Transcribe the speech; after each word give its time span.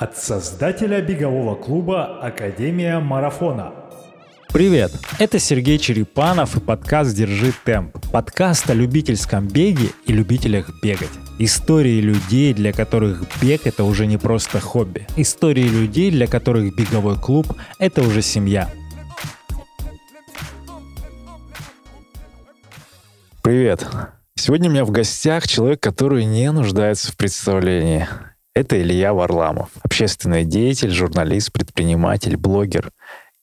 От 0.00 0.16
создателя 0.16 1.02
бегового 1.02 1.56
клуба 1.56 2.20
«Академия 2.22 3.00
марафона». 3.00 3.74
Привет! 4.48 4.92
Это 5.18 5.38
Сергей 5.38 5.76
Черепанов 5.76 6.56
и 6.56 6.60
подкаст 6.60 7.14
«Держи 7.14 7.52
темп». 7.66 7.98
Подкаст 8.10 8.70
о 8.70 8.72
любительском 8.72 9.46
беге 9.46 9.90
и 10.06 10.14
любителях 10.14 10.70
бегать. 10.82 11.10
Истории 11.38 12.00
людей, 12.00 12.54
для 12.54 12.72
которых 12.72 13.24
бег— 13.42 13.60
это 13.66 13.84
уже 13.84 14.06
не 14.06 14.16
просто 14.16 14.58
хобби. 14.58 15.06
Истории 15.16 15.68
людей, 15.68 16.10
для 16.10 16.26
которых 16.26 16.74
беговой 16.74 17.18
клуб— 17.18 17.54
это 17.78 18.00
уже 18.00 18.22
семья. 18.22 18.70
Привет! 23.42 23.86
Сегодня 24.34 24.70
у 24.70 24.72
меня 24.72 24.86
в 24.86 24.92
гостях 24.92 25.46
человек, 25.46 25.80
который 25.80 26.24
не 26.24 26.50
нуждается 26.52 27.12
в 27.12 27.18
представлении. 27.18 28.08
Это 28.60 28.78
Илья 28.78 29.14
Варламов, 29.14 29.70
общественный 29.82 30.44
деятель, 30.44 30.90
журналист, 30.90 31.50
предприниматель, 31.50 32.36
блогер 32.36 32.92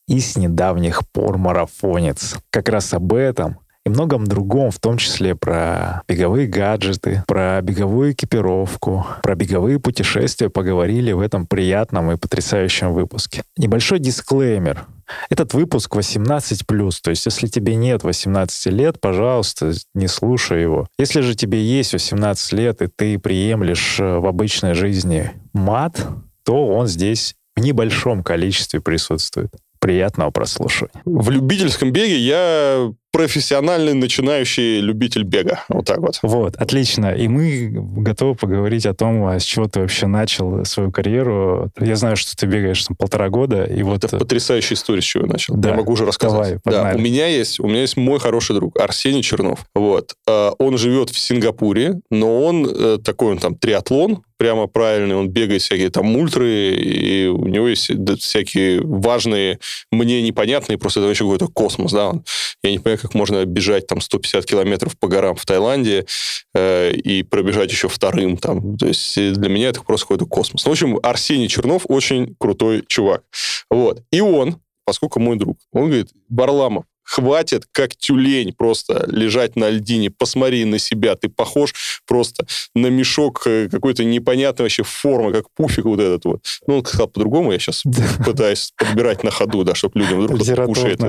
и 0.08 0.20
с 0.20 0.38
недавних 0.38 1.09
пор 1.09 1.40
марафонец. 1.40 2.36
Как 2.52 2.70
раз 2.70 2.94
об 2.94 3.14
этом 3.14 3.58
и 3.88 3.90
многом 3.90 4.26
другом, 4.27 4.72
в 4.72 4.80
том 4.80 4.98
числе 4.98 5.36
про 5.36 6.04
беговые 6.08 6.48
гаджеты, 6.48 7.23
про 7.28 7.59
беговую 7.62 8.12
экипировку, 8.12 9.05
про 9.23 9.36
беговые 9.36 9.80
путешествия 9.80 10.50
поговорили 10.50 11.12
в 11.12 11.20
этом 11.20 11.48
приятном 11.48 12.12
и 12.12 12.18
потрясающем 12.18 12.94
выпуске. 12.94 13.44
Небольшой 13.58 14.00
дисклеймер. 14.00 14.86
Этот 15.30 15.54
выпуск 15.54 15.95
18+, 15.95 16.92
то 17.02 17.09
есть 17.09 17.26
если 17.26 17.48
тебе 17.48 17.76
нет 17.76 18.04
18 18.04 18.66
лет, 18.73 19.00
пожалуйста, 19.00 19.73
не 19.95 20.08
слушай 20.08 20.62
его. 20.62 20.88
Если 21.00 21.22
же 21.22 21.34
тебе 21.34 21.64
есть 21.64 21.94
18 21.94 22.54
лет, 22.54 22.81
и 22.81 22.88
ты 22.94 23.17
приемлешь 23.17 24.02
э, 24.02 24.17
в 24.17 24.26
обычной 24.26 24.73
жизни 24.73 25.31
мат, 25.54 26.06
то 26.44 26.67
он 26.67 26.88
здесь 26.88 27.36
в 27.56 27.62
небольшом 27.62 28.22
количестве 28.22 28.81
присутствует. 28.81 29.52
Приятного 29.80 30.31
прослушивания. 30.31 31.02
В 31.06 31.30
любительском 31.30 31.92
беге 31.92 32.17
я 32.17 32.92
профессиональный 33.18 33.96
начинающий 33.96 34.80
любитель 34.80 35.23
бега. 35.23 35.64
Вот 35.70 35.86
так 35.86 35.98
вот. 35.98 36.20
Вот, 36.22 36.56
отлично. 36.56 37.16
И 37.16 37.28
мы 37.28 37.68
готовы 37.72 38.36
поговорить 38.36 38.86
о 38.86 38.94
том, 38.94 39.26
а 39.26 39.40
с 39.40 39.44
чего 39.44 39.68
ты 39.68 39.80
вообще 39.80 40.06
начал 40.06 40.64
свою 40.66 40.92
карьеру. 40.92 41.72
Я 41.80 41.96
знаю, 41.96 42.16
что 42.16 42.36
ты 42.36 42.46
бегаешь 42.46 42.84
там 42.84 42.96
полтора 42.96 43.30
года. 43.30 43.64
И 43.64 43.82
вот... 43.82 44.04
Это 44.04 44.20
потрясающая 44.20 44.76
история, 44.76 45.02
с 45.02 45.06
чего 45.06 45.26
я 45.26 45.32
начал. 45.32 45.56
Да. 45.56 45.70
Я 45.70 45.76
могу 45.76 45.94
уже 45.94 46.06
рассказать. 46.06 46.38
Давай, 46.38 46.59
погнали. 46.59 46.94
да, 46.94 47.00
у 47.00 47.02
меня 47.02 47.26
есть, 47.26 47.59
у 47.59 47.66
меня 47.66 47.82
есть 47.82 47.98
мой 47.98 48.20
хороший 48.20 48.54
друг 48.56 48.80
Арсений 48.80 49.24
Чернов. 49.24 49.66
Вот. 49.74 50.14
Э, 50.28 50.52
Он 50.59 50.78
живет 50.78 51.09
в 51.09 51.18
Сингапуре, 51.18 51.96
но 52.12 52.44
он 52.44 52.68
э, 52.70 53.00
такой, 53.04 53.31
он 53.31 53.40
там 53.40 53.56
триатлон, 53.56 54.22
прямо 54.38 54.68
правильный, 54.68 55.16
он 55.16 55.30
бегает 55.30 55.62
всякие 55.62 55.90
там 55.90 56.16
ультры, 56.16 56.76
и 56.76 57.28
у 57.28 57.48
него 57.48 57.68
есть 57.68 57.90
всякие 58.20 58.81
важные, 58.81 59.59
мне 59.92 60.22
непонятные, 60.22 60.78
просто 60.78 61.00
это 61.00 61.08
вообще 61.08 61.24
какой-то 61.24 61.48
космос, 61.48 61.92
да, 61.92 62.09
он, 62.09 62.24
я 62.64 62.72
не 62.72 62.80
понимаю, 62.80 63.00
как 63.08 63.16
можно 63.16 63.45
бежать 63.45 63.88
там 63.88 64.02
150 64.02 64.45
километров 64.45 64.97
по 64.97 65.08
горам 65.08 65.36
в 65.36 65.45
Таиланде 65.45 66.05
э, 66.53 66.91
и 66.91 67.23
пробежать 67.23 67.72
еще 67.72 67.88
вторым 67.88 68.38
там, 68.38 68.77
то 68.77 68.86
есть 68.86 69.17
э, 69.17 69.31
для 69.31 69.50
меня 69.50 69.69
это 69.69 69.81
просто 69.81 70.08
какой-то 70.08 70.25
космос. 70.25 70.66
Ну, 70.66 70.72
в 70.72 70.73
общем, 70.73 71.00
Арсений 71.02 71.47
Чернов 71.47 71.83
очень 71.88 72.35
крутой 72.38 72.83
чувак, 72.88 73.23
вот, 73.69 74.03
и 74.11 74.19
он, 74.19 74.59
поскольку 74.85 75.22
мой 75.22 75.38
друг, 75.38 75.58
он 75.72 75.85
говорит, 75.85 76.09
Барламов, 76.28 76.83
хватит, 77.08 77.63
как 77.72 77.95
тюлень, 77.95 78.53
просто 78.53 79.05
лежать 79.08 79.55
на 79.55 79.69
льдине. 79.69 80.11
Посмотри 80.11 80.66
на 80.66 80.77
себя, 80.77 81.16
ты 81.16 81.30
похож 81.30 81.73
просто 82.05 82.45
на 82.75 82.88
мешок 82.88 83.44
э, 83.45 83.69
какой-то 83.72 84.03
непонятной 84.03 84.66
вообще 84.66 84.83
формы, 84.83 85.31
как 85.31 85.45
пуфик 85.55 85.85
вот 85.85 86.00
этот 86.00 86.25
вот. 86.25 86.41
Ну, 86.67 86.78
он 86.78 86.85
сказал 86.85 87.08
по-другому, 87.08 87.53
я 87.53 87.59
сейчас 87.59 87.83
пытаюсь 88.25 88.73
подбирать 88.78 89.23
на 89.23 89.31
ходу, 89.31 89.63
да, 89.63 89.73
чтобы 89.73 90.00
людям 90.02 90.19
вдруг 90.22 90.41
кто-то 90.41 90.66
кушает, 90.66 91.00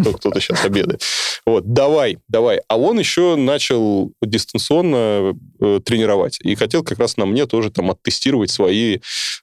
кто- 0.00 0.12
кто-то 0.12 0.40
сейчас 0.40 0.64
обедает. 0.64 1.02
Вот, 1.46 1.72
давай, 1.72 2.18
давай. 2.28 2.60
А 2.68 2.76
он 2.76 2.98
еще 2.98 3.36
начал 3.36 4.12
дистанционно 4.22 5.34
э, 5.60 5.80
тренировать. 5.84 6.38
И 6.42 6.54
хотел 6.56 6.82
как 6.82 6.98
раз 6.98 7.16
на 7.16 7.26
мне 7.26 7.46
тоже 7.46 7.70
там 7.70 7.90
оттестировать 7.90 8.50
свои 8.50 8.96
э, 8.96 8.98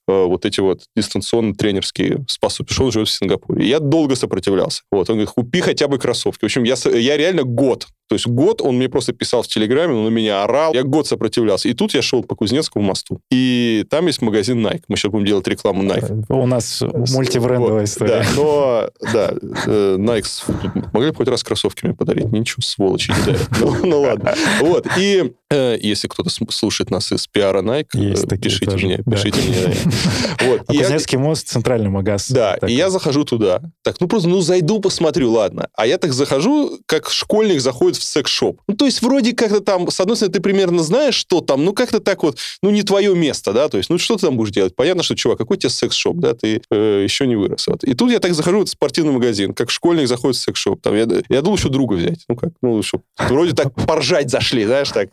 вот 0.07 0.45
эти 0.45 0.59
вот 0.59 0.81
дистанционно 0.95 1.55
тренерские 1.55 2.25
способности. 2.27 2.81
Он 2.81 2.91
живет 2.91 3.07
в 3.07 3.11
Сингапуре. 3.11 3.67
Я 3.67 3.79
долго 3.79 4.15
сопротивлялся. 4.15 4.81
Вот, 4.91 5.09
он 5.09 5.15
говорит, 5.15 5.29
купи 5.29 5.61
хотя 5.61 5.87
бы 5.87 6.00
кроссовки. 6.01 6.41
В 6.41 6.45
общем, 6.45 6.63
я, 6.63 6.75
я 6.85 7.17
реально 7.17 7.43
год, 7.43 7.87
то 8.11 8.15
есть 8.15 8.27
год 8.27 8.61
он 8.61 8.75
мне 8.75 8.89
просто 8.89 9.13
писал 9.13 9.41
в 9.41 9.47
Телеграме, 9.47 9.93
он 9.93 10.03
на 10.03 10.09
меня 10.09 10.43
орал. 10.43 10.73
Я 10.73 10.83
год 10.83 11.07
сопротивлялся. 11.07 11.69
И 11.69 11.73
тут 11.73 11.93
я 11.93 12.01
шел 12.01 12.23
по 12.25 12.35
Кузнецкому 12.35 12.83
мосту. 12.83 13.21
И 13.31 13.85
там 13.89 14.05
есть 14.07 14.21
магазин 14.21 14.67
Nike. 14.67 14.81
Мы 14.89 14.97
сейчас 14.97 15.13
будем 15.13 15.25
делать 15.25 15.47
рекламу 15.47 15.81
Nike. 15.83 16.25
У 16.27 16.45
нас 16.45 16.81
мультибрендовая 16.81 17.79
Вот, 17.79 17.83
история. 17.87 18.09
Да, 18.09 18.25
но, 18.35 18.89
да, 19.13 19.31
э, 19.65 19.95
Nike 19.97 20.25
могли 20.91 21.11
бы 21.11 21.15
хоть 21.15 21.29
раз 21.29 21.41
кроссовки 21.41 21.85
мне 21.85 21.95
подарить. 21.95 22.25
Ничего, 22.33 22.61
сволочи 22.61 23.11
не 23.11 23.25
дарят. 23.25 23.47
Ну, 23.61 23.85
ну 23.85 24.01
ладно. 24.01 24.35
Вот, 24.59 24.85
и 24.97 25.31
э, 25.49 25.77
если 25.81 26.09
кто-то 26.09 26.29
слушает 26.49 26.91
нас 26.91 27.13
из 27.13 27.27
пиара 27.27 27.61
Nike, 27.61 27.87
Есть 27.93 28.29
э, 28.29 28.37
пишите 28.37 28.75
мне, 28.75 28.99
да. 29.05 29.15
пишите 29.15 29.39
мне. 29.39 29.73
Вот, 30.49 30.63
А 30.67 30.73
я- 30.73 30.79
Кузнецкий 30.81 31.17
мост, 31.17 31.47
центральный 31.47 31.89
магаз. 31.89 32.29
да, 32.29 32.57
Так. 32.59 32.69
и 32.69 32.73
я 32.73 32.89
захожу 32.89 33.23
туда. 33.23 33.61
Так, 33.83 34.01
ну 34.01 34.09
просто, 34.09 34.27
ну 34.27 34.41
зайду, 34.41 34.81
посмотрю, 34.81 35.31
ладно. 35.31 35.69
А 35.77 35.87
я 35.87 35.97
так 35.97 36.11
захожу, 36.11 36.77
как 36.87 37.09
школьник 37.09 37.61
заходит 37.61 38.00
в 38.01 38.03
секс-шоп. 38.03 38.59
Ну, 38.67 38.75
то 38.75 38.85
есть 38.85 39.01
вроде 39.01 39.33
как-то 39.33 39.61
там, 39.61 39.89
с 39.89 39.99
одной 39.99 40.15
стороны, 40.15 40.33
ты 40.33 40.41
примерно 40.41 40.83
знаешь, 40.83 41.15
что 41.15 41.41
там, 41.41 41.63
ну 41.63 41.73
как-то 41.73 41.99
так 41.99 42.23
вот, 42.23 42.37
ну 42.61 42.69
не 42.69 42.83
твое 42.83 43.15
место, 43.15 43.53
да, 43.53 43.69
то 43.69 43.77
есть, 43.77 43.89
ну 43.89 43.97
что 43.97 44.15
ты 44.15 44.27
там 44.27 44.37
будешь 44.37 44.51
делать? 44.51 44.75
Понятно, 44.75 45.03
что, 45.03 45.15
чувак, 45.15 45.37
какой 45.37 45.57
тебе 45.57 45.69
секс-шоп, 45.69 46.17
да, 46.17 46.33
ты 46.33 46.61
э, 46.69 47.01
еще 47.03 47.27
не 47.27 47.35
вырос. 47.35 47.67
Вот. 47.67 47.83
И 47.83 47.93
тут 47.93 48.11
я 48.11 48.19
так 48.19 48.33
захожу 48.33 48.59
в 48.59 48.61
этот 48.61 48.71
спортивный 48.73 49.13
магазин, 49.13 49.53
как 49.53 49.69
школьник 49.69 50.07
заходит 50.07 50.37
в 50.37 50.41
секс-шоп. 50.41 50.81
Там, 50.81 50.95
я, 50.95 51.07
я 51.29 51.41
думал 51.41 51.57
еще 51.57 51.69
друга 51.69 51.95
взять. 51.95 52.25
Ну 52.27 52.35
как, 52.35 52.51
ну 52.61 52.81
что, 52.83 53.01
вроде 53.17 53.53
так 53.53 53.73
поржать 53.73 54.29
зашли, 54.29 54.65
знаешь, 54.65 54.89
так. 54.89 55.09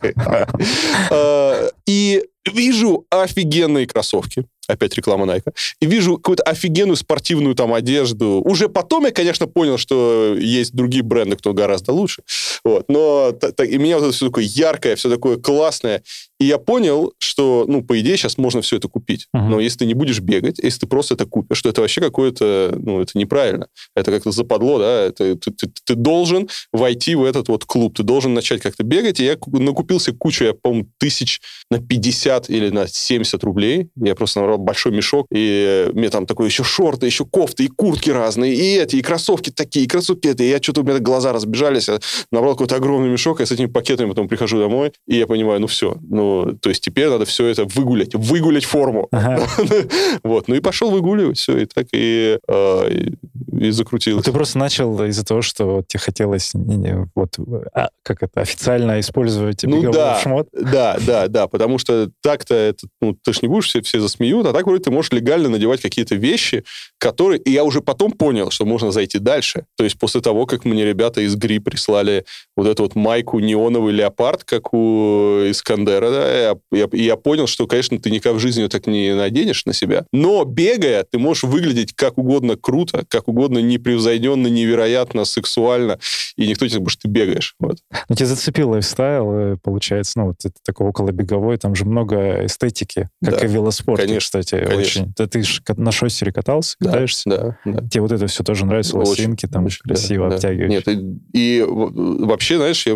Э, 1.10 1.69
И 1.87 2.22
вижу 2.53 3.06
офигенные 3.10 3.87
кроссовки. 3.87 4.44
Опять 4.69 4.95
реклама 4.95 5.25
Nike. 5.27 5.53
И 5.81 5.87
вижу 5.87 6.17
какую-то 6.17 6.43
офигенную 6.43 6.97
спортивную 6.97 7.55
там 7.55 7.73
одежду. 7.73 8.43
Уже 8.45 8.69
потом 8.69 9.06
я, 9.06 9.11
конечно, 9.12 9.47
понял, 9.47 9.79
что 9.79 10.37
есть 10.39 10.75
другие 10.75 11.03
бренды, 11.03 11.37
кто 11.37 11.53
гораздо 11.55 11.93
лучше. 11.93 12.23
Вот. 12.65 12.84
Но 12.89 13.34
и 13.67 13.79
меня 13.79 13.97
вот 13.99 14.05
это 14.05 14.12
все 14.12 14.27
такое 14.27 14.45
яркое, 14.45 14.95
все 14.97 15.09
такое 15.09 15.39
классное. 15.39 16.03
И 16.39 16.45
я 16.45 16.59
понял, 16.59 17.12
что, 17.19 17.65
ну, 17.67 17.83
по 17.83 17.99
идее, 17.99 18.17
сейчас 18.17 18.39
можно 18.39 18.61
все 18.61 18.77
это 18.77 18.89
купить. 18.89 19.27
Мгм. 19.33 19.51
Но 19.51 19.61
если 19.61 19.79
ты 19.79 19.87
не 19.87 19.95
будешь 19.95 20.21
бегать, 20.21 20.59
если 20.62 20.81
ты 20.81 20.87
просто 20.87 21.15
это 21.15 21.25
купишь, 21.27 21.59
что 21.59 21.69
это 21.71 21.81
вообще 21.81 22.00
какое-то, 22.00 22.77
ну, 22.79 23.00
это 23.00 23.19
неправильно. 23.19 23.67
Это 23.97 24.11
как-то 24.12 24.31
западло, 24.31 24.79
да, 24.79 25.03
это, 25.06 25.35
ты, 25.35 25.50
ты- 25.50 25.71
ты 25.85 25.95
должен 25.95 26.49
войти 26.73 27.15
в 27.15 27.25
этот 27.25 27.49
вот 27.49 27.65
клуб, 27.65 27.97
ты 27.97 28.03
должен 28.03 28.35
начать 28.35 28.61
как-то 28.61 28.85
бегать. 28.85 29.19
И 29.19 29.25
я 29.25 29.37
ку- 29.37 29.59
накупился 29.59 30.12
кучу, 30.12 30.45
я, 30.45 30.53
по-моему, 30.55 30.89
тысяч 30.99 31.41
на 31.71 31.81
50 31.81 32.50
или 32.50 32.69
на 32.69 32.87
70 32.87 33.43
рублей. 33.43 33.89
Я 33.97 34.15
просто 34.15 34.41
набрал 34.41 34.57
большой 34.58 34.92
мешок, 34.92 35.26
и 35.32 35.88
мне 35.92 36.10
там 36.10 36.26
такое 36.26 36.48
еще 36.48 36.64
шорты, 36.64 37.06
еще 37.06 37.24
кофты, 37.24 37.64
и 37.64 37.69
куртки 37.69 38.10
разные, 38.10 38.54
и 38.54 38.76
эти, 38.78 38.96
и 38.96 39.02
кроссовки 39.02 39.50
такие, 39.50 39.84
и 39.84 39.88
кроссовки 39.88 40.28
это. 40.28 40.42
И 40.42 40.48
я 40.48 40.58
что-то, 40.62 40.80
у 40.82 40.84
меня 40.84 40.98
глаза 40.98 41.32
разбежались, 41.32 41.88
я 41.88 41.98
набрал 42.32 42.52
какой-то 42.52 42.76
огромный 42.76 43.08
мешок, 43.10 43.41
я 43.41 43.46
с 43.46 43.52
этими 43.52 43.66
пакетами 43.66 44.08
потом 44.08 44.28
прихожу 44.28 44.58
домой, 44.58 44.92
и 45.06 45.16
я 45.16 45.26
понимаю, 45.26 45.60
ну 45.60 45.66
все, 45.66 45.96
ну, 46.08 46.56
то 46.60 46.69
есть 46.69 46.82
теперь 46.82 47.08
надо 47.08 47.24
все 47.24 47.46
это 47.46 47.64
выгулять, 47.64 48.14
выгулять 48.14 48.64
форму. 48.64 49.08
Ага. 49.12 49.46
Вот, 50.24 50.48
ну 50.48 50.54
и 50.54 50.60
пошел 50.60 50.90
выгуливать, 50.90 51.38
все, 51.38 51.58
и 51.58 51.64
так 51.66 51.86
и, 51.92 52.38
э, 52.46 52.90
и, 52.92 53.66
и 53.66 53.70
закрутилось. 53.70 54.25
Ты 54.25 54.32
просто 54.32 54.58
начал 54.58 55.02
из-за 55.04 55.25
того, 55.25 55.42
что 55.42 55.82
тебе 55.86 56.00
хотелось 56.00 56.54
не- 56.54 56.76
не, 56.76 57.08
вот, 57.14 57.36
а, 57.75 57.88
как 58.02 58.22
это, 58.22 58.40
официально 58.40 59.00
использовать 59.00 59.62
Ну 59.64 59.90
да, 59.92 60.19
шмот. 60.20 60.48
да, 60.52 60.98
да, 61.06 61.28
да, 61.28 61.46
потому 61.46 61.78
что 61.78 62.10
так-то 62.22 62.54
это, 62.54 62.86
ну, 63.00 63.14
ты 63.22 63.32
ж 63.32 63.42
не 63.42 63.48
будешь, 63.48 63.66
все, 63.69 63.80
все 63.82 64.00
засмеют, 64.00 64.46
а 64.48 64.53
так 64.53 64.66
вроде 64.66 64.82
ты 64.84 64.91
можешь 64.91 65.12
легально 65.12 65.48
надевать 65.48 65.81
какие-то 65.81 66.14
вещи, 66.14 66.64
которые... 66.99 67.40
И 67.40 67.50
я 67.50 67.64
уже 67.64 67.81
потом 67.81 68.12
понял, 68.12 68.50
что 68.50 68.64
можно 68.64 68.90
зайти 68.93 69.19
дальше. 69.19 69.64
То 69.76 69.84
есть 69.84 69.99
после 69.99 70.20
того, 70.20 70.46
как 70.46 70.64
мне 70.64 70.84
ребята 70.84 71.20
из 71.20 71.37
ГРИ 71.37 71.58
прислали 71.61 72.25
вот 72.56 72.67
эту 72.67 72.82
вот 72.82 72.94
майку 72.94 73.38
неоновый 73.40 73.93
леопард, 73.93 74.44
как 74.44 74.73
у 74.75 75.40
Искандера, 75.50 76.11
да, 76.11 76.40
я, 76.40 76.56
я- 76.73 76.88
я 76.93 77.17
понял, 77.17 77.46
что, 77.46 77.67
конечно, 77.67 77.99
ты 77.99 78.11
никак 78.11 78.34
в 78.34 78.38
жизни 78.38 78.61
её 78.61 78.69
так 78.69 78.87
не 78.87 79.14
наденешь 79.14 79.64
на 79.67 79.73
себя. 79.73 80.05
Но 80.12 80.44
бегая, 80.44 81.05
ты 81.05 81.19
можешь 81.19 81.44
выглядеть 81.44 81.93
как 81.94 82.19
угодно 82.19 82.56
круто, 82.56 83.05
как 83.08 83.28
угодно 83.28 83.58
непревзойденно, 83.58 84.46
невероятно, 84.49 85.25
сексуально, 85.25 85.99
и 86.37 86.46
никто 86.49 86.67
тебе, 86.67 86.78
потому 86.78 86.88
что 86.90 87.02
ты 87.02 87.08
бегаешь. 87.08 87.55
Вот. 87.61 87.78
Ну, 88.08 88.14
тебя 88.17 88.26
зацепил 88.26 88.70
лайфстайл, 88.70 89.32
э, 89.32 89.56
получается, 89.62 90.19
ну, 90.19 90.26
вот 90.28 90.37
это 90.44 90.55
такой 90.64 90.88
околобеговой, 90.88 91.56
там 91.58 91.75
же 91.75 91.84
много 91.84 92.44
эстетики, 92.46 93.08
как 93.23 93.34
Да, 93.38 93.44
и 93.44 93.49
в 93.49 93.52
велоспорте, 93.52 94.06
конечно, 94.06 94.38
кстати, 94.40 94.64
конечно. 94.64 95.02
очень. 95.02 95.14
Да 95.17 95.26
ты 95.26 95.43
же 95.43 95.61
на 95.76 95.93
шоссере 95.93 96.32
катался, 96.32 96.76
Да, 96.81 96.90
катаешься? 96.90 97.23
Да, 97.29 97.58
да. 97.64 97.88
Тебе 97.88 98.02
вот 98.02 98.12
это 98.12 98.26
все 98.26 98.44
тоже 98.44 98.64
нравится, 98.64 98.96
Очень, 98.96 99.11
лосинки, 99.11 99.46
там 99.46 99.67
очень, 99.67 99.81
красиво 99.82 100.29
да. 100.29 100.37
обтягиваешь. 100.37 100.70
Нет, 100.70 100.88
и, 100.88 101.58
и 101.58 101.64
вообще, 101.67 102.56
знаешь, 102.56 102.87
я 102.87 102.93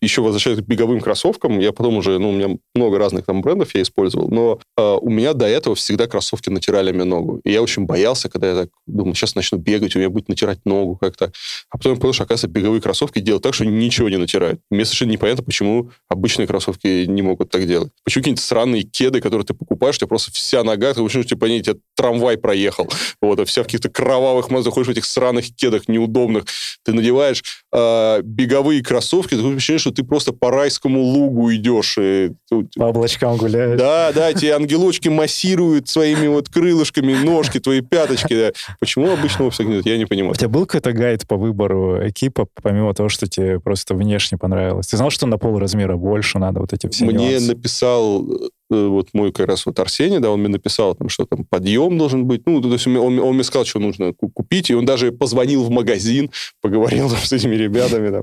еще 0.00 0.22
возвращаюсь 0.22 0.60
к 0.60 0.62
беговым 0.62 1.00
кроссовкам, 1.00 1.58
я 1.58 1.72
потом 1.72 1.96
уже, 1.96 2.18
ну, 2.18 2.30
у 2.30 2.32
меня 2.32 2.56
много 2.74 2.98
разных 2.98 3.24
там 3.24 3.40
брендов 3.40 3.74
я 3.74 3.82
использовал, 3.82 4.28
но 4.28 4.60
а, 4.76 4.96
у 4.96 5.10
меня 5.10 5.34
до 5.34 5.46
этого 5.46 5.74
всегда 5.76 6.06
кроссовки 6.06 6.50
натирали 6.50 6.92
мне 6.92 7.04
ногу. 7.04 7.40
И 7.44 7.52
я 7.52 7.62
очень 7.62 7.84
боялся, 7.84 8.28
когда 8.28 8.48
я 8.48 8.54
так 8.54 8.70
думал, 8.86 9.14
сейчас 9.14 9.34
начну 9.34 9.58
бегать, 9.58 9.96
у 9.96 9.98
меня 9.98 10.10
будет 10.10 10.28
натирать 10.28 10.64
ногу 10.64 10.96
как-то. 10.96 11.32
А 11.70 11.78
потом 11.78 11.94
я 11.94 12.00
понял, 12.00 12.12
что, 12.12 12.24
оказывается, 12.24 12.48
беговые 12.48 12.80
кроссовки 12.80 13.20
делают 13.20 13.42
так, 13.42 13.54
что 13.54 13.64
ничего 13.64 14.08
не 14.08 14.16
натирают. 14.16 14.60
Мне 14.70 14.84
совершенно 14.84 15.10
непонятно, 15.10 15.44
почему 15.44 15.90
обычные 16.08 16.46
кроссовки 16.46 17.04
не 17.06 17.22
могут 17.22 17.50
так 17.50 17.66
делать. 17.66 17.90
Почему 18.04 18.22
какие-нибудь 18.22 18.44
сраные 18.44 18.82
кеды, 18.82 19.20
которые 19.20 19.46
ты 19.46 19.54
покупаешь, 19.54 19.96
у 19.96 19.98
тебя 19.98 20.08
просто 20.08 20.32
вся 20.32 20.62
нога, 20.62 20.73
ты 20.76 21.00
ощущение, 21.00 21.22
что, 21.22 21.34
типа, 21.34 21.46
они, 21.46 21.62
тебя 21.62 21.76
трамвай 21.96 22.38
проехал. 22.38 22.90
Вот, 23.20 23.40
а 23.40 23.44
вся 23.44 23.62
в 23.62 23.66
каких-то 23.66 23.88
кровавых 23.88 24.50
мазах, 24.50 24.74
ходишь 24.74 24.88
в 24.88 24.90
этих 24.90 25.04
сраных 25.04 25.54
кедах 25.54 25.88
неудобных. 25.88 26.44
Ты 26.84 26.92
надеваешь 26.92 27.42
э, 27.74 28.22
беговые 28.22 28.82
кроссовки, 28.82 29.34
ты 29.34 29.40
ощущение, 29.54 29.78
что 29.80 29.90
ты 29.90 30.04
просто 30.04 30.32
по 30.32 30.50
райскому 30.50 31.00
лугу 31.02 31.52
идешь. 31.52 31.96
И, 32.00 32.30
По 32.76 32.84
облачкам 32.86 33.36
гуляешь. 33.36 33.78
да, 33.78 34.12
да, 34.12 34.32
тебе 34.32 34.54
ангелочки 34.54 35.08
массируют 35.08 35.88
своими 35.88 36.28
вот 36.28 36.48
крылышками 36.48 37.12
ножки, 37.14 37.58
твои 37.58 37.80
пяточки. 37.80 38.34
да. 38.34 38.52
Почему 38.80 39.10
обычного 39.12 39.50
всех 39.50 39.66
нет, 39.66 39.84
я 39.86 39.98
не 39.98 40.06
понимаю. 40.06 40.32
У 40.32 40.36
тебя 40.36 40.48
был 40.48 40.66
какой-то 40.66 40.92
гайд 40.92 41.26
по 41.26 41.36
выбору 41.36 42.08
экипа, 42.08 42.46
помимо 42.62 42.94
того, 42.94 43.08
что 43.08 43.26
тебе 43.26 43.58
просто 43.60 43.94
внешне 43.94 44.38
понравилось? 44.38 44.86
Ты 44.86 44.96
знал, 44.96 45.10
что 45.10 45.26
на 45.26 45.36
пол 45.38 45.58
размера 45.58 45.96
больше 45.96 46.38
надо 46.38 46.60
вот 46.60 46.72
эти 46.72 46.88
все 46.88 47.04
Мне 47.04 47.30
нюансы? 47.32 47.48
написал 47.48 48.24
э, 48.70 48.86
вот 48.86 49.08
мой 49.12 49.32
как 49.32 49.48
раз 49.48 49.66
вот 49.66 49.78
Арсений, 49.80 50.20
да, 50.20 50.30
он 50.30 50.40
мне 50.40 50.48
написал, 50.48 50.94
там, 50.94 51.08
что 51.08 51.24
там 51.26 51.44
подъем 51.44 51.98
должен 51.98 52.24
быть. 52.24 52.42
Ну, 52.46 52.60
то 52.60 52.68
есть 52.72 52.86
он, 52.86 52.96
он- 52.96 53.18
он 53.18 53.34
мне 53.34 53.44
сказал, 53.44 53.64
что 53.64 53.78
нужно 53.80 54.12
ку- 54.12 54.28
купить, 54.28 54.70
и 54.70 54.74
он 54.74 54.84
даже 54.86 55.12
позвонил 55.12 55.64
в 55.64 55.70
магазин, 55.70 56.30
поговорил 56.62 57.08
там, 57.10 57.18
с 57.18 57.32
этими 57.32 57.54
ребятами. 57.64 58.10
Там. 58.10 58.22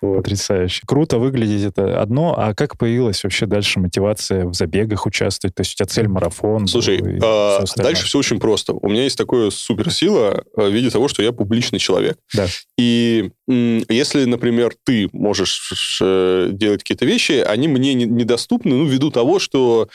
Вот. 0.00 0.16
Потрясающе. 0.18 0.82
Круто 0.86 1.18
выглядеть 1.18 1.64
это 1.64 2.00
одно, 2.00 2.34
а 2.36 2.54
как 2.54 2.78
появилась 2.78 3.22
вообще 3.24 3.46
дальше 3.46 3.80
мотивация 3.80 4.46
в 4.46 4.54
забегах 4.54 5.06
участвовать? 5.06 5.54
То 5.54 5.60
есть 5.60 5.74
у 5.74 5.76
тебя 5.76 5.86
цель 5.86 6.08
марафон? 6.08 6.66
Слушай, 6.66 6.96
и 6.96 7.18
а, 7.22 7.56
всё 7.56 7.64
остальное? 7.64 7.92
дальше 7.92 8.06
все 8.06 8.18
очень 8.18 8.40
просто. 8.40 8.72
У 8.72 8.88
меня 8.88 9.02
есть 9.04 9.18
такая 9.18 9.50
суперсила 9.50 10.44
э, 10.56 10.68
в 10.68 10.72
виде 10.72 10.90
того, 10.90 11.08
что 11.08 11.22
я 11.22 11.32
публичный 11.32 11.78
человек. 11.78 12.18
Да. 12.34 12.46
И 12.78 13.30
если, 13.48 14.24
например, 14.24 14.72
ты 14.84 15.08
можешь 15.12 15.98
э, 16.02 16.48
делать 16.52 16.82
какие-то 16.82 17.04
вещи, 17.04 17.44
они 17.46 17.68
мне 17.68 17.94
не- 17.94 18.04
недоступны, 18.04 18.74
ну, 18.74 18.86
ввиду 18.86 19.10
того, 19.10 19.38
что 19.38 19.88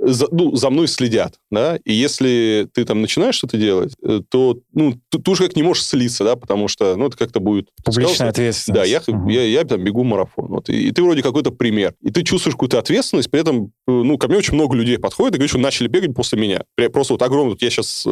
за, 0.00 0.26
ну, 0.30 0.54
за 0.56 0.70
мной 0.70 0.88
следят, 0.88 1.38
да, 1.50 1.78
и 1.84 1.92
если 1.92 2.68
ты 2.72 2.84
там 2.84 3.00
начинаешь 3.00 3.36
что-то 3.36 3.56
делать, 3.56 3.94
э, 4.02 4.20
то, 4.28 4.58
ну, 4.72 4.94
ты, 5.08 5.18
ты 5.18 5.30
уже 5.30 5.44
как 5.44 5.56
не 5.56 5.62
можешь 5.62 5.84
слиться, 5.84 6.24
да, 6.24 6.36
потому 6.36 6.68
что, 6.68 6.96
ну, 6.96 7.06
это 7.06 7.16
как-то 7.16 7.40
будет... 7.40 7.68
Публичная 7.84 8.14
сказал, 8.14 8.28
ответственность. 8.30 8.80
да, 8.80 8.84
я, 8.84 9.02
Мгм. 9.06 9.28
я, 9.28 9.42
я 9.44 9.64
там 9.64 9.82
бегу 9.82 10.04
марафон. 10.04 10.46
Вот, 10.48 10.68
и, 10.68 10.88
и 10.88 10.90
ты 10.92 11.02
вроде 11.02 11.22
какой-то 11.22 11.50
пример. 11.50 11.94
И 12.02 12.10
ты 12.10 12.22
чувствуешь 12.22 12.54
какую-то 12.54 12.78
ответственность, 12.78 13.30
при 13.30 13.40
этом, 13.40 13.66
э, 13.86 13.90
ну, 13.90 14.18
ко 14.18 14.28
мне 14.28 14.38
очень 14.38 14.54
много 14.54 14.76
людей 14.76 14.98
подходит 14.98 15.34
и 15.34 15.38
говорят, 15.38 15.50
что 15.50 15.58
начали 15.58 15.88
бегать 15.88 16.14
после 16.14 16.38
меня. 16.40 16.62
Просто 16.92 17.14
вот 17.14 17.22
огромный. 17.22 17.52
Вот 17.52 17.62
я 17.62 17.70
сейчас 17.70 18.06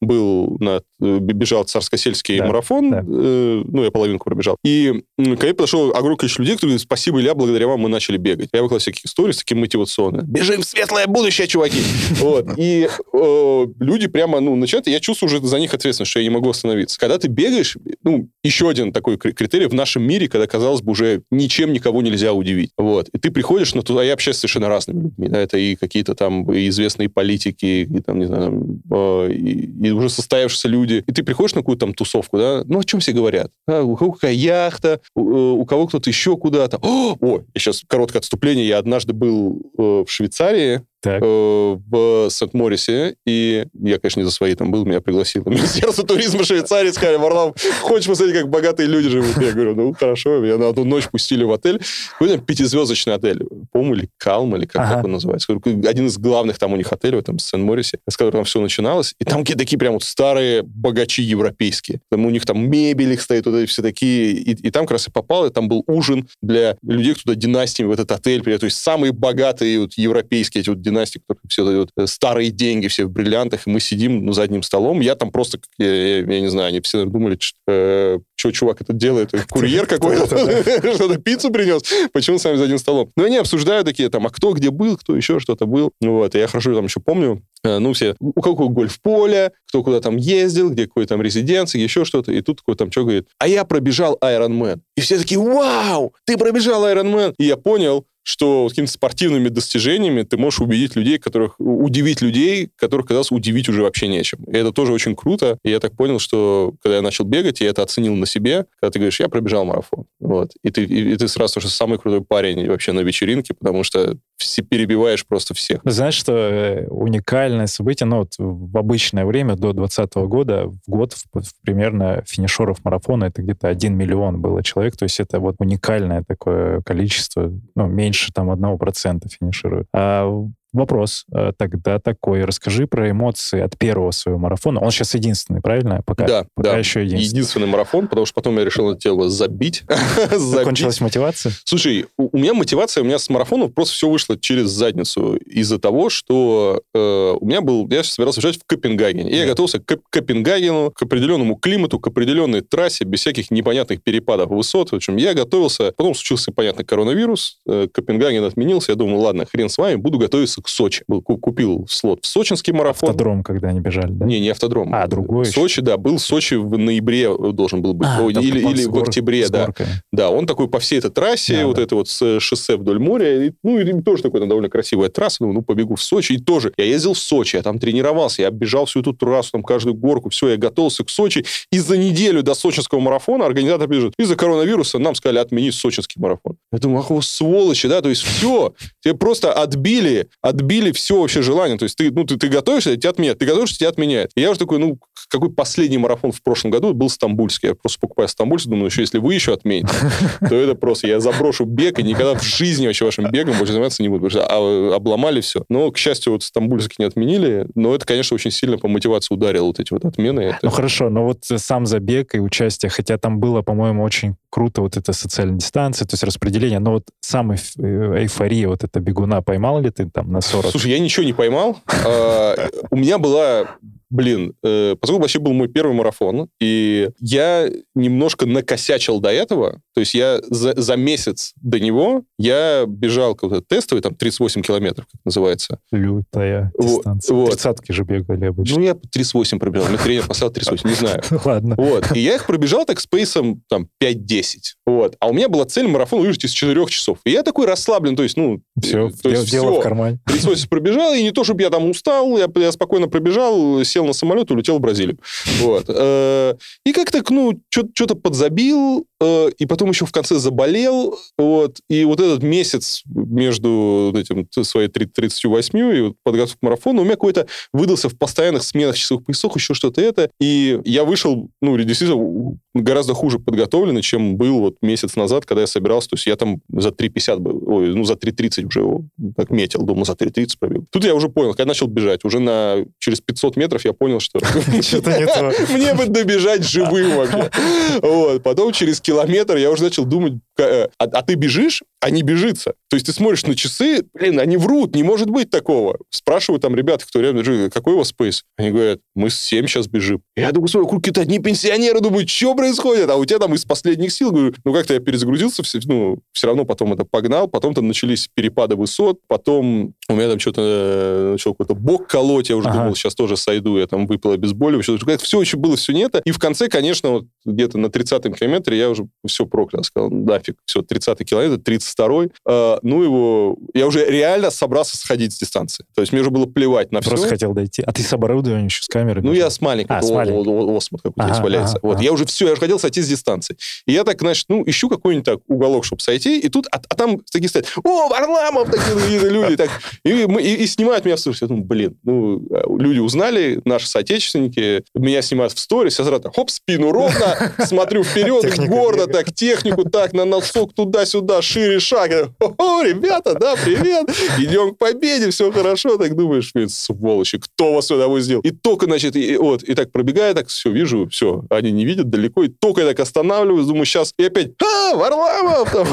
был 0.00 0.56
на... 0.60 0.80
э, 1.02 1.18
бежал 1.20 1.64
царско-сельский 1.64 2.38
Да, 2.38 2.46
марафон, 2.46 2.90
да. 2.90 3.04
э, 3.06 3.62
ну, 3.66 3.84
я 3.84 3.90
половинку 3.90 4.24
пробежал. 4.24 4.56
И 4.64 5.02
ко 5.16 5.22
мне 5.22 5.54
подошло 5.54 5.90
огромное 5.90 6.16
количество 6.16 6.42
людей, 6.42 6.54
которые 6.56 6.70
говорят, 6.72 6.82
спасибо, 6.82 7.20
Илья, 7.20 7.34
благодаря 7.34 7.66
вам 7.66 7.80
мы 7.80 7.88
начали 7.88 8.16
бегать. 8.16 8.48
Я 8.52 8.62
выкладывал 8.62 8.80
всякие 8.80 9.02
истории, 9.04 9.32
такие 9.32 9.56
мотивационные. 9.56 10.22
Бежим 10.26 10.62
в 10.62 10.64
светлое 10.64 11.06
будущее, 11.12 11.46
чуваки! 11.46 11.80
Вот. 12.16 12.46
И 12.56 12.88
э, 13.12 13.66
люди 13.78 14.06
прямо, 14.08 14.40
ну, 14.40 14.56
начинают, 14.56 14.86
я 14.86 15.00
чувствую 15.00 15.30
уже 15.30 15.46
за 15.46 15.58
них 15.58 15.72
ответственность, 15.74 16.10
что 16.10 16.20
я 16.20 16.24
не 16.24 16.30
могу 16.30 16.50
остановиться. 16.50 16.98
Когда 16.98 17.18
ты 17.18 17.28
бегаешь, 17.28 17.76
ну, 18.02 18.28
еще 18.42 18.68
один 18.68 18.92
такой 18.92 19.16
кри- 19.16 19.32
критерий 19.32 19.66
в 19.66 19.74
нашем 19.74 20.02
мире, 20.02 20.28
когда, 20.28 20.46
казалось 20.46 20.82
бы, 20.82 20.92
уже 20.92 21.22
ничем 21.30 21.72
никого 21.72 22.02
нельзя 22.02 22.32
удивить. 22.32 22.70
Вот. 22.76 23.08
И 23.08 23.18
ты 23.18 23.30
приходишь, 23.30 23.74
но 23.74 23.82
туда 23.82 24.02
я 24.02 24.12
общаюсь 24.12 24.38
совершенно 24.38 24.68
разными 24.68 25.04
людьми. 25.04 25.28
Да, 25.28 25.38
это 25.38 25.56
и 25.58 25.76
какие-то 25.76 26.14
там 26.14 26.50
и 26.52 26.68
известные 26.68 27.08
политики, 27.08 27.88
и 27.90 28.00
там, 28.00 28.18
не 28.18 28.26
знаю, 28.26 28.44
там, 28.44 28.80
э, 28.90 29.32
и, 29.32 29.86
и 29.86 29.90
уже 29.90 30.08
состоявшиеся 30.08 30.68
люди. 30.68 31.04
И 31.06 31.12
ты 31.12 31.22
приходишь 31.22 31.54
на 31.54 31.60
какую-то 31.60 31.86
там 31.86 31.94
тусовку, 31.94 32.38
да, 32.38 32.62
ну, 32.66 32.80
о 32.80 32.84
чем 32.84 33.00
все 33.00 33.12
говорят? 33.12 33.50
Да, 33.66 33.82
у 33.82 33.96
кого 33.96 34.12
какая 34.12 34.32
яхта, 34.32 35.00
у, 35.14 35.30
э, 35.30 35.52
у 35.52 35.64
кого 35.64 35.86
кто-то 35.86 36.10
еще 36.10 36.36
куда-то. 36.36 36.78
О, 36.82 37.16
о, 37.20 37.42
сейчас 37.56 37.82
короткое 37.86 38.18
отступление. 38.18 38.66
Я 38.66 38.78
однажды 38.78 39.12
был 39.12 39.72
э, 39.78 40.04
в 40.06 40.06
Швейцарии, 40.08 40.82
Так. 41.00 41.22
э, 41.22 41.26
в 41.26 42.28
Сент-Морисе, 42.30 43.16
и 43.26 43.66
я, 43.74 43.98
конечно, 43.98 44.20
не 44.20 44.26
за 44.26 44.32
свои 44.32 44.54
там 44.54 44.70
был, 44.70 44.84
меня 44.84 45.00
пригласило 45.00 45.48
Министерство 45.48 46.06
туризма 46.06 46.44
Швейцарии, 46.44 46.90
сказали, 46.90 47.16
Варлам, 47.16 47.54
хочешь 47.80 48.06
посмотреть, 48.06 48.36
как 48.36 48.48
богатые 48.48 48.88
люди 48.88 49.08
живут? 49.08 49.36
Я 49.40 49.52
говорю, 49.52 49.74
ну, 49.74 49.94
хорошо, 49.94 50.38
меня 50.40 50.58
на 50.58 50.68
одну 50.68 50.84
ночь 50.84 51.08
пустили 51.08 51.44
в 51.44 51.52
отель, 51.52 51.80
какой-то 52.12 52.38
пятизвездочный 52.38 53.14
отель, 53.14 53.42
по-моему, 53.72 53.94
или 53.94 54.08
Калм, 54.18 54.54
или 54.56 54.66
как, 54.66 54.82
Ага. 54.82 55.04
он 55.04 55.12
называется, 55.12 55.52
один 55.52 56.06
из 56.06 56.18
главных 56.18 56.58
там 56.58 56.72
у 56.72 56.76
них 56.76 56.92
отелей, 56.92 57.20
в 57.20 57.38
Сент-Морисе, 57.38 57.98
с 58.08 58.16
которого 58.16 58.38
там 58.38 58.44
все 58.44 58.60
начиналось, 58.60 59.14
и 59.18 59.24
там 59.24 59.40
какие-то 59.40 59.60
такие 59.60 59.78
прям 59.78 59.94
вот 59.94 60.02
старые 60.02 60.62
богачи 60.62 61.22
европейские, 61.22 62.00
там 62.10 62.26
у 62.26 62.30
них 62.30 62.44
там 62.44 62.68
мебель 62.68 63.12
их 63.12 63.22
стоит, 63.22 63.46
вот 63.46 63.54
эти 63.54 63.68
все 63.68 63.82
такие, 63.82 64.32
и, 64.32 64.52
и 64.52 64.70
там 64.70 64.84
как 64.84 64.92
раз 64.92 65.08
и 65.08 65.10
попал, 65.10 65.46
и 65.46 65.50
там 65.50 65.68
был 65.68 65.84
ужин 65.86 66.28
для 66.42 66.76
людей, 66.82 67.14
кто 67.14 67.22
туда 67.22 67.34
династиями 67.34 67.88
в 67.88 67.92
этот 67.92 68.12
отель 68.12 68.40
то 68.58 68.64
есть 68.64 68.78
самые 68.78 69.12
богатые 69.12 69.80
вот 69.80 69.94
европейские 69.94 70.62
эти 70.62 70.68
вот 70.68 70.80
династии, 70.90 71.18
которые 71.26 71.48
все 71.48 71.64
вот 71.78 71.90
э, 71.96 72.06
старые 72.06 72.50
деньги 72.50 72.88
все 72.88 73.04
в 73.06 73.10
бриллиантах, 73.10 73.66
и 73.66 73.70
мы 73.70 73.80
сидим 73.80 74.24
ну, 74.26 74.32
за 74.32 74.42
столом, 74.62 75.00
я 75.00 75.14
там 75.14 75.30
просто, 75.30 75.58
я, 75.78 75.86
я- 75.92 76.18
я 76.18 76.40
не 76.40 76.48
знаю, 76.48 76.68
они 76.68 76.80
все 76.80 77.04
думали, 77.04 77.36
что 77.40 78.22
чувак 78.52 78.80
это 78.80 78.92
делает, 78.92 79.32
курьер 79.48 79.86
какой-то, 79.86 80.26
что-то 80.94 81.18
пиццу 81.18 81.50
принес, 81.50 81.82
почему 82.12 82.38
с 82.38 82.44
вами 82.44 82.56
за 82.56 82.64
одним 82.64 82.78
столом? 82.78 83.10
Ну, 83.16 83.24
они 83.24 83.36
обсуждают 83.36 83.86
такие 83.86 84.08
там, 84.08 84.26
а 84.26 84.30
кто 84.30 84.52
где 84.52 84.70
был, 84.70 84.96
кто 84.96 85.16
еще 85.16 85.40
что-то 85.40 85.66
был, 85.66 85.92
вот, 86.00 86.34
и 86.34 86.38
я 86.38 86.46
хорошо 86.46 86.74
там 86.74 86.84
еще 86.84 87.00
помню, 87.00 87.42
э, 87.64 87.78
ну, 87.78 87.92
все, 87.92 88.16
у 88.20 88.40
кого 88.40 88.56
какое 88.56 88.68
гольф-поле, 88.68 89.52
кто 89.68 89.82
куда 89.82 90.00
там 90.00 90.16
ездил, 90.16 90.70
где 90.70 90.86
какой 90.86 91.06
там 91.06 91.22
резиденция, 91.22 91.80
еще 91.80 92.04
что-то, 92.04 92.32
и 92.32 92.40
тут 92.40 92.58
такой 92.58 92.76
там 92.76 92.90
что 92.90 93.02
говорит, 93.02 93.28
а 93.38 93.46
я 93.46 93.64
пробежал 93.64 94.18
Iron 94.22 94.58
Man. 94.58 94.80
И 94.96 95.00
все 95.00 95.18
такие, 95.18 95.40
вау, 95.40 96.14
ты 96.24 96.36
пробежал 96.36 96.84
Iron 96.86 97.12
Man. 97.12 97.34
И 97.38 97.44
я 97.44 97.56
понял, 97.56 98.06
что 98.22 98.68
какими-то 98.68 98.92
спортивными 98.92 99.48
достижениями 99.48 100.22
ты 100.22 100.36
можешь 100.36 100.60
убедить 100.60 100.94
людей, 100.94 101.18
которых 101.18 101.54
удивить 101.58 102.20
людей, 102.20 102.70
которых 102.76 103.06
казалось 103.06 103.30
удивить 103.30 103.68
уже 103.68 103.82
вообще 103.82 104.08
нечем. 104.08 104.44
И 104.44 104.56
это 104.56 104.72
тоже 104.72 104.92
очень 104.92 105.16
круто. 105.16 105.58
И 105.64 105.70
я 105.70 105.80
так 105.80 105.96
понял, 105.96 106.18
что 106.18 106.74
когда 106.82 106.96
я 106.96 107.02
начал 107.02 107.24
бегать, 107.24 107.60
я 107.60 107.68
это 107.68 107.82
оценил 107.82 108.14
на 108.14 108.26
себе, 108.30 108.66
когда 108.80 108.90
ты 108.92 108.98
говоришь, 108.98 109.20
я 109.20 109.28
пробежал 109.28 109.64
марафон. 109.64 110.06
Вот. 110.20 110.52
И 110.62 110.70
ты, 110.70 110.84
и, 110.84 111.12
и 111.12 111.16
ты 111.16 111.28
сразу 111.28 111.60
что 111.60 111.68
самый 111.68 111.98
крутой 111.98 112.22
парень 112.22 112.66
вообще 112.68 112.92
на 112.92 113.00
вечеринке, 113.00 113.54
потому 113.54 113.84
что 113.84 114.16
все 114.36 114.62
перебиваешь 114.62 115.26
просто 115.26 115.54
всех. 115.54 115.80
Знаешь, 115.84 116.14
что 116.14 116.32
э, 116.32 116.86
уникальное 116.88 117.66
событие, 117.66 118.06
ну 118.06 118.18
вот 118.18 118.34
в 118.38 118.76
обычное 118.78 119.24
время, 119.26 119.54
до 119.56 119.72
2020 119.72 120.14
года, 120.28 120.66
в 120.66 120.78
год 120.86 121.12
в- 121.12 121.40
в 121.40 121.52
примерно 121.62 122.22
финишеров 122.26 122.84
марафона 122.84 123.24
это 123.24 123.42
где-то 123.42 123.68
1 123.68 123.94
миллион 123.94 124.40
было 124.40 124.62
человек, 124.62 124.96
то 124.96 125.04
есть 125.04 125.20
это 125.20 125.40
вот 125.40 125.56
уникальное 125.58 126.24
такое 126.26 126.80
количество, 126.82 127.52
ну, 127.74 127.86
меньше 127.86 128.32
там 128.32 128.50
1% 128.50 129.28
финиширует. 129.28 129.86
А 129.94 130.26
Вопрос 130.72 131.24
э, 131.34 131.52
тогда 131.56 131.98
такой. 131.98 132.44
Расскажи 132.44 132.86
про 132.86 133.10
эмоции 133.10 133.60
от 133.60 133.76
первого 133.76 134.12
своего 134.12 134.38
марафона. 134.38 134.80
Он 134.80 134.90
сейчас 134.92 135.14
единственный, 135.14 135.60
правильно? 135.60 136.02
Пока, 136.06 136.26
да, 136.26 136.46
пока 136.54 136.72
да. 136.72 136.78
еще 136.78 137.00
единственный. 137.00 137.28
Единственный 137.28 137.66
марафон, 137.66 138.06
потому 138.06 138.24
что 138.24 138.34
потом 138.34 138.56
я 138.58 138.64
решил 138.64 138.90
это 138.90 139.00
тело 139.00 139.28
забить. 139.28 139.82
Закончилась 140.30 141.00
мотивация? 141.00 141.52
Слушай, 141.64 142.06
у, 142.16 142.36
меня 142.36 142.54
мотивация, 142.54 143.02
у 143.02 143.04
меня 143.04 143.18
с 143.18 143.28
марафоном 143.28 143.72
просто 143.72 143.94
все 143.94 144.08
вышло 144.08 144.38
через 144.38 144.70
задницу 144.70 145.36
из-за 145.36 145.80
того, 145.80 146.08
что 146.08 146.82
э, 146.94 147.34
у 147.40 147.44
меня 147.44 147.62
был, 147.62 147.88
я 147.88 148.04
собирался 148.04 148.40
бежать 148.40 148.58
в 148.58 148.64
Копенгагене. 148.64 149.30
И 149.30 149.36
я 149.36 149.46
готовился 149.46 149.80
к 149.80 149.86
Коп- 149.86 150.04
Копенгагену, 150.08 150.92
к 150.92 151.02
определенному 151.02 151.56
климату, 151.56 151.98
к 151.98 152.06
определенной 152.06 152.60
трассе, 152.60 153.04
без 153.04 153.20
всяких 153.20 153.50
непонятных 153.50 154.02
перепадов 154.04 154.50
высот. 154.50 154.92
В 154.92 154.94
общем, 154.94 155.16
я 155.16 155.34
готовился, 155.34 155.92
потом 155.96 156.14
случился, 156.14 156.52
понятно, 156.52 156.84
коронавирус, 156.84 157.58
э, 157.66 157.88
Копенгаген 157.92 158.44
отменился, 158.44 158.92
я 158.92 158.96
думал, 158.96 159.20
ладно, 159.20 159.46
хрен 159.46 159.68
с 159.68 159.76
вами, 159.76 159.96
буду 159.96 160.18
готовиться 160.18 160.59
к 160.60 160.68
Сочи. 160.68 161.02
Был, 161.08 161.22
купил 161.22 161.86
слот 161.88 162.24
в 162.24 162.26
сочинский 162.26 162.72
марафон. 162.72 163.10
Автодром, 163.10 163.42
когда 163.42 163.68
они 163.68 163.80
бежали, 163.80 164.12
да? 164.12 164.26
Не, 164.26 164.40
не 164.40 164.50
автодром. 164.50 164.94
А, 164.94 165.06
другой 165.06 165.46
Сочи, 165.46 165.80
да, 165.82 165.96
был 165.96 166.18
Сочи 166.18 166.54
в 166.54 166.76
ноябре 166.78 167.28
должен 167.52 167.82
был 167.82 167.94
быть. 167.94 168.08
А, 168.08 168.18
там 168.18 168.42
или, 168.42 168.60
или 168.60 168.82
с 168.82 168.86
в 168.86 168.90
гор- 168.90 169.04
октябре, 169.04 169.48
да. 169.48 169.66
горкой. 169.66 169.86
Да, 170.12 170.30
он 170.30 170.46
такой 170.46 170.68
по 170.68 170.78
всей 170.78 170.98
этой 170.98 171.10
трассе, 171.10 171.58
Да, 171.58 171.66
вот 171.66 171.76
да. 171.76 171.82
это 171.82 171.94
вот 171.94 172.08
с 172.08 172.40
шоссе 172.40 172.76
вдоль 172.76 172.98
моря, 172.98 173.46
и, 173.46 173.52
ну, 173.62 173.78
и 173.78 174.02
тоже 174.02 174.22
такой 174.22 174.40
там 174.40 174.48
довольно 174.48 174.68
красивая 174.68 175.08
трасса, 175.08 175.38
ну, 175.44 175.52
ну, 175.52 175.62
побегу 175.62 175.96
в 175.96 176.02
Сочи, 176.02 176.32
и 176.32 176.38
тоже. 176.38 176.72
Я 176.76 176.84
ездил 176.84 177.14
в 177.14 177.18
Сочи, 177.18 177.56
я 177.56 177.62
там 177.62 177.78
тренировался, 177.78 178.42
я 178.42 178.48
оббежал 178.48 178.86
всю 178.86 179.00
эту 179.00 179.12
трассу, 179.12 179.52
там 179.52 179.62
каждую 179.62 179.94
горку, 179.94 180.28
все, 180.30 180.48
я 180.50 180.56
готовился 180.56 181.04
к 181.04 181.10
Сочи, 181.10 181.44
и 181.72 181.78
за 181.78 181.96
неделю 181.96 182.42
до 182.42 182.54
сочинского 182.54 183.00
марафона 183.00 183.46
организатор 183.46 183.88
пишет, 183.88 184.14
из-за 184.18 184.36
коронавируса 184.36 184.98
нам 184.98 185.14
сказали 185.14 185.38
отменить 185.38 185.74
сочинский 185.74 186.20
марафон. 186.20 186.56
Я 186.72 186.78
думаю, 186.78 187.00
ах 187.00 187.10
вы 187.10 187.22
сволочи, 187.22 187.88
да, 187.88 188.00
то 188.00 188.08
есть 188.08 188.22
все, 188.22 188.74
тебе 189.00 189.14
просто 189.14 189.52
отбили, 189.52 190.28
отбили 190.50 190.92
все 190.92 191.20
вообще 191.20 191.42
желание, 191.42 191.78
то 191.78 191.84
есть 191.84 191.96
ты, 191.96 192.10
ну, 192.10 192.24
ты, 192.24 192.36
ты 192.36 192.48
готовишься, 192.48 192.96
тебя 192.96 193.10
отменяют, 193.10 193.38
ты 193.38 193.46
готовишься, 193.46 193.78
тебя 193.78 193.88
отменяют. 193.88 194.30
И 194.34 194.40
я 194.40 194.50
уже 194.50 194.60
такой, 194.60 194.78
ну, 194.78 194.98
какой 195.30 195.50
последний 195.50 195.98
марафон 195.98 196.32
в 196.32 196.42
прошлом 196.42 196.70
году 196.70 196.92
был 196.92 197.08
стамбульский, 197.08 197.68
я 197.70 197.74
просто 197.74 197.98
покупаю 198.00 198.28
стамбульский, 198.28 198.70
думаю, 198.70 198.86
еще 198.86 199.00
если 199.02 199.18
вы 199.18 199.34
еще 199.34 199.54
отмените, 199.54 199.92
то 200.40 200.54
это 200.54 200.74
просто, 200.74 201.06
я 201.06 201.20
заброшу 201.20 201.64
бег 201.64 201.98
и 201.98 202.02
никогда 202.02 202.34
в 202.34 202.42
жизни 202.42 202.86
вообще 202.86 203.04
вашим 203.04 203.30
бегом 203.30 203.56
больше 203.58 203.72
заниматься 203.72 204.02
не 204.02 204.08
буду, 204.08 204.26
потому 204.28 204.44
что 204.44 204.46
а, 204.52 204.96
обломали 204.96 205.40
все. 205.40 205.64
Но, 205.68 205.90
к 205.90 205.98
счастью, 205.98 206.32
вот 206.34 206.42
стамбульский 206.42 206.96
не 206.98 207.04
отменили, 207.06 207.66
но 207.74 207.94
это, 207.94 208.04
конечно, 208.06 208.34
очень 208.34 208.50
сильно 208.50 208.76
по 208.78 208.88
мотивации 208.88 209.34
ударило 209.34 209.66
вот 209.66 209.80
эти 209.80 209.92
вот 209.92 210.04
отмены. 210.04 210.40
Это- 210.40 210.58
Ну 210.62 210.70
хорошо, 210.70 211.08
но 211.10 211.24
вот 211.24 211.44
сам 211.44 211.86
забег 211.86 212.34
и 212.34 212.40
участие, 212.40 212.90
хотя 212.90 213.16
там 213.18 213.38
было, 213.40 213.62
по-моему, 213.62 214.02
очень 214.02 214.34
круто 214.50 214.82
вот 214.82 214.96
эта 214.96 215.12
социальная 215.12 215.56
дистанция, 215.58 216.06
то 216.06 216.14
есть 216.14 216.24
распределение, 216.24 216.80
но 216.80 216.92
вот 216.94 217.04
сам 217.20 217.52
э, 217.52 217.56
эйфория 217.78 218.66
вот 218.68 218.82
эта 218.82 218.98
бегуна, 219.00 219.42
поймал 219.42 219.80
ли 219.80 219.90
ты 219.90 220.08
там 220.10 220.32
на 220.32 220.40
40? 220.40 220.72
Слушай, 220.72 220.90
я 220.92 220.98
ничего 220.98 221.24
не 221.24 221.32
поймал. 221.32 221.78
А, 222.04 222.68
У 222.90 222.96
меня 222.96 223.18
была, 223.18 223.76
блин, 224.10 224.54
э, 224.62 224.96
поскольку 225.00 225.22
вообще 225.22 225.38
был 225.38 225.52
мой 225.52 225.68
первый 225.68 225.94
марафон, 225.94 226.48
и 226.60 227.10
я 227.20 227.70
немножко 227.94 228.46
накосячил 228.46 229.20
до 229.20 229.30
этого, 229.30 229.80
то 229.94 230.00
есть 230.00 230.14
я 230.14 230.40
за, 230.48 230.80
за 230.80 230.96
месяц 230.96 231.52
до 231.56 231.78
него 231.78 232.24
я 232.38 232.84
бежал 232.86 233.34
какой-то 233.34 233.64
тестовый, 233.66 234.02
там 234.02 234.14
38 234.14 234.62
километров, 234.62 235.06
как 235.10 235.20
называется. 235.24 235.78
Лютая 235.92 236.72
дистанция. 236.78 237.34
вот. 237.34 237.50
Тридцатки 237.50 237.92
же 237.92 238.02
бегали 238.02 238.46
обычно. 238.46 238.78
Ну, 238.78 238.84
я 238.84 238.94
38 238.94 239.58
пробежал, 239.58 239.88
мне 239.88 239.98
тренер 239.98 240.26
поставил 240.26 240.52
38, 240.52 240.88
не 240.88 240.94
знаю. 240.94 241.22
Ладно. 241.44 241.74
Вот. 241.78 242.16
И 242.16 242.20
я 242.20 242.34
их 242.34 242.46
пробежал 242.46 242.84
так 242.84 243.00
с 243.00 243.06
пейсом 243.06 243.62
там 243.68 243.88
5-10. 244.02 244.44
Вот. 244.86 245.16
А 245.20 245.28
у 245.28 245.32
меня 245.32 245.48
была 245.48 245.64
цель 245.66 245.86
марафон 245.86 246.20
выжить 246.20 246.44
из 246.44 246.50
4 246.50 246.86
часов. 246.86 247.18
И 247.24 247.30
я 247.30 247.42
такой 247.42 247.66
расслаблен, 247.66 248.16
то 248.16 248.22
есть, 248.22 248.36
ну... 248.36 248.60
Все, 248.80 249.10
то 249.22 249.28
есть 249.28 249.50
дело 249.50 249.72
всё. 249.72 249.80
в 249.80 249.82
кармане. 249.82 250.18
38 250.26 250.68
пробежал, 250.68 251.14
и 251.14 251.22
не 251.22 251.30
то, 251.30 251.44
чтобы 251.44 251.62
я 251.62 251.70
там 251.70 251.88
устал, 251.88 252.36
я, 252.38 252.48
я 252.56 252.72
спокойно 252.72 253.08
пробежал, 253.08 253.84
сел 253.84 253.99
на 254.06 254.12
самолет 254.12 254.50
и 254.50 254.54
улетел 254.54 254.78
в 254.78 254.80
Бразилию. 254.80 255.18
Вот. 255.60 255.84
Э, 255.88 256.54
И 256.86 256.92
как-то, 256.92 257.22
ну, 257.30 257.60
что-то 257.70 258.14
подзабил, 258.14 259.06
э, 259.20 259.50
и 259.58 259.66
потом 259.66 259.90
еще 259.90 260.06
в 260.06 260.12
конце 260.12 260.36
заболел, 260.36 261.18
вот. 261.38 261.78
И 261.88 262.04
вот 262.04 262.20
этот 262.20 262.42
месяц 262.42 263.02
между 263.06 264.12
этим 264.16 264.46
своей 264.64 264.88
три- 264.88 265.06
38 265.06 265.78
и 265.78 266.14
подготовкой 266.22 266.58
к 266.60 266.62
марафону 266.62 267.02
у 267.02 267.04
меня 267.04 267.14
какой-то 267.14 267.46
выдался 267.72 268.08
в 268.08 268.16
постоянных 268.16 268.62
сменах 268.62 268.96
часовых 268.96 269.24
поясов, 269.26 269.54
еще 269.56 269.74
что-то 269.74 270.00
это. 270.00 270.30
И 270.40 270.80
я 270.84 271.04
вышел, 271.04 271.50
ну, 271.62 271.76
действительно, 271.78 272.56
гораздо 272.74 273.14
хуже 273.14 273.38
подготовленный, 273.38 274.02
чем 274.02 274.36
был 274.36 274.60
вот 274.60 274.76
месяц 274.82 275.16
назад, 275.16 275.44
когда 275.46 275.62
я 275.62 275.66
собирался. 275.66 276.10
То 276.10 276.14
есть 276.14 276.26
я 276.26 276.36
там 276.36 276.60
за 276.68 276.90
3.50 276.90 277.38
был, 277.38 277.62
ой, 277.66 277.94
ну, 277.94 278.04
за 278.04 278.14
3.30 278.14 278.66
уже 278.66 278.80
его 278.80 279.04
так 279.36 279.50
метил, 279.50 279.82
думал, 279.82 280.04
за 280.04 280.12
3.30 280.12 280.56
пробил. 280.58 280.86
Тут 280.90 281.04
я 281.04 281.14
уже 281.14 281.28
понял, 281.28 281.50
когда 281.52 281.66
начал 281.66 281.86
бежать, 281.86 282.24
уже 282.24 282.38
на 282.38 282.84
через 282.98 283.20
500 283.20 283.56
метров 283.56 283.84
я 283.84 283.89
понял, 283.92 284.20
что 284.20 284.38
мне 285.70 285.94
бы 285.94 286.06
добежать 286.06 286.64
живым 286.68 287.16
вообще. 287.16 287.50
Вот. 288.02 288.42
Потом 288.42 288.72
через 288.72 289.00
километр 289.00 289.56
я 289.56 289.70
уже 289.70 289.84
начал 289.84 290.04
думать, 290.04 290.34
э, 290.58 290.88
а, 290.98 291.04
а 291.04 291.22
ты 291.22 291.34
бежишь, 291.34 291.82
а 292.00 292.10
не 292.10 292.22
бежится. 292.22 292.74
То 292.88 292.96
есть 292.96 293.06
ты 293.06 293.12
смотришь 293.12 293.44
на 293.44 293.54
часы, 293.54 294.04
блин, 294.14 294.40
они 294.40 294.56
врут, 294.56 294.94
не 294.94 295.02
может 295.02 295.28
быть 295.30 295.50
такого. 295.50 295.98
Спрашиваю 296.10 296.60
там 296.60 296.74
ребят, 296.74 297.04
кто 297.04 297.20
рядом 297.20 297.42
бежит, 297.42 297.72
какой 297.72 297.94
у 297.94 297.98
вас 297.98 298.08
спейс? 298.08 298.42
Они 298.56 298.70
говорят, 298.70 299.00
мы 299.14 299.30
с 299.30 299.38
7 299.38 299.66
сейчас 299.66 299.86
бежим. 299.86 300.22
Я 300.36 300.50
думаю, 300.52 300.68
смотрю, 300.68 300.84
вокруг 300.86 301.02
какие-то 301.02 301.20
одни 301.20 301.38
пенсионеры, 301.38 302.00
думаю, 302.00 302.26
что 302.26 302.54
происходит? 302.54 303.10
А 303.10 303.16
у 303.16 303.24
тебя 303.24 303.38
там 303.38 303.54
из 303.54 303.64
последних 303.64 304.12
сил, 304.12 304.30
говорю, 304.32 304.54
ну 304.64 304.72
как-то 304.72 304.94
я 304.94 305.00
перезагрузился, 305.00 305.62
все, 305.62 305.78
ну, 305.84 306.18
все 306.32 306.46
равно 306.46 306.64
потом 306.64 306.92
это 306.92 307.04
погнал, 307.04 307.48
потом 307.48 307.74
там 307.74 307.86
начались 307.86 308.28
перепады 308.34 308.76
высот, 308.76 309.18
потом 309.28 309.94
у 310.08 310.14
меня 310.14 310.28
там 310.30 310.38
что-то 310.38 310.60
э, 310.64 311.30
начал 311.32 311.52
какой-то 311.54 311.74
бок 311.74 312.06
колоть, 312.08 312.48
я 312.48 312.56
уже 312.56 312.68
Ага. 312.68 312.78
думал, 312.78 312.94
сейчас 312.96 313.14
тоже 313.14 313.36
сойду, 313.36 313.78
я 313.78 313.86
там 313.86 314.06
выпил 314.06 314.32
обезболивающее. 314.32 314.98
Все 315.18 315.38
очень 315.38 315.58
было, 315.58 315.76
все 315.76 315.92
не 315.92 316.02
это. 316.02 316.22
И 316.24 316.30
в 316.30 316.38
конце, 316.38 316.68
конечно, 316.68 317.10
вот 317.10 317.26
где-то 317.44 317.78
на 317.78 317.86
30-м 317.86 318.32
километре 318.34 318.78
я 318.78 318.90
уже 318.90 319.06
все 319.26 319.46
проклял. 319.46 319.84
Сказал, 319.84 320.10
нафиг, 320.10 320.56
все, 320.64 320.80
30-й 320.80 321.24
километр, 321.24 321.60
32-й. 321.98 322.30
э, 322.46 322.78
ну 322.82 323.02
его... 323.02 323.56
Я 323.74 323.86
уже 323.86 324.04
реально 324.04 324.50
собрался 324.50 324.96
сходить 324.96 325.32
с 325.32 325.38
дистанции. 325.38 325.84
То 325.94 326.00
есть 326.02 326.12
мне 326.12 326.20
уже 326.22 326.30
было 326.30 326.46
плевать 326.46 326.92
на 326.92 327.00
Просто 327.00 327.26
все. 327.26 327.28
хотел 327.34 327.52
дойти. 327.52 327.82
А 327.86 327.92
ты 327.92 328.02
с 328.02 328.12
оборудованием 328.12 328.66
еще, 328.66 328.82
с 328.82 328.86
камерой? 328.88 329.22
Ну, 329.22 329.32
я 329.32 329.50
с 329.50 329.60
маленьким, 329.60 329.94
А, 329.94 330.02
с 330.02 330.10
о- 330.10 330.14
маленьким. 330.14 330.48
о- 330.48 330.72
о- 330.74 330.76
осмот 330.76 331.02
какой-то 331.02 331.30
Ага, 331.32 331.42
валяется. 331.42 331.76
ага, 331.76 331.86
вот, 331.86 331.94
ага. 331.96 332.04
я 332.04 332.12
уже 332.12 332.24
все, 332.26 332.48
я 332.48 332.54
же 332.54 332.60
хотел 332.60 332.78
сойти 332.78 333.00
с 333.02 333.08
дистанции. 333.08 333.56
И 333.86 333.92
я 333.92 334.04
так, 334.04 334.20
значит, 334.20 334.46
ну, 334.48 334.62
ищу 334.66 334.88
какой-нибудь 334.88 335.24
так 335.26 335.40
уголок, 335.48 335.84
чтобы 335.84 336.00
сойти, 336.00 336.38
и 336.38 336.48
тут, 336.48 336.66
а, 336.72 336.80
а 336.88 336.94
там 336.94 337.18
такие 337.32 337.48
стоят, 337.48 337.66
о, 337.84 338.08
Варламов, 338.08 338.70
такие 338.70 338.94
какие-то 338.96 339.28
люди, 339.28 339.56
так, 339.56 339.70
и, 340.04 340.26
мы- 340.26 340.42
и- 340.42 340.54
и 340.62 340.66
снимают 340.66 341.04
меня 341.04 341.16
в 341.16 341.20
сторис. 341.20 341.40
Я 341.42 341.48
думаю, 341.48 341.64
блин, 341.64 341.96
ну, 342.04 342.42
э, 342.50 342.62
люди 342.78 342.98
узнали, 342.98 343.60
наши 343.64 343.86
соотечественники, 343.88 344.82
меня 344.94 345.22
снимают 345.22 345.52
в 345.52 345.58
сторис, 345.58 345.98
я 345.98 346.04
сразу 346.04 346.22
так, 346.22 346.34
хоп, 346.34 346.50
спину 346.50 346.92
ровно, 346.92 347.52
смотрю 347.66 348.04
вперед, 348.04 348.44
гордо 348.68 349.06
так, 349.06 349.32
технику 349.32 349.84
так, 349.88 350.12
на 350.12 350.24
носок 350.24 350.72
туда-сюда, 350.74 351.42
шире 351.42 351.79
шаг. 351.80 352.10
О, 352.40 352.82
ребята, 352.82 353.34
да, 353.34 353.54
привет, 353.56 354.08
идем 354.38 354.74
к 354.74 354.78
победе, 354.78 355.30
все 355.30 355.50
хорошо. 355.50 355.96
Так 355.96 356.14
думаешь, 356.16 356.52
сволочи, 356.68 357.38
кто 357.38 357.74
вас 357.74 357.86
сюда 357.86 358.20
сделал? 358.20 358.42
И 358.42 358.50
только, 358.50 358.86
значит, 358.86 359.16
и, 359.16 359.36
вот, 359.36 359.62
и 359.62 359.74
так 359.74 359.92
пробегаю, 359.92 360.34
так 360.34 360.48
все, 360.48 360.70
вижу, 360.70 361.08
все, 361.10 361.44
они 361.50 361.72
не 361.72 361.84
видят 361.84 362.10
далеко, 362.10 362.44
и 362.44 362.48
только 362.48 362.82
я 362.82 362.88
так 362.88 363.00
останавливаюсь, 363.00 363.66
думаю, 363.66 363.84
сейчас, 363.84 364.12
и 364.18 364.24
опять, 364.24 364.50
а, 364.62 364.96
Варламов! 364.96 365.70
там. 365.72 365.86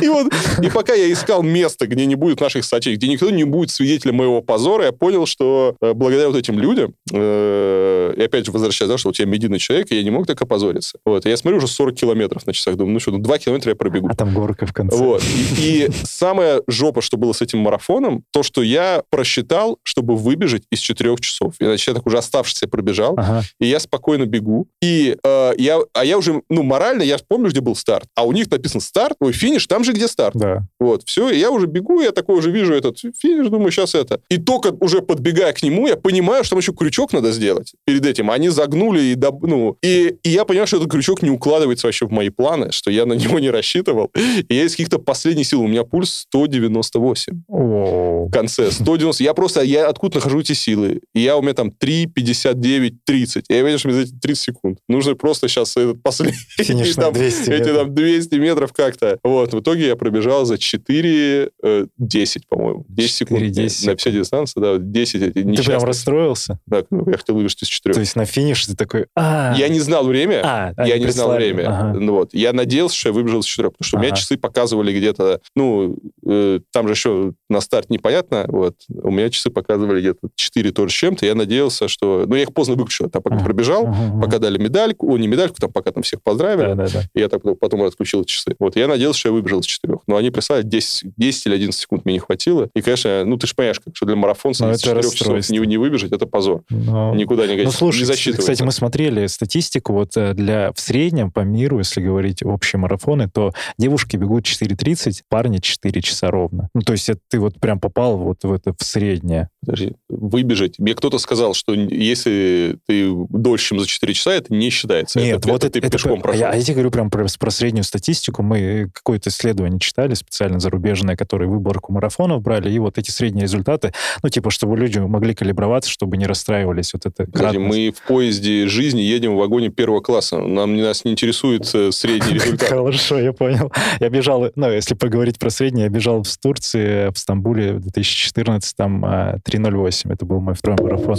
И 0.00 0.08
вот, 0.08 0.32
и 0.62 0.70
пока 0.70 0.94
я 0.94 1.12
искал 1.12 1.42
место, 1.42 1.86
где 1.86 2.06
не 2.06 2.14
будет 2.14 2.40
наших 2.40 2.64
соотечественников, 2.64 2.98
где 2.98 3.12
никто 3.12 3.30
не 3.30 3.44
будет 3.44 3.70
свидетелем 3.70 4.16
моего 4.16 4.42
позора, 4.42 4.86
я 4.86 4.92
понял, 4.92 5.26
что 5.26 5.76
э, 5.80 5.92
благодаря 5.92 6.28
вот 6.28 6.36
этим 6.36 6.58
людям, 6.58 6.94
э, 7.12 8.14
и 8.16 8.22
опять 8.22 8.46
же 8.46 8.52
возвращаясь, 8.52 8.90
да, 8.90 8.98
что 8.98 9.08
вот 9.08 9.18
я 9.18 9.26
медийный 9.26 9.58
человек, 9.58 9.90
и 9.90 9.96
я 9.96 10.02
не 10.02 10.10
мог 10.10 10.26
так 10.26 10.40
опозориться. 10.40 10.98
Вот, 11.04 11.26
я 11.26 11.36
смотрю, 11.36 11.58
уже 11.58 11.66
40 11.66 11.94
километров 11.94 12.46
на 12.46 12.52
часах, 12.52 12.76
думаю, 12.76 12.94
ну 12.94 13.00
что, 13.00 13.10
ну 13.10 13.18
2 13.18 13.38
километра 13.38 13.70
я 13.70 13.76
пробегу. 13.76 14.08
А 14.10 14.14
там 14.14 14.32
горка 14.54 14.66
в 14.66 14.72
конце. 14.72 14.96
Вот. 14.96 15.22
И, 15.58 15.86
и 15.86 15.90
самая 16.04 16.62
жопа, 16.66 17.02
что 17.02 17.16
было 17.16 17.32
с 17.32 17.42
этим 17.42 17.58
марафоном, 17.60 18.24
то, 18.30 18.42
что 18.42 18.62
я 18.62 19.02
просчитал, 19.10 19.78
чтобы 19.82 20.16
выбежать 20.16 20.62
из 20.70 20.78
4 20.80 21.16
часов. 21.20 21.54
Иначе 21.60 21.90
я 21.90 21.94
так 21.96 22.06
уже 22.06 22.18
оставшийся 22.18 22.68
пробежал, 22.68 23.14
Ага. 23.16 23.42
и 23.60 23.66
я 23.66 23.80
спокойно 23.80 24.26
бегу. 24.26 24.66
И 24.82 25.16
э, 25.22 25.52
я, 25.58 25.78
а 25.92 26.04
я 26.04 26.18
уже, 26.18 26.42
ну, 26.48 26.62
морально, 26.62 27.02
я 27.02 27.18
помню, 27.26 27.50
где 27.50 27.60
был 27.60 27.76
старт. 27.76 28.06
А 28.14 28.24
у 28.24 28.32
них 28.32 28.50
написано 28.50 28.80
старт, 28.80 29.16
ой, 29.20 29.32
финиш, 29.32 29.66
там 29.66 29.84
же, 29.84 29.92
где 29.92 30.08
старт. 30.08 30.36
Да. 30.36 30.62
Вот, 30.78 31.02
все, 31.06 31.30
и 31.30 31.38
я 31.38 31.50
уже 31.50 31.66
бегу, 31.66 32.00
я 32.00 32.12
такой 32.12 32.36
уже 32.38 32.50
вижу 32.50 32.74
этот 32.74 32.98
финиш, 32.98 33.48
думаю, 33.48 33.70
сейчас 33.70 33.94
это. 33.94 34.20
И 34.28 34.38
только 34.38 34.68
уже 34.80 35.00
подбегая 35.02 35.52
к 35.52 35.62
нему, 35.62 35.86
я 35.88 35.96
понимаю, 35.96 36.44
что 36.44 36.50
там 36.50 36.58
еще 36.60 36.72
крючок 36.72 37.12
надо 37.12 37.32
сделать 37.32 37.72
перед 37.84 38.04
этим. 38.06 38.30
Они 38.30 38.48
загнули 38.48 39.00
и, 39.00 39.14
доб- 39.14 39.46
ну, 39.46 39.76
и, 39.82 40.16
и 40.22 40.28
я 40.30 40.44
понимаю, 40.44 40.66
что 40.66 40.76
этот 40.76 40.90
крючок 40.90 41.22
не 41.22 41.30
укладывается 41.30 41.86
вообще 41.86 42.06
в 42.06 42.10
мои 42.12 42.28
планы, 42.30 42.72
что 42.72 42.90
я 42.90 43.06
на 43.06 43.14
него 43.14 43.38
не 43.38 43.50
рассчитывал. 43.50 44.10
И 44.48 44.54
я 44.54 44.64
из 44.64 44.72
каких-то 44.72 44.98
последних 44.98 45.46
сил, 45.46 45.62
у 45.62 45.66
меня 45.66 45.84
пульс 45.84 46.26
198 46.28 47.42
О, 47.48 48.26
в 48.26 48.30
конце, 48.30 48.70
190. 48.70 49.22
Я 49.22 49.34
просто, 49.34 49.62
я 49.62 49.88
откуда 49.88 50.16
нахожу 50.16 50.40
эти 50.40 50.52
силы? 50.52 51.00
И 51.14 51.20
я 51.20 51.36
у 51.36 51.42
меня 51.42 51.54
там 51.54 51.70
3, 51.70 52.06
59, 52.06 53.04
30. 53.04 53.44
Я 53.48 53.78
что 53.78 53.88
мне 53.88 53.96
за 53.96 54.02
эти 54.04 54.12
30 54.12 54.42
секунд. 54.42 54.78
Нужно 54.88 55.14
просто 55.14 55.48
сейчас 55.48 55.76
этот 55.76 56.02
последний, 56.02 56.38
Финиш 56.58 56.94
там, 56.94 57.12
200 57.12 57.40
эти 57.42 57.50
метров. 57.50 57.76
там 57.76 57.94
200 57.94 58.34
метров 58.36 58.72
как-то. 58.72 59.18
Вот, 59.22 59.52
в 59.52 59.60
итоге 59.60 59.86
я 59.88 59.96
пробежал 59.96 60.44
за 60.44 60.58
4, 60.58 61.50
э, 61.62 61.86
10, 61.98 62.48
по-моему. 62.48 62.84
10 62.88 63.12
секунд. 63.12 63.40
4, 63.40 63.50
10 63.52 63.86
На 63.86 63.94
50 63.94 64.12
дистанции, 64.12 64.60
да, 64.60 64.78
10 64.78 65.22
эти 65.22 65.42
Ты 65.42 65.62
прям 65.62 65.84
расстроился? 65.84 66.58
Да, 66.66 66.84
ну, 66.90 67.08
я 67.10 67.16
хотел 67.16 67.36
выбежать 67.36 67.62
из 67.62 67.68
4. 67.68 67.94
То 67.94 68.00
есть 68.00 68.16
на 68.16 68.24
финиш 68.24 68.66
ты 68.66 68.76
такой... 68.76 69.06
А, 69.16 69.54
Я 69.56 69.68
не 69.68 69.80
знал 69.80 70.04
время. 70.04 70.40
А, 70.44 70.72
я 70.84 70.94
они 70.94 71.04
не 71.04 71.10
знал 71.10 71.32
время. 71.32 71.94
Ну, 71.94 72.14
вот. 72.14 72.34
Я 72.34 72.52
надеялся, 72.52 72.96
что 72.96 73.08
я 73.10 73.12
выбежал 73.12 73.40
из 73.40 73.46
4, 73.46 73.70
потому 73.70 73.86
что 73.86 73.96
у 73.98 74.00
меня 74.00 74.14
часы 74.14 74.33
часы 74.34 74.40
показывали 74.40 74.96
где-то, 74.96 75.40
ну, 75.56 75.96
э, 76.26 76.60
там 76.72 76.86
же 76.86 76.94
еще 76.94 77.32
на 77.48 77.60
старт 77.60 77.90
непонятно, 77.90 78.46
вот, 78.48 78.76
у 78.88 79.10
меня 79.10 79.30
часы 79.30 79.50
показывали 79.50 80.00
где-то 80.00 80.28
4 80.34 80.70
тоже 80.72 80.90
с 80.92 80.96
чем-то, 80.96 81.26
я 81.26 81.34
надеялся, 81.34 81.88
что... 81.88 82.24
Ну, 82.26 82.34
я 82.34 82.42
их 82.42 82.52
поздно 82.52 82.74
выключил, 82.74 83.08
там 83.10 83.22
пока 83.22 83.38
пробежал, 83.38 83.88
пока 84.20 84.38
дали 84.38 84.58
медальку, 84.58 85.12
о, 85.12 85.18
не 85.18 85.28
медальку, 85.28 85.56
там 85.60 85.72
пока 85.72 85.90
там 85.92 86.02
всех 86.02 86.22
поздравили, 86.22 86.74
Да, 86.74 86.74
да, 86.74 86.86
да. 86.92 87.02
и 87.14 87.20
я 87.20 87.28
так 87.28 87.42
потом 87.58 87.82
отключил 87.82 88.24
часы. 88.24 88.54
Вот, 88.58 88.76
я 88.76 88.88
надеялся, 88.88 89.20
что 89.20 89.28
я 89.30 89.32
выбежал 89.32 89.60
из 89.60 89.66
четырех. 89.66 90.00
Но 90.06 90.16
они 90.16 90.30
прислали 90.30 90.62
10, 90.62 91.12
10 91.16 91.46
или 91.46 91.54
11 91.54 91.80
секунд 91.80 92.04
мне 92.04 92.14
не 92.14 92.20
хватило. 92.20 92.68
И, 92.74 92.80
конечно, 92.80 93.24
ну, 93.24 93.36
ты 93.36 93.46
же 93.46 93.54
понимаешь, 93.54 93.80
как, 93.80 93.94
что 93.96 94.06
для 94.06 94.16
марафонца 94.16 94.64
Ну, 94.66 94.72
из 94.72 94.78
это 94.82 95.02
4 95.02 95.10
часов 95.14 95.50
не, 95.50 95.58
не 95.66 95.76
выбежать, 95.76 96.12
это 96.12 96.26
позор. 96.26 96.62
Ну, 96.70 97.14
Никуда 97.14 97.46
не, 97.46 97.62
Ну, 97.62 97.70
слушай, 97.70 97.98
не 97.98 98.02
кстати, 98.02 98.16
засчитывается. 98.16 98.52
кстати, 98.52 98.62
мы 98.66 98.72
смотрели 98.72 99.26
статистику, 99.26 99.92
вот 99.92 100.16
э, 100.16 100.34
для 100.34 100.72
в 100.72 100.80
среднем 100.80 101.30
по 101.30 101.40
миру, 101.40 101.78
если 101.78 102.00
говорить 102.00 102.42
общие 102.42 102.80
марафоны, 102.80 103.28
то 103.28 103.52
девушки 103.78 104.16
бегут 104.24 104.44
4.30, 104.44 105.22
парни 105.28 105.58
4 105.58 106.00
часа 106.02 106.30
ровно. 106.30 106.68
Ну, 106.74 106.80
то 106.80 106.92
есть 106.92 107.08
это 107.08 107.20
ты 107.28 107.38
вот 107.38 107.60
прям 107.60 107.78
попал 107.78 108.16
вот 108.16 108.42
в 108.42 108.52
это 108.52 108.74
в 108.78 108.82
среднее. 108.82 109.48
Подожди, 109.60 109.94
выбежать. 110.08 110.78
Мне 110.78 110.94
кто-то 110.94 111.18
сказал, 111.18 111.54
что 111.54 111.74
если 111.74 112.78
ты 112.86 113.12
дольше, 113.28 113.68
чем 113.68 113.80
за 113.80 113.86
4 113.86 114.14
часа, 114.14 114.32
это 114.32 114.52
не 114.52 114.70
считается. 114.70 115.20
Нет, 115.20 115.38
это, 115.38 115.48
вот 115.48 115.64
это 115.64 115.78
это, 115.78 115.88
ты 115.88 115.92
пешком 115.92 116.20
а 116.20 116.22
прошел. 116.22 116.40
я, 116.40 116.50
а 116.50 116.56
я 116.56 116.62
тебе 116.62 116.74
говорю 116.74 116.90
прям 116.90 117.10
про, 117.10 117.26
про 117.38 117.50
среднюю 117.50 117.84
статистику. 117.84 118.42
Мы 118.42 118.90
какое-то 118.92 119.30
исследование 119.30 119.78
читали 119.80 120.14
специально 120.14 120.58
зарубежное, 120.58 121.16
которое 121.16 121.46
выборку 121.46 121.92
марафонов 121.92 122.42
брали, 122.42 122.72
и 122.72 122.78
вот 122.78 122.98
эти 122.98 123.10
средние 123.10 123.44
результаты, 123.44 123.92
ну, 124.22 124.28
типа, 124.28 124.50
чтобы 124.50 124.76
люди 124.76 124.98
могли 124.98 125.34
калиброваться, 125.34 125.90
чтобы 125.90 126.16
не 126.16 126.26
расстраивались. 126.26 126.92
Вот 126.94 127.06
это 127.06 127.30
кратность. 127.30 127.58
мы 127.58 127.92
в 127.92 128.06
поезде 128.06 128.66
жизни 128.68 129.00
едем 129.00 129.34
в 129.34 129.38
вагоне 129.38 129.68
первого 129.70 130.00
класса. 130.00 130.38
Нам 130.38 130.76
нас 130.76 131.04
не 131.04 131.12
интересует 131.12 131.68
э, 131.74 131.90
средний 131.92 132.34
результат. 132.34 132.68
Хорошо, 132.68 133.18
я 133.18 133.32
понял. 133.32 133.72
Я 134.04 134.10
бежал, 134.10 134.50
ну, 134.54 134.70
если 134.70 134.94
поговорить 134.94 135.38
про 135.38 135.48
средний, 135.48 135.84
я 135.84 135.88
бежал 135.88 136.22
в 136.22 136.36
Турции, 136.36 137.10
в 137.10 137.16
Стамбуле 137.16 137.72
в 137.72 137.80
2014, 137.80 138.76
там 138.76 139.02
а, 139.02 139.36
3.08. 139.48 140.12
Это 140.12 140.26
был 140.26 140.40
мой 140.40 140.52
второй 140.52 140.76
марафон. 140.78 141.16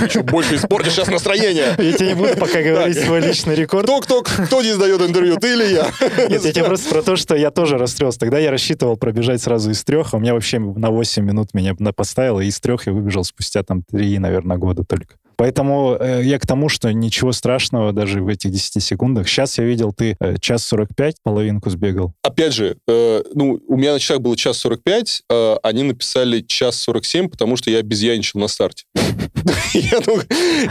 Ты 0.00 0.08
что, 0.10 0.24
больше 0.24 0.56
испортишь 0.56 0.94
сейчас 0.94 1.06
настроение. 1.06 1.76
Я 1.78 1.92
тебе 1.92 2.08
не 2.08 2.14
буду 2.14 2.36
пока 2.36 2.62
говорить 2.62 2.98
свой 2.98 3.20
личный 3.20 3.54
рекорд. 3.54 3.84
Кто, 3.84 4.00
кто, 4.00 4.22
кто 4.24 4.60
здесь 4.60 4.76
дает 4.76 5.00
интервью, 5.02 5.36
ты 5.36 5.52
или 5.52 5.72
я? 5.72 5.86
Нет, 6.28 6.44
я 6.44 6.52
тебе 6.52 6.64
просто 6.64 6.90
про 6.90 7.02
то, 7.02 7.14
что 7.14 7.36
я 7.36 7.52
тоже 7.52 7.78
расстроился. 7.78 8.18
Тогда 8.18 8.40
я 8.40 8.50
рассчитывал 8.50 8.96
пробежать 8.96 9.40
сразу 9.40 9.70
из 9.70 9.84
трех, 9.84 10.12
а 10.12 10.16
у 10.16 10.20
меня 10.20 10.34
вообще 10.34 10.58
на 10.58 10.90
8 10.90 11.22
минут 11.22 11.54
меня 11.54 11.76
поставило, 11.94 12.40
и 12.40 12.48
из 12.48 12.58
трех 12.58 12.88
я 12.88 12.92
выбежал 12.92 13.22
спустя 13.22 13.62
там 13.62 13.84
3, 13.84 14.18
наверное, 14.18 14.56
года 14.56 14.82
только. 14.82 15.14
Поэтому 15.36 15.96
э, 15.98 16.22
я 16.24 16.38
к 16.38 16.46
тому, 16.46 16.68
что 16.68 16.92
ничего 16.92 17.32
страшного 17.32 17.92
даже 17.92 18.22
в 18.22 18.28
этих 18.28 18.50
10 18.50 18.82
секундах. 18.82 19.28
Сейчас 19.28 19.58
я 19.58 19.64
видел, 19.64 19.92
ты 19.92 20.16
э, 20.18 20.36
час 20.40 20.64
45 20.66 21.16
половинку 21.22 21.70
сбегал. 21.70 22.14
Опять 22.22 22.54
же, 22.54 22.76
э, 22.88 23.22
ну, 23.34 23.60
у 23.68 23.76
меня 23.76 23.92
на 23.92 23.98
часах 23.98 24.20
было 24.20 24.36
час 24.36 24.58
45, 24.58 25.22
э, 25.28 25.56
они 25.62 25.82
написали 25.82 26.40
час 26.40 26.80
47, 26.80 27.28
потому 27.28 27.56
что 27.56 27.70
я 27.70 27.78
обезьяничал 27.78 28.40
на 28.40 28.48
старте. 28.48 28.84
Я 29.74 30.00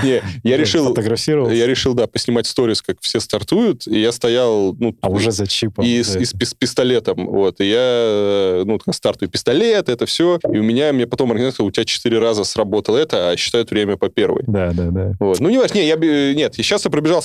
не, 0.03 0.22
я 0.43 0.57
решил, 0.57 0.88
Фотографировал, 0.88 1.50
я 1.50 1.67
решил, 1.67 1.93
да, 1.93 2.07
поснимать 2.07 2.48
сторис, 2.48 2.81
как 2.81 2.98
все 3.01 3.19
стартуют, 3.19 3.88
и 3.88 4.00
я 4.00 4.12
стоял, 4.12 4.74
ну, 4.74 4.95
а 5.01 5.10
уже 5.10 5.31
за 5.31 5.48
чипом. 5.48 5.86
и 5.86 6.03
с, 6.03 6.34
пистолетом, 6.53 7.27
вот, 7.27 7.62
и 7.62 7.69
я, 7.69 7.77
э, 7.77 8.63
ну, 8.65 8.79
стартую 8.91 9.29
пистолет, 9.29 9.89
это 9.89 10.05
все, 10.05 10.39
и 10.51 10.57
у 10.57 10.63
меня, 10.63 10.91
мне 10.93 11.07
потом 11.07 11.31
организатор, 11.31 11.55
сказал, 11.55 11.67
у 11.67 11.72
тебя 11.72 11.86
четыре 11.86 12.19
раза 12.19 12.43
сработало 12.43 12.98
это, 12.98 13.29
а 13.29 13.38
считают 13.38 13.72
время 13.72 13.98
по 13.98 14.10
первой. 14.10 14.43
Да, 14.55 14.71
да, 14.74 14.89
да. 14.91 15.12
Вот. 15.19 15.39
Ну, 15.41 15.50
не 15.50 15.57
важно, 15.57 15.77
не, 15.79 15.88
я, 15.88 15.95
нет, 16.33 16.55
сейчас 16.55 16.85
я 16.85 16.91
пробежал, 16.91 17.19
э, 17.19 17.24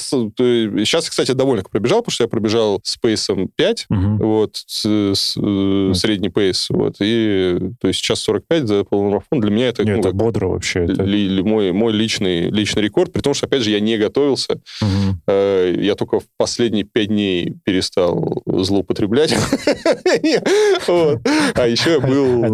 сейчас, 0.84 1.08
кстати, 1.08 1.30
довольно 1.32 1.62
пробежал, 1.70 2.00
потому 2.00 2.12
что 2.12 2.24
я 2.24 2.28
пробежал 2.28 2.80
с 2.82 2.96
пейсом 2.96 3.48
5, 3.54 3.86
Мгм. 3.88 4.18
вот, 4.18 4.56
с- 4.66 4.84
с- 5.14 5.36
э, 5.40 5.92
средний 5.94 6.28
пейс, 6.30 6.66
вот, 6.70 6.96
и, 7.00 7.56
то 7.80 7.86
есть, 7.88 8.00
час 8.02 8.20
45 8.20 8.66
за 8.66 8.82
полумарафон 8.84 9.40
для 9.40 9.50
меня 9.50 9.68
это, 9.68 9.84
Не, 9.84 9.92
ну, 9.92 10.00
это 10.00 10.12
бодро 10.12 10.48
вообще. 10.48 10.84
это- 10.84 11.04
ли- 11.04 11.28
ли- 11.28 11.42
мой, 11.42 11.70
мой 11.72 11.92
личный, 11.92 12.50
личный 12.50 12.82
рекорд, 12.82 13.12
при 13.12 13.20
том, 13.20 13.32
что, 13.34 13.46
опять 13.46 13.62
же, 13.62 13.70
я 13.70 13.80
не 13.80 13.96
готовился, 13.96 14.60
Мгм. 14.82 15.20
Э, 15.28 15.76
Я 15.80 15.94
только 15.94 16.20
в 16.20 16.24
последние 16.36 16.84
пять 16.84 17.08
дней 17.08 17.54
перестал 17.64 18.42
злоупотреблять. 18.46 19.34
Вот. 20.86 21.18
А 21.54 21.66
еще 21.66 21.92
я 21.92 22.00
был... 22.00 22.44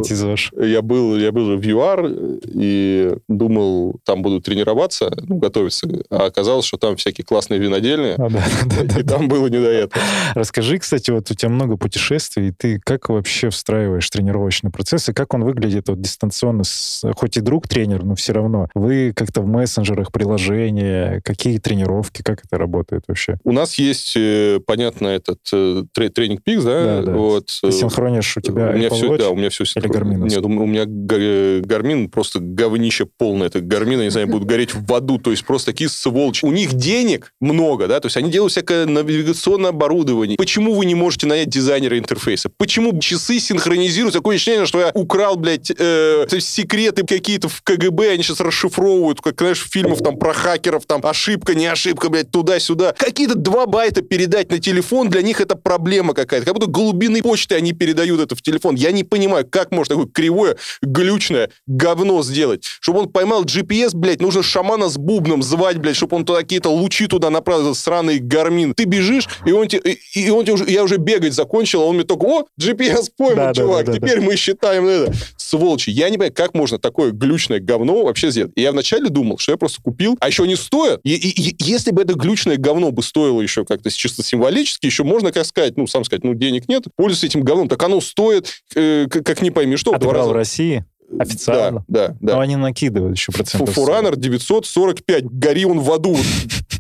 Я 0.62 0.83
был, 0.83 1.16
я 1.16 1.33
был 1.33 1.56
в 1.56 1.62
ЮАР 1.64 2.06
и 2.54 3.14
думал, 3.28 3.97
там 4.04 4.23
буду 4.23 4.40
тренироваться, 4.67 5.11
ну, 5.27 5.37
готовиться. 5.37 5.89
А 6.11 6.27
оказалось, 6.27 6.67
что 6.67 6.77
там 6.77 6.97
всякие 6.97 7.25
классные 7.25 7.61
винодельни, 7.61 8.15
А, 8.19 8.29
да, 8.29 8.45
да, 8.67 8.83
да, 8.85 9.01
и 9.01 9.03
там 9.03 9.29
было 9.29 9.47
не 9.47 9.59
до 9.59 9.71
этого. 9.71 10.03
Расскажи, 10.35 10.79
кстати, 10.79 11.11
вот 11.11 11.31
у 11.31 11.35
тебя 11.35 11.51
много 11.51 11.77
путешествий, 11.77 12.49
и 12.49 12.53
ты 12.53 12.81
как 12.83 13.09
вообще 13.09 13.51
встраиваешь 13.51 14.09
тренировочный 14.11 14.71
процесс, 14.71 15.09
и 15.09 15.13
как 15.13 15.35
он 15.35 15.45
выглядит 15.45 15.89
вот 15.89 16.01
дистанционно, 16.01 16.65
с, 16.65 17.03
хоть 17.17 17.37
и 17.37 17.41
друг 17.41 17.69
тренер, 17.69 18.05
но 18.05 18.15
все 18.15 18.33
равно. 18.33 18.69
Вы 18.75 19.13
как-то 19.15 19.41
в 19.41 19.47
мессенджерах, 19.47 20.13
приложения, 20.13 21.21
какие 21.25 21.59
тренировки, 21.59 22.23
как 22.23 22.45
это 22.45 22.59
работает 22.59 23.05
вообще? 23.07 23.39
У 23.45 23.53
нас 23.53 23.77
есть, 23.77 24.15
э, 24.17 24.61
понятно, 24.67 25.09
этот 25.09 25.41
э, 25.53 25.85
тре- 25.93 26.09
тренинг 26.09 26.43
Пикс, 26.43 26.65
да? 26.65 26.85
Да, 26.85 27.03
да. 27.03 27.13
Вот. 27.13 27.47
Ты 27.63 27.73
синхронишь 27.73 28.37
у 28.37 28.41
тебя 28.41 28.71
у 28.71 28.77
меня 28.77 28.91
все, 28.91 29.13
Watch? 29.13 29.19
да, 29.19 29.31
у 29.31 29.37
меня 29.37 29.51
все 29.51 29.65
Garmin? 29.65 30.29
Нет, 30.29 30.45
у 30.45 30.49
меня 30.49 30.85
Garmin 30.85 32.09
просто 32.09 32.41
говнище 32.41 33.07
полное. 33.07 33.47
Это 33.49 33.61
Garmin, 33.61 33.99
я 33.99 34.05
не 34.05 34.11
знаю, 34.11 34.29
будут 34.29 34.49
гореть 34.57 34.75
в 34.75 34.95
аду. 34.95 35.19
То 35.19 35.31
есть 35.31 35.45
просто 35.45 35.73
такие 35.73 35.91
сволочи. 35.91 36.45
У 36.45 36.51
них 36.51 36.73
денег 36.73 37.33
много, 37.41 37.87
да, 37.89 38.01
то 38.01 38.07
есть 38.07 38.17
они 38.17 38.31
делают 38.31 38.53
всякое 38.53 38.87
навигационное 38.87 39.71
оборудование. 39.71 40.39
Почему 40.39 40.75
вы 40.75 40.87
не 40.87 40.95
можете 40.95 41.27
нанять 41.27 41.49
дизайнера 41.49 41.99
интерфейса? 41.99 42.51
Почему 42.57 42.99
часы 42.99 43.39
синхронизируются? 43.39 44.21
Такое 44.21 44.37
ощущение, 44.37 44.65
что 44.65 44.81
я 44.81 44.91
украл, 44.95 45.37
блядь, 45.37 45.71
э, 45.77 46.27
секреты 46.41 47.05
какие-то 47.05 47.49
в 47.49 47.61
КГБ, 47.63 48.13
они 48.13 48.23
сейчас 48.23 48.41
расшифровывают, 48.41 49.21
как, 49.21 49.39
знаешь, 49.39 49.61
в 49.61 49.71
фильмах 49.71 49.99
там 49.99 50.17
про 50.17 50.33
хакеров, 50.33 50.87
там 50.87 51.05
ошибка, 51.05 51.55
не 51.55 51.67
ошибка, 51.67 52.09
блядь, 52.09 52.31
туда-сюда. 52.31 52.95
Какие-то 52.97 53.35
два 53.35 53.67
байта 53.67 54.00
передать 54.00 54.50
на 54.50 54.59
телефон, 54.59 55.11
для 55.11 55.21
них 55.21 55.41
это 55.41 55.57
проблема 55.57 56.15
какая-то. 56.15 56.47
Как 56.47 56.54
будто 56.54 56.71
голубиной 56.71 57.23
почты 57.23 57.57
они 57.57 57.73
передают 57.73 58.21
это 58.21 58.35
в 58.35 58.41
телефон. 58.41 58.75
Я 58.75 58.93
не 58.93 59.04
понимаю, 59.04 59.47
как 59.49 59.71
можно 59.71 59.97
такое 59.97 60.11
кривое, 60.11 60.57
глючное 60.80 61.50
говно 61.67 62.23
сделать. 62.23 62.65
Чтобы 62.80 63.00
он 63.00 63.09
поймал 63.11 63.45
GPS, 63.45 63.91
блядь, 63.93 64.21
нужно 64.21 64.43
шамана 64.47 64.89
с 64.89 64.97
бубном 64.97 65.43
звать, 65.43 65.78
блядь, 65.78 65.97
чтобы 65.97 66.17
он 66.17 66.25
туда 66.25 66.41
какие-то 66.41 66.71
лучи 66.71 67.06
туда 67.06 67.30
направил, 67.30 67.63
этот 67.67 67.78
сраный 67.78 68.19
гармин. 68.19 68.75
Ты 68.75 68.85
бежишь, 68.85 69.28
и 69.45 69.52
он 69.52 69.69
тебе, 69.69 69.93
и 69.93 70.26
и 70.26 70.30
он 70.30 70.45
тебе 70.45 70.54
уже, 70.54 70.71
я 70.71 70.82
уже 70.82 70.97
бегать 70.97 71.35
закончил, 71.35 71.82
а 71.82 71.85
он 71.87 71.97
мне 71.97 72.04
только, 72.04 72.25
о, 72.25 72.45
GPS 72.61 73.11
поймал, 73.17 73.37
Да, 73.37 73.52
да, 73.52 73.54
чувак, 73.54 73.87
да, 73.87 73.93
да, 73.93 73.99
теперь 73.99 74.21
мы 74.21 74.37
считаем 74.37 74.87
это. 74.87 75.13
Сволочи. 75.37 75.91
Я 75.91 76.06
не 76.11 76.17
понимаю, 76.17 76.32
как 76.35 76.54
можно 76.54 76.78
такое 76.78 77.13
глючное 77.13 77.61
говно 77.61 78.02
вообще 78.04 78.30
сделать. 78.30 78.52
И 78.56 78.63
я 78.63 78.73
вначале 78.73 79.09
думал, 79.09 79.39
что 79.39 79.52
я 79.52 79.59
просто 79.59 79.80
купил, 79.82 80.17
а 80.21 80.26
еще 80.28 80.43
они 80.45 80.56
стоят. 80.56 81.00
И, 81.04 81.15
и- 81.15 81.50
и 81.50 81.56
если 81.61 81.91
бы 81.93 82.02
это 82.02 82.15
глючное 82.15 82.56
говно 82.56 82.91
бы 82.91 83.02
стоило 83.02 83.41
еще 83.41 83.65
как-то 83.65 83.91
чисто 83.91 84.23
символически, 84.25 84.87
еще 84.87 85.04
можно, 85.04 85.32
как 85.32 85.47
сказать, 85.47 85.76
ну, 85.76 85.87
сам 85.87 86.04
сказать, 86.04 86.25
ну, 86.25 86.35
денег 86.35 86.69
нет, 86.69 86.85
пользуйся 86.97 87.26
этим 87.26 87.43
говном, 87.43 87.69
так 87.69 87.82
оно 87.82 88.00
стоит, 88.00 88.52
э, 88.75 89.06
как, 89.11 89.25
как 89.25 89.43
не 89.43 89.50
пойми 89.50 89.76
что, 89.76 89.93
А 89.93 89.97
в 89.97 90.00
ты 90.00 90.09
брал 90.09 90.28
в 90.30 90.32
России? 90.32 90.85
Официально? 91.19 91.84
Да, 91.88 92.08
да, 92.08 92.16
да. 92.21 92.34
Но 92.34 92.40
они 92.40 92.56
накидывают 92.56 93.16
еще 93.16 93.32
процентов. 93.32 93.75
Forerunner 93.75 94.17
945, 94.16 95.25
гори 95.25 95.64
он 95.64 95.80
в 95.80 95.92
аду. 95.92 96.16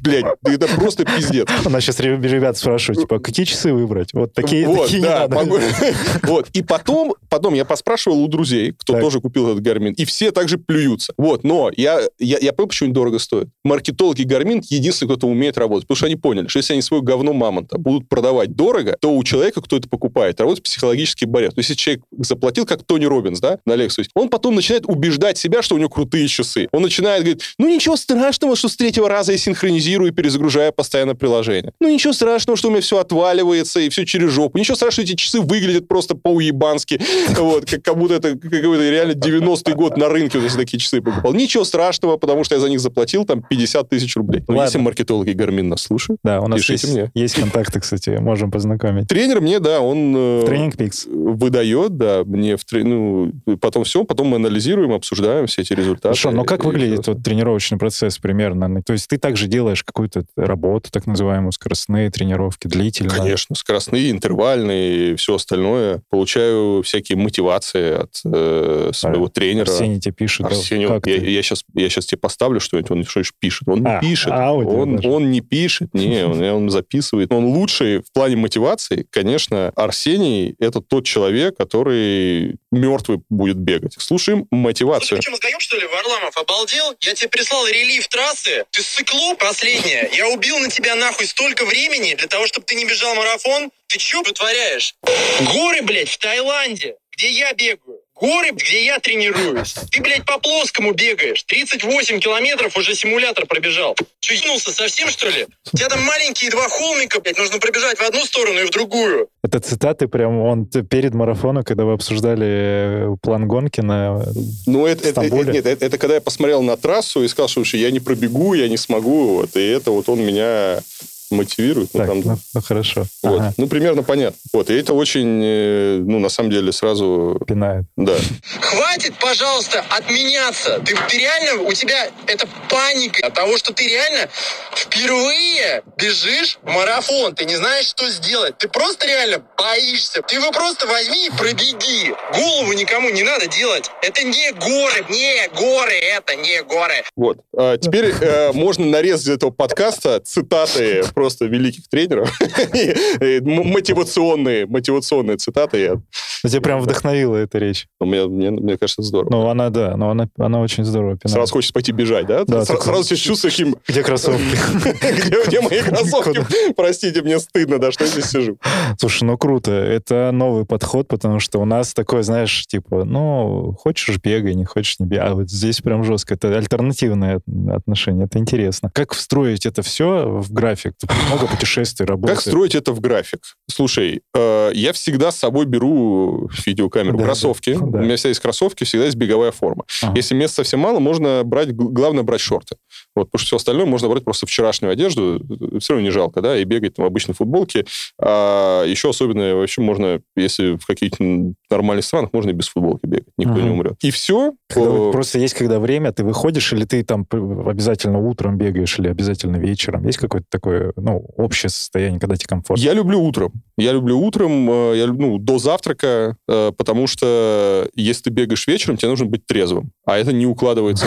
Блядь, 0.06 0.26
это 0.44 0.68
просто 0.68 1.04
пиздец. 1.04 1.48
У 1.64 1.70
нас 1.70 1.82
сейчас 1.84 2.00
ребят 2.00 2.56
спрашивают, 2.56 3.02
типа, 3.02 3.18
какие 3.18 3.44
часы 3.44 3.72
выбрать? 3.72 4.12
Вот 4.12 4.32
такие, 4.32 4.66
вот, 4.66 4.86
такие 4.86 5.02
да, 5.02 5.28
могу- 5.28 5.58
Вот, 6.22 6.48
и 6.52 6.62
потом, 6.62 7.14
потом 7.28 7.54
я 7.54 7.64
поспрашивал 7.64 8.22
у 8.22 8.28
друзей, 8.28 8.72
кто 8.72 8.94
Так. 8.94 9.02
тоже 9.02 9.20
купил 9.20 9.50
этот 9.50 9.62
Garmin, 9.62 9.92
и 9.94 10.04
все 10.04 10.30
также 10.30 10.58
плюются. 10.58 11.12
Вот, 11.16 11.44
но 11.44 11.70
я, 11.76 12.00
я, 12.18 12.38
я 12.40 12.52
понял, 12.52 12.68
почему 12.68 12.86
они 12.86 12.94
дорого 12.94 13.18
стоят. 13.18 13.48
Маркетологи 13.64 14.22
Garmin 14.22 14.62
единственные, 14.68 15.16
кто 15.16 15.28
умеет 15.28 15.58
работать, 15.58 15.86
потому 15.86 15.96
что 15.96 16.06
они 16.06 16.16
поняли, 16.16 16.46
что 16.48 16.58
если 16.58 16.74
они 16.74 16.82
свое 16.82 17.02
говно 17.02 17.32
мамонта 17.32 17.78
будут 17.78 18.08
продавать 18.08 18.54
дорого, 18.54 18.96
то 19.00 19.12
у 19.14 19.24
человека, 19.24 19.60
кто 19.60 19.76
это 19.76 19.88
покупает, 19.88 20.40
работает 20.40 20.64
психологический 20.64 21.26
барьер. 21.26 21.52
То 21.52 21.60
есть, 21.60 21.70
если 21.70 21.80
человек 21.80 22.04
заплатил, 22.18 22.66
как 22.66 22.82
Тони 22.84 23.06
Роббинс, 23.06 23.40
да, 23.40 23.58
на 23.66 23.74
лекцию, 23.74 24.06
он 24.14 24.28
потом 24.28 24.54
начинает 24.54 24.86
убеждать 24.86 25.38
себя, 25.38 25.62
что 25.62 25.74
у 25.74 25.78
него 25.78 25.88
крутые 25.88 26.28
часы. 26.28 26.68
Он 26.72 26.82
начинает 26.82 27.22
говорить, 27.22 27.42
ну 27.58 27.68
ничего 27.68 27.96
страшного, 27.96 28.56
что 28.56 28.68
с 28.68 28.76
третьего 28.76 29.08
раза 29.08 29.32
я 29.32 29.38
синхронизирую 29.38 29.95
и 30.04 30.10
перезагружаю 30.10 30.72
постоянно 30.72 31.14
приложение. 31.14 31.72
Ну 31.80 31.88
ничего 31.88 32.12
страшного, 32.12 32.56
что 32.56 32.68
у 32.68 32.70
меня 32.70 32.80
все 32.80 32.98
отваливается 32.98 33.80
и 33.80 33.88
все 33.88 34.04
через 34.04 34.30
жопу. 34.30 34.58
Ничего 34.58 34.76
страшного, 34.76 35.06
эти 35.06 35.14
часы 35.14 35.40
выглядят 35.40 35.88
просто 35.88 36.14
по-уебански, 36.16 37.00
вот, 37.38 37.64
как, 37.64 37.82
как 37.82 37.96
будто 37.96 38.14
это 38.14 38.36
какой-то 38.36 38.90
реально 38.90 39.12
90-й 39.12 39.74
год 39.74 39.96
на 39.96 40.08
рынке, 40.08 40.38
вот 40.38 40.52
такие 40.56 40.78
часы 40.78 41.00
покупал. 41.00 41.32
Ничего 41.32 41.64
страшного, 41.64 42.16
потому 42.16 42.44
что 42.44 42.54
я 42.54 42.60
за 42.60 42.68
них 42.68 42.80
заплатил 42.80 43.24
там 43.24 43.42
50 43.42 43.88
тысяч 43.88 44.16
рублей. 44.16 44.42
Ладно. 44.48 44.62
если 44.62 44.78
маркетологи 44.78 45.30
Гармин 45.30 45.68
нас 45.68 45.82
слушают, 45.82 46.20
Да, 46.22 46.40
у 46.40 46.48
нас 46.48 46.60
Пишите 46.60 46.86
есть, 46.86 46.94
мне. 46.94 47.10
есть 47.14 47.34
контакты, 47.36 47.80
кстати, 47.80 48.10
можем 48.10 48.50
познакомить. 48.50 49.08
тренер 49.08 49.40
мне, 49.40 49.60
да, 49.60 49.80
он... 49.80 50.14
э, 50.16 50.44
Тренинг 50.46 50.76
Пикс. 50.76 51.06
выдает, 51.06 51.96
да, 51.96 52.22
мне 52.24 52.56
в 52.56 52.62
ну, 52.72 53.32
потом 53.60 53.84
все, 53.84 54.04
потом 54.04 54.28
мы 54.28 54.36
анализируем, 54.36 54.92
обсуждаем 54.92 55.46
все 55.46 55.62
эти 55.62 55.72
результаты. 55.72 56.08
Хорошо, 56.08 56.30
но 56.30 56.44
как 56.44 56.64
выглядит 56.64 57.06
вот 57.06 57.22
тренировочный 57.22 57.78
процесс 57.78 58.18
примерно? 58.18 58.68
Ну, 58.68 58.82
То 58.82 58.92
есть 58.92 59.08
ты 59.08 59.18
также 59.18 59.46
делаешь 59.46 59.82
какую-то 59.86 60.24
работу, 60.36 60.90
так 60.90 61.06
называемую, 61.06 61.52
скоростные 61.52 62.10
тренировки, 62.10 62.66
длительные? 62.66 63.16
Конечно, 63.16 63.54
скоростные, 63.54 64.10
интервальные 64.10 65.12
и 65.12 65.16
все 65.16 65.36
остальное. 65.36 66.02
Получаю 66.10 66.82
всякие 66.82 67.16
мотивации 67.16 68.02
от 68.02 68.20
э, 68.24 68.90
своего 68.92 69.26
а, 69.26 69.28
тренера. 69.28 69.70
Арсений 69.70 70.00
тебе 70.00 70.12
пишет. 70.12 70.46
Арсений, 70.46 70.88
да, 70.88 71.00
я, 71.06 71.16
я, 71.16 71.42
сейчас, 71.42 71.64
я 71.74 71.88
сейчас 71.88 72.06
тебе 72.06 72.18
поставлю 72.18 72.60
что-нибудь, 72.60 72.90
он 72.90 73.04
что 73.04 73.22
пишет. 73.38 73.68
Он 73.68 73.86
а, 73.86 73.94
не 73.94 74.08
пишет. 74.08 74.32
Он, 74.32 75.04
он 75.06 75.30
не 75.30 75.40
пишет, 75.40 75.94
не, 75.94 76.24
он, 76.26 76.42
он 76.42 76.70
записывает. 76.70 77.32
Он 77.32 77.46
лучший 77.46 78.00
в 78.00 78.12
плане 78.12 78.36
мотивации, 78.36 79.06
конечно, 79.10 79.72
Арсений— 79.76 80.54
это 80.58 80.80
тот 80.80 81.04
человек, 81.04 81.56
который 81.56 82.56
мертвый 82.70 83.20
будет 83.30 83.56
бегать. 83.56 83.94
Слушаем 83.98 84.46
мотивацию. 84.50 85.22
Слушай, 85.22 85.38
ты 85.40 85.48
что, 85.48 85.60
что 85.60 85.76
ли, 85.76 85.86
Варламов? 85.86 86.36
Обалдел? 86.36 86.94
Я 87.00 87.14
тебе 87.14 87.28
прислал 87.28 87.66
релиф 87.66 88.08
трассы. 88.08 88.64
Ты 88.70 88.82
сыкло 88.82 89.34
последнее. 89.76 90.10
Я 90.12 90.28
убил 90.28 90.58
на 90.58 90.68
тебя 90.68 90.94
нахуй 90.94 91.26
столько 91.26 91.64
времени 91.64 92.14
для 92.14 92.28
того, 92.28 92.46
чтобы 92.46 92.66
ты 92.66 92.74
не 92.74 92.84
бежал 92.84 93.14
марафон. 93.14 93.70
Ты 93.86 93.98
что 93.98 94.22
вытворяешь? 94.22 94.94
Горы, 95.40 95.82
блядь, 95.82 96.08
в 96.08 96.18
Таиланде, 96.18 96.96
где 97.12 97.30
я 97.30 97.52
бегаю 97.52 98.00
горы, 98.16 98.50
где 98.52 98.84
я 98.84 98.98
тренируюсь. 98.98 99.74
Ты, 99.90 100.00
блядь, 100.00 100.24
по 100.24 100.38
плоскому 100.38 100.92
бегаешь. 100.92 101.42
38 101.44 102.18
километров 102.20 102.76
уже 102.76 102.94
симулятор 102.94 103.46
пробежал. 103.46 103.94
Че, 104.20 104.34
ебнулся 104.34 104.72
совсем, 104.72 105.08
что 105.08 105.28
ли? 105.28 105.46
У 105.72 105.76
тебя 105.76 105.88
там 105.88 106.02
маленькие 106.02 106.50
два 106.50 106.68
холмика, 106.68 107.20
блядь, 107.20 107.38
нужно 107.38 107.58
пробежать 107.58 107.98
в 107.98 108.02
одну 108.02 108.24
сторону 108.24 108.60
и 108.60 108.64
в 108.64 108.70
другую. 108.70 109.28
Это 109.42 109.60
цитаты 109.60 110.08
прям, 110.08 110.40
он 110.40 110.66
перед 110.66 111.14
марафоном, 111.14 111.62
когда 111.62 111.84
вы 111.84 111.92
обсуждали 111.92 113.12
э, 113.12 113.16
план 113.22 113.46
гонки 113.46 113.80
на 113.80 114.24
Ну, 114.66 114.86
это, 114.86 115.08
это, 115.08 115.22
это, 115.22 115.36
нет, 115.36 115.66
это, 115.66 115.84
это 115.84 115.98
когда 115.98 116.14
я 116.16 116.20
посмотрел 116.20 116.62
на 116.62 116.76
трассу 116.76 117.22
и 117.22 117.28
сказал, 117.28 117.48
что 117.48 117.76
я 117.76 117.90
не 117.90 118.00
пробегу, 118.00 118.54
я 118.54 118.68
не 118.68 118.76
смогу, 118.76 119.36
вот, 119.36 119.56
и 119.56 119.60
это 119.60 119.90
вот 119.90 120.08
он 120.08 120.20
меня 120.20 120.80
мотивирует. 121.30 121.90
Ну, 121.92 121.98
так, 122.00 122.08
там, 122.08 122.20
ну, 122.20 122.38
ну, 122.54 122.60
хорошо. 122.62 123.06
Вот. 123.22 123.40
Ага. 123.40 123.54
Ну, 123.56 123.66
примерно 123.68 124.02
понятно. 124.02 124.38
Вот. 124.52 124.70
И 124.70 124.74
это 124.74 124.92
очень, 124.94 125.40
э, 125.42 125.98
ну, 125.98 126.18
на 126.18 126.28
самом 126.28 126.50
деле, 126.50 126.72
сразу... 126.72 127.40
Пинает. 127.46 127.84
Да. 127.96 128.16
Хватит, 128.60 129.14
пожалуйста, 129.18 129.84
отменяться. 129.90 130.80
Ты, 130.80 130.96
ты 131.08 131.18
реально, 131.18 131.62
у 131.62 131.72
тебя 131.72 132.08
это 132.26 132.46
паника 132.68 133.26
от 133.26 133.34
того, 133.34 133.58
что 133.58 133.72
ты 133.72 133.86
реально 133.88 134.28
впервые 134.74 135.82
бежишь 135.96 136.58
в 136.62 136.70
марафон. 136.70 137.34
Ты 137.34 137.44
не 137.44 137.56
знаешь, 137.56 137.86
что 137.86 138.08
сделать. 138.10 138.58
Ты 138.58 138.68
просто 138.68 139.06
реально 139.06 139.42
боишься. 139.56 140.22
Ты 140.22 140.36
его 140.36 140.50
просто 140.52 140.86
возьми 140.86 141.26
и 141.26 141.30
пробеги. 141.30 142.14
Голову 142.34 142.72
никому 142.72 143.10
не 143.10 143.22
надо 143.22 143.46
делать. 143.46 143.90
Это 144.02 144.22
не 144.22 144.52
горы, 144.52 145.04
не 145.08 145.48
горы, 145.48 145.94
это 145.94 146.36
не 146.36 146.62
горы. 146.62 147.02
Вот. 147.16 147.38
А 147.56 147.76
теперь 147.78 148.14
э, 148.20 148.52
можно 148.52 148.86
нарезать 148.86 149.26
из 149.26 149.30
этого 149.30 149.50
подкаста 149.50 150.20
цитаты 150.20 151.02
просто 151.16 151.46
великих 151.46 151.88
тренеров. 151.88 152.30
мотивационные, 153.42 154.66
мотивационные 154.66 155.38
цитаты. 155.38 155.78
Я... 155.78 156.02
Ну, 156.46 156.50
тебя 156.50 156.60
прям 156.60 156.80
вдохновила 156.80 157.36
эта 157.36 157.58
речь. 157.58 157.88
Ну, 158.00 158.06
мне, 158.06 158.26
мне, 158.26 158.50
мне 158.50 158.78
кажется, 158.78 159.02
здорово. 159.02 159.30
Ну, 159.30 159.48
она, 159.48 159.70
да, 159.70 159.96
но 159.96 160.10
она, 160.10 160.28
она 160.38 160.60
очень 160.60 160.84
здорово 160.84 161.16
пинает. 161.16 161.34
Сразу 161.34 161.52
хочется 161.52 161.72
пойти 161.74 161.90
бежать, 161.90 162.26
да? 162.26 162.44
да 162.44 162.64
сразу, 162.64 162.82
сразу 162.82 163.04
себя 163.04 163.16
чувствуешь 163.16 163.56
каким... 163.56 163.76
Где 163.88 164.02
кроссовки? 164.02 164.42
где, 165.46 165.60
мои 165.60 165.80
кроссовки? 165.82 166.72
Простите, 166.76 167.22
мне 167.22 167.40
стыдно, 167.40 167.78
да, 167.78 167.90
что 167.90 168.04
я 168.04 168.10
здесь 168.10 168.26
сижу. 168.26 168.58
Слушай, 168.98 169.24
ну 169.24 169.36
круто. 169.36 169.72
Это 169.72 170.30
новый 170.32 170.64
подход, 170.64 171.08
потому 171.08 171.40
что 171.40 171.58
у 171.58 171.64
нас 171.64 171.94
такой, 171.94 172.22
знаешь, 172.22 172.66
типа, 172.66 173.04
ну, 173.04 173.74
хочешь 173.78 174.18
бегай, 174.22 174.54
не 174.54 174.64
хочешь 174.64 175.00
не 175.00 175.06
бегай. 175.06 175.26
А 175.26 175.34
вот 175.34 175.50
здесь 175.50 175.80
прям 175.80 176.04
жестко. 176.04 176.34
Это 176.34 176.56
альтернативное 176.56 177.40
отношение. 177.72 178.26
Это 178.26 178.38
интересно. 178.38 178.90
Как 178.94 179.14
встроить 179.14 179.66
это 179.66 179.82
все 179.82 180.28
в 180.28 180.52
график? 180.52 180.94
много 181.26 181.46
путешествий, 181.46 182.06
работы. 182.06 182.34
Как 182.34 182.42
строить 182.42 182.74
это 182.74 182.92
в 182.92 183.00
график? 183.00 183.40
Слушай, 183.70 184.22
э, 184.34 184.70
я 184.74 184.92
всегда 184.92 185.30
с 185.30 185.36
собой 185.36 185.66
беру 185.66 186.35
видеокамеру, 186.66 187.18
да, 187.18 187.24
кроссовки. 187.24 187.74
Да, 187.74 187.86
да. 187.86 187.98
У 187.98 188.02
меня 188.02 188.16
всегда 188.16 188.28
есть 188.30 188.40
кроссовки, 188.40 188.84
всегда 188.84 189.06
есть 189.06 189.16
беговая 189.16 189.52
форма. 189.52 189.84
Ага. 190.02 190.12
Если 190.16 190.34
места 190.34 190.56
совсем 190.56 190.80
мало, 190.80 190.98
можно 190.98 191.42
брать, 191.44 191.74
главное 191.74 192.22
брать 192.22 192.40
шорты. 192.40 192.76
Вот, 193.14 193.26
потому 193.30 193.38
что 193.38 193.46
все 193.46 193.56
остальное 193.56 193.86
можно 193.86 194.08
брать 194.08 194.24
просто 194.24 194.46
вчерашнюю 194.46 194.92
одежду, 194.92 195.40
все 195.80 195.94
равно 195.94 196.04
не 196.04 196.10
жалко, 196.10 196.40
да, 196.40 196.58
и 196.58 196.64
бегать 196.64 196.94
там 196.94 197.04
в 197.04 197.06
обычной 197.06 197.34
футболке. 197.34 197.86
А 198.20 198.84
еще 198.84 199.10
особенно, 199.10 199.56
вообще 199.56 199.80
можно, 199.80 200.20
если 200.36 200.76
в 200.76 200.86
каких-то 200.86 201.24
нормальных 201.70 202.04
странах, 202.04 202.30
можно 202.32 202.50
и 202.50 202.52
без 202.52 202.68
футболки 202.68 203.06
бегать, 203.06 203.28
никто 203.38 203.54
ага. 203.54 203.62
не 203.62 203.70
умрет. 203.70 203.94
И 204.02 204.10
все. 204.10 204.52
Когда. 204.68 205.10
Просто 205.10 205.38
есть 205.38 205.54
когда 205.54 205.80
время, 205.80 206.12
ты 206.12 206.24
выходишь, 206.24 206.72
или 206.72 206.84
ты 206.84 207.02
там 207.04 207.26
обязательно 207.66 208.18
утром 208.18 208.58
бегаешь, 208.58 208.98
или 208.98 209.08
обязательно 209.08 209.56
вечером? 209.56 210.04
Есть 210.04 210.18
какое-то 210.18 210.46
такое, 210.50 210.92
ну, 210.96 211.24
общее 211.36 211.70
состояние, 211.70 212.20
когда 212.20 212.36
тебе 212.36 212.48
комфортно? 212.48 212.82
Я 212.82 212.92
люблю 212.92 213.22
утром. 213.22 213.52
Я 213.78 213.92
люблю 213.92 214.18
утром, 214.18 214.70
э, 214.70 214.96
я, 214.96 215.06
ну, 215.06 215.38
до 215.38 215.58
завтрака, 215.58 216.15
э, 216.48 216.72
потому 216.76 217.06
что 217.06 217.88
если 217.94 218.24
ты 218.24 218.30
бегаешь 218.30 218.66
вечером, 218.66 218.96
тебе 218.96 219.10
нужно 219.10 219.26
быть 219.26 219.46
трезвым. 219.46 219.92
А 220.04 220.18
это 220.18 220.32
не 220.32 220.46
укладывается. 220.46 221.06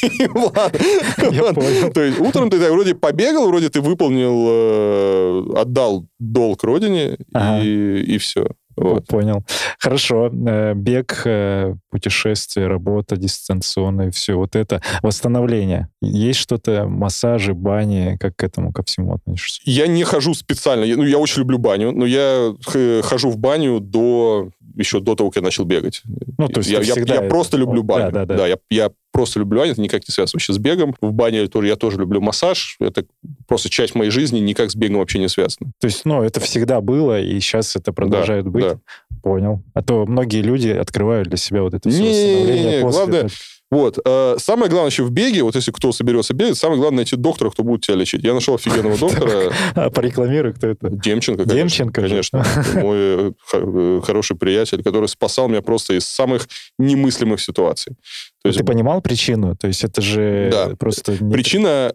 То 1.94 2.02
есть 2.02 2.20
утром 2.20 2.50
ты 2.50 2.58
вроде 2.70 2.94
побегал, 2.94 3.48
вроде 3.48 3.68
ты 3.68 3.80
выполнил, 3.80 4.46
э, 4.48 5.60
отдал 5.60 6.06
долг 6.18 6.64
родине, 6.64 7.18
и 7.62 8.18
все. 8.18 8.48
Вот. 8.76 9.06
Понял. 9.06 9.44
Хорошо. 9.78 10.30
Э, 10.46 10.74
бег, 10.74 11.22
э, 11.24 11.74
путешествие, 11.90 12.66
работа 12.66 13.16
дистанционная, 13.16 14.10
все 14.10 14.34
вот 14.34 14.56
это. 14.56 14.82
Восстановление. 15.02 15.88
Есть 16.02 16.40
что-то, 16.40 16.86
массажи, 16.86 17.54
бани, 17.54 18.16
как 18.20 18.36
к 18.36 18.44
этому 18.44 18.72
ко 18.72 18.82
всему 18.82 19.14
относишься? 19.14 19.62
Я 19.64 19.86
не 19.86 20.04
хожу 20.04 20.34
специально. 20.34 20.86
Ну, 20.86 21.04
я 21.04 21.18
очень 21.18 21.40
люблю 21.40 21.58
баню, 21.58 21.92
но 21.92 22.06
я 22.06 22.54
хожу 23.02 23.30
в 23.30 23.38
баню 23.38 23.80
до 23.80 24.50
еще 24.76 25.00
до 25.00 25.14
того, 25.14 25.30
как 25.30 25.36
я 25.36 25.42
начал 25.42 25.64
бегать. 25.64 26.02
Ну, 26.38 26.48
то 26.48 26.60
есть 26.60 26.70
я, 26.70 26.80
я, 26.80 26.94
я 26.96 27.14
это... 27.16 27.28
просто 27.28 27.56
люблю 27.56 27.82
баню. 27.82 28.12
Да, 28.12 28.20
да, 28.20 28.26
да. 28.26 28.36
да 28.36 28.46
я, 28.46 28.56
я 28.70 28.90
просто 29.16 29.38
люблю 29.38 29.60
баню, 29.60 29.72
это 29.72 29.80
никак 29.80 30.06
не 30.06 30.12
связано 30.12 30.32
вообще 30.34 30.52
с 30.52 30.58
бегом. 30.58 30.94
В 31.00 31.10
бане 31.10 31.46
тоже, 31.46 31.68
я 31.68 31.76
тоже 31.76 31.96
люблю 31.96 32.20
массаж. 32.20 32.76
Это 32.80 33.06
просто 33.48 33.70
часть 33.70 33.94
моей 33.94 34.10
жизни, 34.10 34.40
никак 34.40 34.70
с 34.70 34.74
бегом 34.74 34.98
вообще 34.98 35.18
не 35.18 35.28
связано. 35.30 35.72
То 35.80 35.86
есть, 35.86 36.04
ну, 36.04 36.22
это 36.22 36.38
всегда 36.40 36.82
было, 36.82 37.18
и 37.18 37.40
сейчас 37.40 37.76
это 37.76 37.94
продолжает 37.94 38.44
да, 38.44 38.50
быть. 38.50 38.64
Да. 38.64 38.78
Понял. 39.26 39.60
А 39.74 39.82
то 39.82 40.06
многие 40.06 40.40
люди 40.40 40.68
открывают 40.68 41.26
для 41.26 41.36
себя 41.36 41.62
вот 41.62 41.74
это 41.74 41.90
все 41.90 42.00
не, 42.00 42.44
не, 42.44 42.76
не, 42.76 42.80
после... 42.82 43.06
Главное, 43.06 43.28
вот. 43.72 43.98
Э, 44.04 44.36
самое 44.38 44.70
главное 44.70 44.90
еще 44.90 45.02
в 45.02 45.10
беге, 45.10 45.42
вот 45.42 45.56
если 45.56 45.72
кто 45.72 45.90
соберется 45.90 46.32
бегать, 46.32 46.56
самое 46.56 46.78
главное 46.78 46.98
найти 46.98 47.16
доктора, 47.16 47.50
кто 47.50 47.64
будет 47.64 47.80
тебя 47.80 47.96
лечить. 47.96 48.22
Я 48.22 48.34
нашел 48.34 48.54
офигенного 48.54 48.96
доктора. 49.00 49.52
А 49.74 49.90
порекламируй, 49.90 50.52
кто 50.52 50.68
это? 50.68 50.88
Демченко, 50.90 51.42
конечно. 51.42 51.92
Демченко? 51.92 52.00
Конечно. 52.00 52.44
Мой 52.80 52.96
э, 52.96 53.32
э, 53.54 54.00
хороший 54.04 54.36
приятель, 54.36 54.84
который 54.84 55.08
спасал 55.08 55.48
меня 55.48 55.62
просто 55.62 55.94
из 55.94 56.06
самых 56.06 56.48
немыслимых 56.78 57.40
ситуаций. 57.40 57.96
То 58.42 58.48
есть, 58.50 58.60
Ты 58.60 58.64
понимал 58.64 59.00
причину? 59.00 59.56
То 59.56 59.66
есть 59.66 59.82
это 59.82 60.00
же 60.00 60.50
да. 60.52 60.76
просто... 60.76 61.14
Причина, 61.14 61.92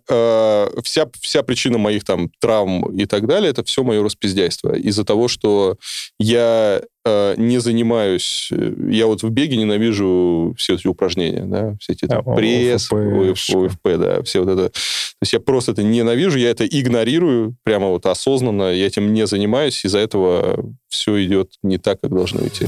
вся, 0.84 1.06
вся 1.22 1.44
причина 1.44 1.78
моих 1.78 2.04
там 2.04 2.30
травм 2.42 2.94
и 2.94 3.06
так 3.06 3.26
далее, 3.26 3.52
это 3.52 3.64
все 3.64 3.84
мое 3.86 4.04
распиздяйство. 4.04 4.74
Из-за 4.74 5.06
того, 5.06 5.30
что 5.30 5.78
я 6.20 6.82
не 7.38 7.60
занимаюсь... 7.60 8.50
Э, 8.52 8.74
я 8.90 9.08
вот 9.08 9.24
в 9.24 9.30
беге 9.30 9.58
ненавижу 9.58 10.54
все 10.58 10.76
эти 10.76 10.88
упражнения, 10.88 11.44
да, 11.46 11.76
все 11.80 11.94
эти 11.94 12.06
там, 12.06 12.24
а, 12.26 12.36
пресс, 12.36 12.92
ОФП, 12.92 13.56
ОФП, 13.56 13.88
да, 13.98 14.22
все 14.24 14.44
вот 14.44 14.50
это. 14.52 14.70
То 14.70 15.24
есть 15.24 15.34
я 15.34 15.40
просто 15.40 15.72
это 15.72 15.84
ненавижу, 15.84 16.38
я 16.38 16.52
это 16.52 16.66
игнорирую 16.66 17.56
прямо 17.64 17.88
вот 17.88 18.06
осознанно, 18.06 18.72
я 18.72 18.86
этим 18.86 19.14
не 19.14 19.26
занимаюсь, 19.26 19.84
из-за 19.84 20.00
этого 20.00 20.64
все 20.90 21.24
идет 21.24 21.54
не 21.64 21.78
так, 21.78 22.02
как 22.02 22.12
должно 22.12 22.46
идти. 22.46 22.68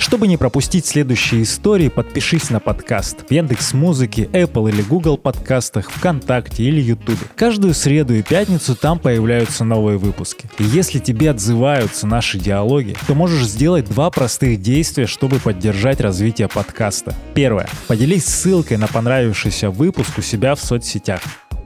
Чтобы 0.00 0.26
не 0.26 0.38
пропустить 0.38 0.86
следующие 0.86 1.42
истории, 1.42 1.88
подпишись 1.88 2.48
на 2.48 2.58
подкаст 2.58 3.26
в 3.28 3.30
Яндекс 3.30 3.74
Музыке, 3.74 4.30
Apple 4.32 4.70
или 4.70 4.80
Google 4.80 5.18
подкастах, 5.18 5.90
ВКонтакте 5.90 6.64
или 6.64 6.80
Ютубе. 6.80 7.18
Каждую 7.36 7.74
среду 7.74 8.14
и 8.14 8.22
пятницу 8.22 8.74
там 8.74 8.98
появляются 8.98 9.62
новые 9.62 9.98
выпуски. 9.98 10.50
И 10.58 10.64
если 10.64 11.00
тебе 11.00 11.30
отзываются 11.30 12.06
наши 12.06 12.38
диалоги, 12.38 12.96
то 13.06 13.14
можешь 13.14 13.46
сделать 13.46 13.84
два 13.90 14.10
простых 14.10 14.62
действия, 14.62 15.06
чтобы 15.06 15.38
поддержать 15.38 16.00
развитие 16.00 16.48
подкаста. 16.48 17.14
Первое. 17.34 17.68
Поделись 17.86 18.24
ссылкой 18.24 18.78
на 18.78 18.88
понравившийся 18.88 19.68
выпуск 19.68 20.16
у 20.16 20.22
себя 20.22 20.54
в 20.54 20.60
соцсетях. 20.60 21.20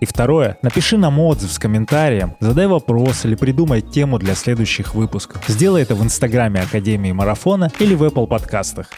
И 0.04 0.06
второе, 0.06 0.58
напиши 0.60 0.98
нам 0.98 1.18
отзыв 1.18 1.50
с 1.50 1.58
комментарием, 1.58 2.36
задай 2.38 2.66
вопрос 2.66 3.24
или 3.24 3.36
придумай 3.36 3.80
тему 3.80 4.18
для 4.18 4.34
следующих 4.34 4.94
выпусков. 4.94 5.42
Сделай 5.48 5.80
это 5.80 5.94
в 5.94 6.04
инстаграме 6.04 6.60
Академии 6.60 7.10
Марафона 7.10 7.72
или 7.78 7.94
в 7.94 8.02
Apple 8.02 8.26
подкастах. 8.26 8.90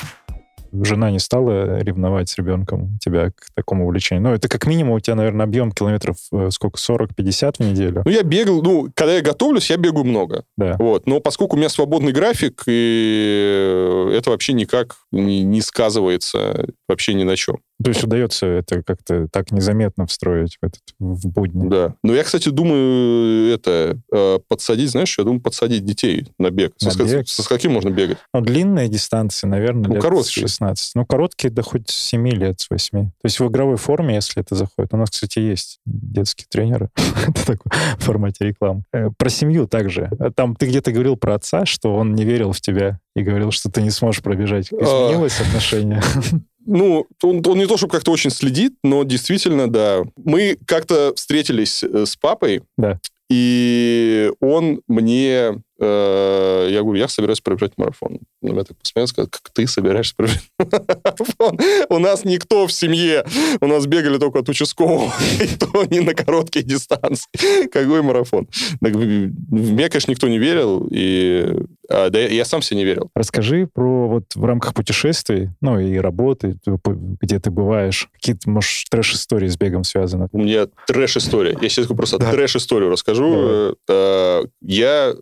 жена 0.73 1.13
не 1.13 1.21
стала 1.21 1.79
ревновать 1.79 2.29
с 2.29 2.37
ребенком 2.39 2.99
тебя 2.99 3.31
к 3.31 3.55
такому 3.55 3.85
увлечению? 3.85 4.25
Ну, 4.25 4.35
это 4.35 4.49
как 4.49 4.67
минимум 4.67 4.95
у 4.95 5.01
тебя, 5.01 5.15
наверное, 5.15 5.47
объем 5.47 5.71
километров 5.71 6.17
э, 6.33 6.51
сколько, 6.51 6.77
40-50 6.77 7.55
в 7.59 7.61
неделю? 7.61 8.03
Ну, 8.05 8.11
я 8.11 8.25
бегал, 8.25 8.61
ну, 8.61 8.89
когда 8.93 9.15
я 9.15 9.23
готовлюсь, 9.23 9.71
я 9.71 9.77
бегаю 9.77 10.05
много. 10.05 10.43
Да. 10.57 10.75
Вот. 10.81 11.07
Но 11.07 11.21
поскольку 11.21 11.55
у 11.55 11.59
меня 11.61 11.69
свободный 11.69 12.11
график, 12.11 12.65
и 12.67 14.11
это 14.13 14.31
вообще 14.31 14.55
никак 14.55 14.97
не, 15.13 15.45
не 15.45 15.61
сказывается 15.61 16.67
вообще 16.89 17.15
ни 17.15 17.23
на 17.23 17.37
чем. 17.37 17.59
То 17.83 17.91
есть 17.91 18.03
удается 18.03 18.47
это 18.47 18.83
как-то 18.83 19.29
так 19.29 19.53
незаметно 19.53 20.07
встроить 20.07 20.57
в, 20.61 20.65
этот, 20.67 20.81
в 20.99 21.29
будни? 21.29 21.69
Да. 21.69 21.95
Но 22.03 22.15
я, 22.15 22.25
кстати, 22.25 22.49
думаю, 22.49 23.53
это, 23.53 23.99
э, 24.13 24.39
подсадить, 24.49 24.91
знаешь, 24.91 25.17
я 25.19 25.25
думаю, 25.25 25.41
подсадить 25.41 25.85
детей 25.85 26.27
на 26.39 26.51
бег. 26.51 26.73
На 26.83 26.91
со, 26.91 27.05
бег? 27.05 27.29
со 27.29 27.47
каким 27.47 27.73
можно 27.73 27.91
бегать? 27.91 28.17
Ну, 28.33 28.41
длинные 28.41 28.89
дистанции, 28.89 29.47
наверное, 29.47 29.89
Ну, 29.89 29.95
лет 29.95 30.03
короткие. 30.03 30.43
16. 30.43 30.95
Ну, 30.95 31.05
короткие, 31.05 31.51
да 31.53 31.63
хоть 31.63 31.91
с 31.91 31.95
7 31.95 32.29
лет, 32.31 32.61
с 32.61 32.71
8. 32.71 33.07
То 33.07 33.11
есть 33.25 33.41
в 33.41 33.47
игровой 33.49 33.77
форме, 33.77 34.15
если 34.15 34.43
это 34.43 34.55
заходит. 34.55 34.95
У 34.95 34.97
нас, 34.97 35.11
кстати, 35.11 35.39
есть 35.39 35.81
детские 35.85 36.47
тренеры. 36.49 36.89
это 37.29 37.47
такой 37.47 37.71
в 37.99 38.03
формате 38.03 38.47
рекламы. 38.47 38.85
Э, 38.93 39.11
Про 39.17 39.29
семью 39.29 39.67
также. 39.69 40.09
Э, 40.19 40.31
Там 40.35 40.57
ты 40.57 40.67
где-то 40.67 40.93
говорил 40.93 41.17
про 41.17 41.35
отца, 41.35 41.67
что 41.67 41.95
он 41.95 42.15
не 42.15 42.25
верил 42.25 42.53
в 42.53 42.61
тебя 42.61 43.01
и 43.15 43.23
говорил, 43.23 43.51
что 43.51 43.71
ты 43.71 43.83
не 43.83 43.91
сможешь 43.91 44.23
пробежать. 44.23 44.71
А. 44.73 44.77
Изменилось 44.77 45.41
отношение? 45.41 46.03
Ну, 46.67 47.07
он, 47.23 47.43
он 47.47 47.59
не 47.59 47.67
то, 47.67 47.77
чтобы 47.77 47.93
как-то 47.93 48.11
очень 48.11 48.31
следит, 48.31 48.75
но 48.83 49.05
действительно, 49.05 49.71
да. 49.71 50.03
Мы 50.17 50.59
как-то 50.67 51.13
встретились 51.15 51.83
э, 51.85 52.05
с 52.07 52.17
папой, 52.17 52.63
Да. 52.77 52.99
и 53.31 54.31
он 54.41 54.81
мне... 54.89 55.63
э, 55.79 56.69
я 56.71 56.83
говорю, 56.83 56.99
я 56.99 57.09
собираюсь 57.09 57.41
пробежать 57.41 57.73
марафон. 57.77 58.19
Он 58.43 58.49
на 58.49 58.53
меня 58.53 58.65
так 58.65 58.77
посмотрел, 58.79 59.07
сказал, 59.09 59.29
как 59.31 59.51
ты 59.53 59.67
собираешься 59.67 60.15
пробежать 60.17 60.43
марафон? 60.59 61.59
У 61.89 61.99
нас 61.99 62.25
никто 62.25 62.67
в 62.67 62.73
семье. 62.73 63.25
У 63.61 63.67
нас 63.67 63.87
бегали 63.87 64.19
только 64.19 64.41
от 64.41 64.49
участкового, 64.49 65.13
и 65.41 65.47
то 65.57 65.85
не 65.85 66.01
на 66.01 66.15
короткие 66.15 66.65
дистанции. 66.65 67.29
Какой 67.73 68.03
марафон? 68.03 68.47
Так, 68.81 68.95
меня, 68.95 69.89
конечно, 69.89 70.11
никто 70.11 70.29
не 70.29 70.39
верил, 70.39 70.87
и... 70.91 71.55
а, 71.89 72.11
да 72.11 72.21
я, 72.21 72.45
сам 72.45 72.63
себе 72.63 72.79
не 72.79 72.85
верил. 72.85 73.11
Расскажи 73.15 73.69
про 73.73 74.09
вот 74.09 74.25
в 74.35 74.45
рамках 74.45 74.75
путешествий, 74.75 75.51
ну 75.61 75.79
и 75.81 75.97
работы, 75.97 76.57
где 77.21 77.39
ты 77.41 77.51
бываешь, 77.51 78.09
какие-то, 78.15 78.49
может, 78.51 78.89
трэш-истории 78.91 79.49
с 79.49 79.57
бегом 79.57 79.85
связаны. 79.85 80.29
У 80.33 80.39
меня 80.39 80.67
трэш-история. 80.87 81.57
Я 81.61 81.69
сейчас 81.69 81.87
просто 81.87 82.19
Да. 82.19 82.31
трэш-историю 82.33 82.91
расскажу. 82.91 83.31
Давай. 83.87 84.43
Э, 84.43 84.43
Я 84.63 85.15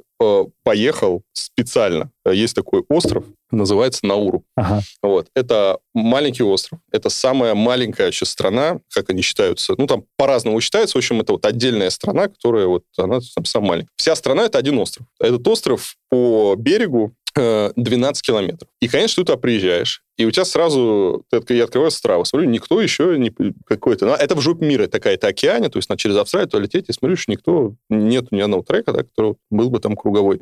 поехал 0.63 1.23
специально. 1.33 2.11
Есть 2.31 2.55
такой 2.55 2.85
остров, 2.89 3.25
называется 3.51 4.07
Науру. 4.07 4.45
Ага. 4.57 4.83
Вот. 5.03 5.29
Это 5.35 5.79
маленький 5.95 6.43
остров. 6.43 6.81
Это 6.93 7.09
самая 7.09 7.55
маленькая 7.55 8.11
сейчас 8.13 8.31
страна, 8.31 8.81
как 8.93 9.11
они 9.11 9.23
считаются. 9.23 9.75
Ну, 9.79 9.87
там 9.87 10.05
по-разному 10.17 10.61
считается. 10.61 10.97
В 10.97 10.99
общем, 10.99 11.21
это 11.21 11.33
вот 11.33 11.47
отдельная 11.47 11.91
страна, 11.91 12.29
которая 12.29 12.67
вот, 12.67 12.85
она 12.97 13.21
там 13.35 13.45
самая 13.45 13.69
маленькая. 13.69 13.93
Вся 13.97 14.17
страна— 14.17 14.45
это 14.47 14.59
один 14.59 14.79
остров. 14.79 15.07
Этот 15.21 15.47
остров 15.47 15.97
по 16.11 16.55
берегу 16.57 17.13
э, 17.37 17.73
12 17.77 18.23
километров. 18.23 18.69
И, 18.81 18.89
конечно, 18.89 19.23
ты 19.23 19.27
туда 19.27 19.39
приезжаешь, 19.39 20.03
и 20.17 20.25
у 20.25 20.31
тебя 20.31 20.45
сразу, 20.45 21.25
я 21.49 21.65
открываю 21.65 21.91
страву, 21.91 22.25
смотрю, 22.25 22.49
никто 22.49 22.81
еще 22.81 23.19
не 23.19 23.33
какой-то... 23.67 24.07
ну, 24.07 24.13
Это 24.15 24.35
в 24.35 24.41
жопе 24.41 24.67
мира, 24.67 24.87
такая-то 24.87 25.29
океане, 25.29 25.69
то 25.69 25.79
есть 25.79 25.89
надо 25.89 26.01
через 26.01 26.17
Австралию 26.17 26.49
туда 26.51 26.63
лететь, 26.63 26.89
и 26.89 26.93
смотрю, 26.93 27.17
что 27.17 27.33
никто, 27.33 27.75
нету 27.91 28.29
ни 28.31 28.41
одного 28.41 28.63
трека, 28.63 28.93
да, 28.93 29.03
который 29.03 29.35
был 29.51 29.71
бы 29.71 29.81
там 29.81 29.97
круговой. 29.97 30.41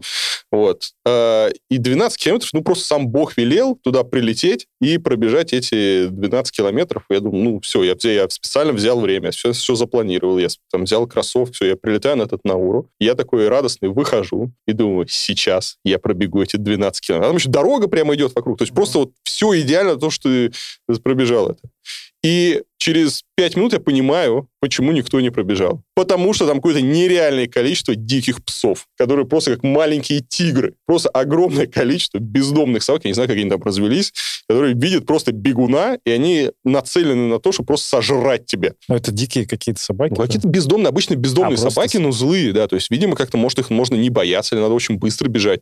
Вот. 0.51 0.91
А, 1.07 1.49
И 1.71 1.79
12 1.79 2.23
километров, 2.23 2.51
ну, 2.53 2.63
просто 2.63 2.85
сам 2.85 3.09
Бог 3.09 3.37
велел 3.37 3.77
туда 3.77 4.05
прилететь 4.05 4.67
и 4.81 4.99
пробежать 4.99 5.53
эти 5.53 6.09
12 6.09 6.55
километров. 6.55 7.05
Я 7.09 7.21
думаю, 7.21 7.45
ну, 7.45 7.61
все, 7.61 7.83
я, 7.83 7.95
я 8.03 8.29
специально 8.29 8.73
взял 8.73 9.01
время, 9.01 9.31
все, 9.31 9.53
все 9.53 9.75
запланировал. 9.75 10.39
Я 10.39 10.49
там 10.71 10.85
взял 10.85 11.07
кроссовки, 11.07 11.55
все, 11.55 11.67
я 11.67 11.77
прилетаю 11.77 12.19
на 12.19 12.23
этот 12.25 12.45
Науру. 12.45 12.91
Я 13.01 13.15
такой 13.15 13.49
радостный 13.49 13.89
выхожу 13.89 14.53
и 14.67 14.73
думаю, 14.73 15.07
сейчас 15.09 15.79
я 15.85 15.99
пробегу 15.99 16.43
эти 16.43 16.57
12 16.57 17.01
километров. 17.01 17.27
А 17.27 17.31
там 17.31 17.37
еще 17.37 17.49
дорога 17.49 17.89
прямо 17.89 18.15
идет 18.15 18.35
вокруг. 18.35 18.59
То 18.59 18.63
есть 18.65 18.75
просто 18.75 18.99
вот 18.99 19.13
все 19.25 19.62
идеально, 19.63 19.97
то, 19.97 20.11
что 20.11 20.29
ты 20.29 20.53
пробежал 21.03 21.51
это. 21.51 21.63
И 22.23 22.63
через 22.83 23.23
5 23.37 23.57
минут 23.57 23.73
я 23.73 23.79
понимаю, 23.81 24.49
почему 24.61 24.91
никто 24.91 25.21
не 25.21 25.31
пробежал. 25.31 25.83
Потому 25.95 26.33
что 26.33 26.47
там 26.49 26.57
какое-то 26.57 26.81
нереальное 26.81 27.47
количество 27.47 27.95
диких 27.95 28.45
псов, 28.45 28.87
которые 28.99 29.25
просто 29.27 29.53
как 29.53 29.63
маленькие 29.63 30.21
тигры. 30.21 30.75
Просто 30.85 31.09
огромное 31.11 31.67
количество 31.67 32.19
бездомных 32.19 32.83
собак, 32.83 33.05
я 33.05 33.11
не 33.11 33.15
знаю, 33.15 33.29
как 33.29 33.39
они 33.39 33.49
там 33.49 33.63
развелись, 33.63 34.13
которые 34.49 34.75
видят 34.75 35.07
просто 35.07 35.31
бегуна, 35.33 35.99
и 36.05 36.11
они 36.11 36.51
нацелены 36.65 37.29
на 37.29 37.39
то, 37.39 37.53
чтобы 37.53 37.69
просто 37.69 37.89
сожрать 37.89 38.47
тебя. 38.47 38.73
Ну, 38.89 38.97
это 38.97 39.13
дикие 39.13 39.47
какие-то 39.47 39.81
собаки. 39.81 40.15
Ну, 40.17 40.23
Какие-то 40.23 40.49
бездомные, 40.49 40.89
обычно 40.89 41.15
бездомные 41.15 41.55
А, 41.55 41.61
просто 41.61 41.71
собаки, 41.71 41.97
с- 41.99 42.01
но 42.01 42.11
злые, 42.11 42.53
да. 42.53 42.67
То 42.67 42.75
есть, 42.75 42.91
видимо, 42.91 43.15
как-то, 43.15 43.37
может, 43.37 43.61
их 43.61 43.71
можно 43.71 43.95
не 43.95 44.11
бояться, 44.11 44.57
или 44.57 44.63
надо 44.63 44.75
очень 44.75 44.99
быстро 44.99 45.29
бежать. 45.29 45.61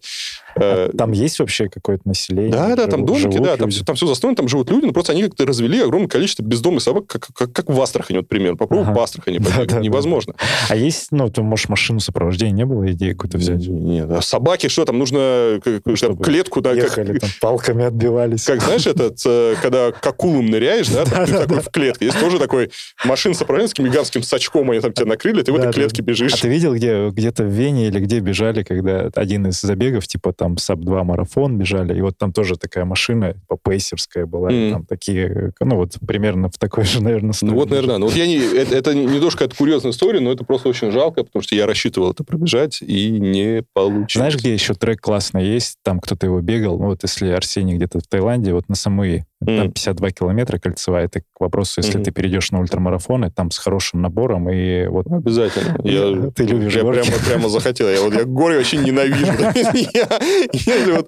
да? 0.56 0.62
Э, 0.64 0.90
А 0.90 0.96
Там 0.96 1.12
есть 1.12 1.38
вообще 1.38 1.68
какое-то 1.68 2.08
население? 2.08 2.50
да, 2.52 2.74
да, 2.76 2.86
там 2.86 3.04
домики, 3.04 3.36
да, 3.38 3.56
там 3.58 3.68
все, 3.70 3.84
там 3.84 3.94
все 3.96 4.06
застроено, 4.06 4.36
там 4.36 4.48
живут 4.48 4.70
люди, 4.70 4.86
но 4.86 4.92
просто 4.92 5.12
они 5.12 5.22
как-то 5.24 5.44
развели 5.46 5.80
огромное 5.80 6.08
количество 6.08 6.42
бездомных 6.42 6.82
собак, 6.82 7.09
как, 7.10 7.26
как, 7.34 7.52
как 7.52 7.68
в 7.68 7.80
Астрахани, 7.80 8.18
вот, 8.18 8.28
примерно. 8.28 8.56
Попробуй 8.56 8.84
Ага. 8.86 8.94
по 8.94 9.02
Астрахани 9.02 9.38
Да, 9.40 9.50
да, 9.58 9.64
да. 9.66 9.80
невозможно. 9.80 10.34
А 10.68 10.76
есть, 10.76 11.08
ну, 11.10 11.28
ты, 11.28 11.42
может, 11.42 11.68
машину 11.68 12.00
сопровождения 12.00 12.52
не 12.52 12.64
было, 12.64 12.90
идеи 12.92 13.12
какую-то 13.12 13.38
взять? 13.38 13.66
Нет, 13.66 14.10
а 14.10 14.22
собаки, 14.22 14.68
что 14.68 14.84
там, 14.84 14.98
нужно 14.98 15.60
как- 15.64 15.82
как- 15.82 15.96
Чтобы 15.96 16.22
клетку, 16.22 16.60
да, 16.60 16.74
как, 16.74 16.84
Ехали, 16.84 17.18
там, 17.18 17.30
палками 17.40 17.84
отбивались. 17.84 18.44
как, 18.44 18.62
знаешь, 18.62 18.86
этот, 18.86 19.18
э, 19.26 19.56
когда 19.60 19.92
к 19.92 20.06
акулам 20.06 20.46
ныряешь, 20.46 20.88
да, 20.88 21.04
ты 21.04 21.10
такой 21.32 21.60
в 21.60 21.68
клетке. 21.70 22.06
Есть 22.06 22.20
тоже 22.20 22.38
такой 22.38 22.70
машина 23.04 23.34
сопровождения 23.34 23.68
с 23.68 23.70
таким 23.72 23.86
гигантским 23.90 24.22
сачком, 24.22 24.70
они 24.70 24.80
там 24.80 24.92
тебя 24.92 25.06
накрыли, 25.06 25.42
ты 25.42 25.52
в 25.52 25.56
Да, 25.56 25.62
этой 25.62 25.66
да, 25.66 25.72
клетке 25.72 26.02
бежишь. 26.02 26.32
А 26.34 26.36
ты 26.38 26.48
видел, 26.48 26.74
где 26.74 27.08
где-то 27.10 27.44
в 27.44 27.48
Вене 27.48 27.88
или 27.88 27.98
где 28.00 28.20
бежали, 28.20 28.62
когда 28.62 29.10
один 29.14 29.46
из 29.48 29.60
забегов, 29.60 30.06
типа 30.06 30.32
там 30.32 30.56
sub-2 30.56 31.02
марафон 31.04 31.58
бежали, 31.58 31.96
и 31.98 32.00
вот 32.00 32.16
там 32.18 32.32
тоже 32.32 32.56
такая 32.56 32.84
машина, 32.84 33.34
типа 33.34 33.56
пейсерская 33.62 34.26
была, 34.26 34.48
там 34.50 34.84
такие, 34.86 35.52
ну 35.60 35.76
вот 35.76 35.94
примерно 36.06 36.48
в 36.50 36.58
такой 36.58 36.84
же, 36.84 36.99
наверное, 37.00 37.32
Ну 37.40 37.54
вот, 37.54 37.70
наверное, 37.70 37.98
ну 37.98 38.06
вот 38.06 38.14
я 38.16 38.26
не, 38.26 38.36
это, 38.36 38.74
это 38.74 38.94
какая-то 39.30 39.56
курьезная 39.56 39.92
история, 39.92 40.20
но 40.20 40.32
это 40.32 40.44
просто 40.44 40.68
очень 40.68 40.90
жалко, 40.90 41.24
потому 41.24 41.42
что 41.42 41.54
я 41.54 41.66
рассчитывал 41.66 42.12
это 42.12 42.24
пробежать 42.24 42.82
и 42.82 43.10
не 43.10 43.64
получилось. 43.72 44.12
Знаешь, 44.12 44.36
где 44.36 44.52
еще 44.52 44.74
трек 44.74 45.00
классный 45.00 45.46
есть? 45.46 45.76
Там 45.82 46.00
кто-то 46.00 46.26
его 46.26 46.40
бегал. 46.40 46.78
Ну, 46.78 46.86
вот 46.86 47.02
если 47.02 47.28
Арсений 47.28 47.76
где-то 47.76 48.00
в 48.00 48.06
Таиланде, 48.06 48.52
вот 48.52 48.68
на 48.68 48.74
Самуи, 48.74 49.24
там 49.44 49.54
Мгм. 49.54 49.72
52 49.72 50.10
километра 50.10 50.58
кольцевая. 50.58 51.06
Это 51.06 51.20
к 51.20 51.24
вопросу, 51.40 51.80
если 51.80 51.96
Мгм. 51.96 52.04
ты 52.04 52.10
перейдешь 52.12 52.50
на 52.50 52.60
ультрамарафоны, 52.60 53.30
там 53.30 53.50
с 53.50 53.58
хорошим 53.58 54.02
набором, 54.02 54.50
и 54.50 54.86
вот 54.86 55.06
Обязательно. 55.06 55.78
Я, 55.84 56.30
Ты 56.30 56.44
любишь 56.44 56.74
я 56.76 56.82
горки? 56.82 57.00
прямо, 57.02 57.16
прямо 57.26 57.48
захотел. 57.48 57.88
Я, 57.88 58.02
вот, 58.02 58.14
я 58.14 58.24
горы 58.24 58.58
вообще 58.58 58.76
ненавижу. 58.76 59.32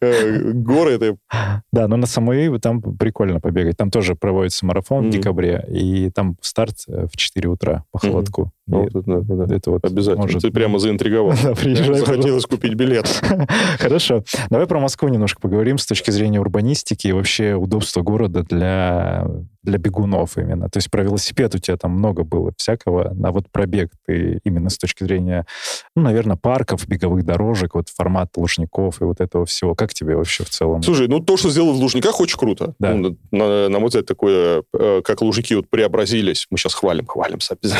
Э, 0.00 0.38
горы, 0.52 0.92
это... 0.92 1.16
Да, 1.72 1.88
но 1.88 1.96
на 1.96 2.06
Самуи 2.06 2.56
там 2.58 2.80
прикольно 2.80 3.40
побегать. 3.40 3.76
Там 3.76 3.90
тоже 3.90 4.14
проводится 4.14 4.64
марафон 4.66 5.08
в 5.08 5.10
декабре, 5.10 5.64
и 5.68 6.10
там 6.10 6.36
старт 6.40 6.76
э, 6.88 7.06
в 7.12 7.16
4 7.16 7.48
утра 7.48 7.84
по 7.90 7.98
холодку. 7.98 8.52
Ну, 8.66 8.82
вот 8.84 8.94
это, 8.94 9.20
да, 9.20 9.46
да. 9.46 9.54
это 9.54 9.70
вот 9.72 9.84
Обязательно. 9.84 10.22
может- 10.22 10.40
Ты 10.42 10.50
прямо 10.50 10.78
заинтриговал. 10.78 11.34
Да, 11.42 11.54
приезжай. 11.54 11.94
Захотелось 11.96 12.46
купить 12.46 12.74
билет. 12.74 13.06
Хорошо. 13.78 14.24
Давай 14.48 14.66
про 14.66 14.80
Москву 14.80 15.08
немножко 15.08 15.40
поговорим 15.40 15.76
с 15.78 15.86
точки 15.86 16.10
зрения 16.10 16.40
урбанистики 16.40 17.08
и 17.08 17.12
вообще 17.12 17.54
удобства 17.54 18.00
города 18.02 18.42
для, 18.42 19.26
для 19.64 19.78
бегунов 19.78 20.36
именно. 20.36 20.68
То 20.68 20.78
есть 20.78 20.90
про 20.90 21.02
велосипед 21.02 21.54
у 21.54 21.58
тебя 21.58 21.76
там 21.76 21.92
много 21.92 22.22
было 22.22 22.52
всякого, 22.56 23.14
а 23.22 23.32
вот 23.32 23.50
пробег 23.50 23.90
ты 24.06 24.40
именно 24.44 24.70
с 24.70 24.78
точки 24.78 25.04
зрения, 25.04 25.46
ну, 25.96 26.02
наверное, 26.02 26.36
парков, 26.36 26.86
беговых 26.86 27.24
дорожек, 27.24 27.74
вот 27.74 27.88
формат 27.88 28.30
лужников 28.36 29.00
и 29.00 29.04
вот 29.04 29.20
этого 29.20 29.46
всего. 29.46 29.74
Как 29.74 29.94
тебе 29.94 30.16
вообще 30.16 30.44
в 30.44 30.50
целом? 30.50 30.82
Слушай, 30.82 31.08
ну 31.08 31.20
то, 31.20 31.36
что 31.36 31.50
сделали 31.50 31.72
в 31.72 31.80
Лужниках, 31.80 32.20
очень 32.20 32.38
круто. 32.38 32.74
Да. 32.78 32.94
Ну, 32.94 33.16
на, 33.30 33.68
на 33.68 33.78
мой 33.78 33.88
взгляд, 33.88 34.06
такое, 34.06 34.62
э, 34.72 35.02
как 35.04 35.22
Лужники 35.22 35.54
вот 35.54 35.68
преобразились. 35.68 36.46
Мы 36.50 36.58
сейчас 36.58 36.74
хвалим, 36.74 37.06
обязательно. 37.14 37.74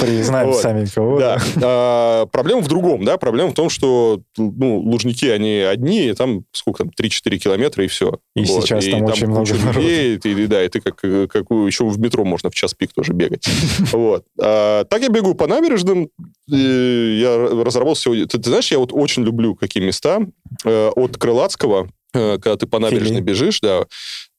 Признаем 0.00 0.52
сами 0.54 0.86
кого. 0.86 1.18
Да. 1.18 1.38
А, 1.62 2.26
проблема 2.26 2.62
в 2.62 2.68
другом, 2.68 3.04
да, 3.04 3.18
проблема 3.18 3.50
в 3.50 3.54
том, 3.54 3.68
что 3.68 4.22
ну, 4.36 4.78
Лужники, 4.78 5.26
они 5.26 5.60
одни, 5.60 6.12
там 6.14 6.44
сколько 6.52 6.84
там, 6.84 6.92
3-4 6.98 7.36
километра, 7.38 7.84
и 7.84 7.88
все. 7.88 8.18
И 8.34 8.44
сейчас 8.44 8.84
там 8.86 9.04
очень 9.04 9.26
много 9.26 9.52
людей, 9.52 10.46
да, 10.46 10.64
и 10.64 10.68
ты 10.68 10.80
как, 10.80 11.02
как 11.26 11.44
еще 11.50 11.84
в 11.84 11.98
метро 11.98 12.24
можно 12.24 12.50
в 12.50 12.54
час 12.54 12.74
пик 12.74 12.92
тоже 12.92 13.12
бегать. 13.12 13.46
Вот. 13.92 14.24
А, 14.40 14.84
так 14.84 15.02
я 15.02 15.08
бегаю 15.08 15.34
по 15.34 15.46
набережным, 15.46 16.10
я 16.46 17.36
разработал 17.36 17.96
сегодня... 17.96 18.26
Ты, 18.26 18.38
ты 18.38 18.48
знаешь, 18.48 18.70
я 18.70 18.78
вот 18.78 18.90
очень 18.92 19.24
люблю 19.24 19.54
какие 19.54 19.82
места. 19.82 20.20
Э, 20.64 20.90
От 20.94 21.16
Крылатского, 21.16 21.88
э, 22.14 22.38
когда 22.38 22.56
ты 22.56 22.66
по 22.66 22.78
набережной 22.78 23.16
Филей. 23.16 23.22
бежишь, 23.22 23.60
да, 23.60 23.84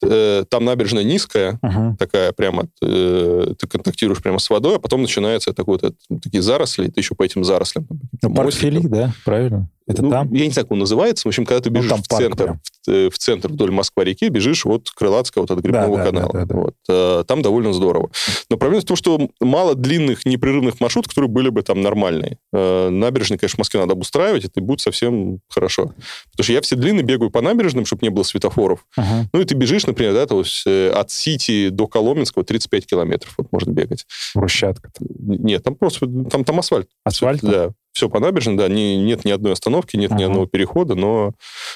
э, 0.03 0.43
там 0.49 0.65
набережная 0.65 1.03
низкая, 1.03 1.59
Мгм. 1.61 1.97
такая 1.97 2.31
прямо, 2.31 2.67
э, 2.81 3.53
ты 3.57 3.67
контактируешь 3.67 4.21
прямо 4.21 4.39
с 4.39 4.49
водой, 4.49 4.75
а 4.77 4.79
потом 4.79 5.01
начинается 5.01 5.53
такой 5.53 5.79
вот, 5.81 5.95
такие 6.21 6.41
заросли, 6.41 6.87
и 6.87 6.91
ты 6.91 6.99
еще 7.01 7.15
по 7.15 7.23
этим 7.23 7.43
зарослям. 7.43 7.87
Ну, 8.21 8.33
парк. 8.33 8.53
Фили, 8.53 8.79
да, 8.87 9.13
правильно? 9.25 9.69
Это 9.87 10.03
Ну, 10.03 10.11
там? 10.11 10.31
Я 10.33 10.45
не 10.45 10.51
знаю, 10.51 10.65
как 10.67 10.71
он 10.73 10.79
называется. 10.79 11.23
В 11.27 11.29
общем, 11.29 11.45
когда 11.47 11.61
ты 11.61 11.71
Ну, 11.71 11.77
бежишь 11.77 11.89
там 11.89 12.03
в, 12.03 12.07
центр, 12.07 12.59
в, 12.85 12.89
э, 12.91 13.09
в 13.09 13.17
центр 13.17 13.47
вдоль 13.51 13.71
Москва-реки, 13.71 14.29
бежишь 14.29 14.63
от 14.67 14.87
Крылатского, 14.91 15.43
вот 15.43 15.51
от 15.51 15.59
Грибного 15.63 15.97
Да, 15.97 16.03
да, 16.03 16.09
канала. 16.11 16.31
да, 16.31 16.39
да, 16.41 16.45
да. 16.45 16.55
Вот. 16.55 16.73
Э, 16.87 17.23
Там 17.27 17.41
довольно 17.41 17.73
здорово. 17.73 18.11
Но 18.51 18.57
проблема 18.57 18.81
в 18.83 18.85
том, 18.85 18.95
что 18.95 19.29
мало 19.41 19.73
длинных 19.73 20.27
непрерывных 20.27 20.79
маршрутов, 20.79 21.09
которые 21.09 21.29
были 21.31 21.49
бы 21.49 21.63
там 21.63 21.81
нормальные. 21.81 22.37
Э, 22.53 22.89
Набережные, 22.89 23.39
конечно, 23.39 23.55
в 23.55 23.59
Москве 23.59 23.79
надо 23.79 23.93
обустраивать, 23.93 24.45
это 24.45 24.61
будет 24.61 24.79
совсем 24.81 25.39
хорошо. 25.49 25.85
Потому 26.33 26.43
что 26.43 26.53
я 26.53 26.61
все 26.61 26.75
длинные 26.75 27.03
бегаю 27.03 27.31
по 27.31 27.41
набережным, 27.41 27.87
чтобы 27.87 28.01
не 28.03 28.09
было 28.09 28.21
светофоров. 28.21 28.85
Ага. 28.95 29.27
Ну 29.33 29.41
и 29.41 29.45
ты 29.45 29.55
бежишь, 29.55 29.87
например, 29.89 30.13
да, 30.13 30.25
то 30.25 30.39
есть, 30.39 30.63
э, 30.65 30.89
от 30.89 31.11
Сити 31.11 31.69
до 31.69 31.87
Коломенского 31.87 32.43
35 32.43 32.85
километров 32.85 33.33
вот 33.37 33.51
можно 33.51 33.71
бегать. 33.71 34.05
Брусчатка. 34.35 34.91
Нет, 34.99 35.63
там 35.63 35.75
просто 35.75 36.07
там, 36.29 36.43
там 36.43 36.59
асфальт. 36.59 36.87
Асфальт? 37.03 37.41
Да, 37.41 37.71
все 37.91 38.09
по 38.09 38.19
набережной, 38.19 38.55
да, 38.57 38.67
не, 38.67 38.97
нет 38.97 39.25
ни 39.25 39.31
одной 39.31 39.53
остановки, 39.53 39.97
нет 39.97 40.11
ни 40.11 40.15
Ага. 40.15 40.25
одного 40.27 40.45
перехода, 40.45 40.95
но 40.95 41.33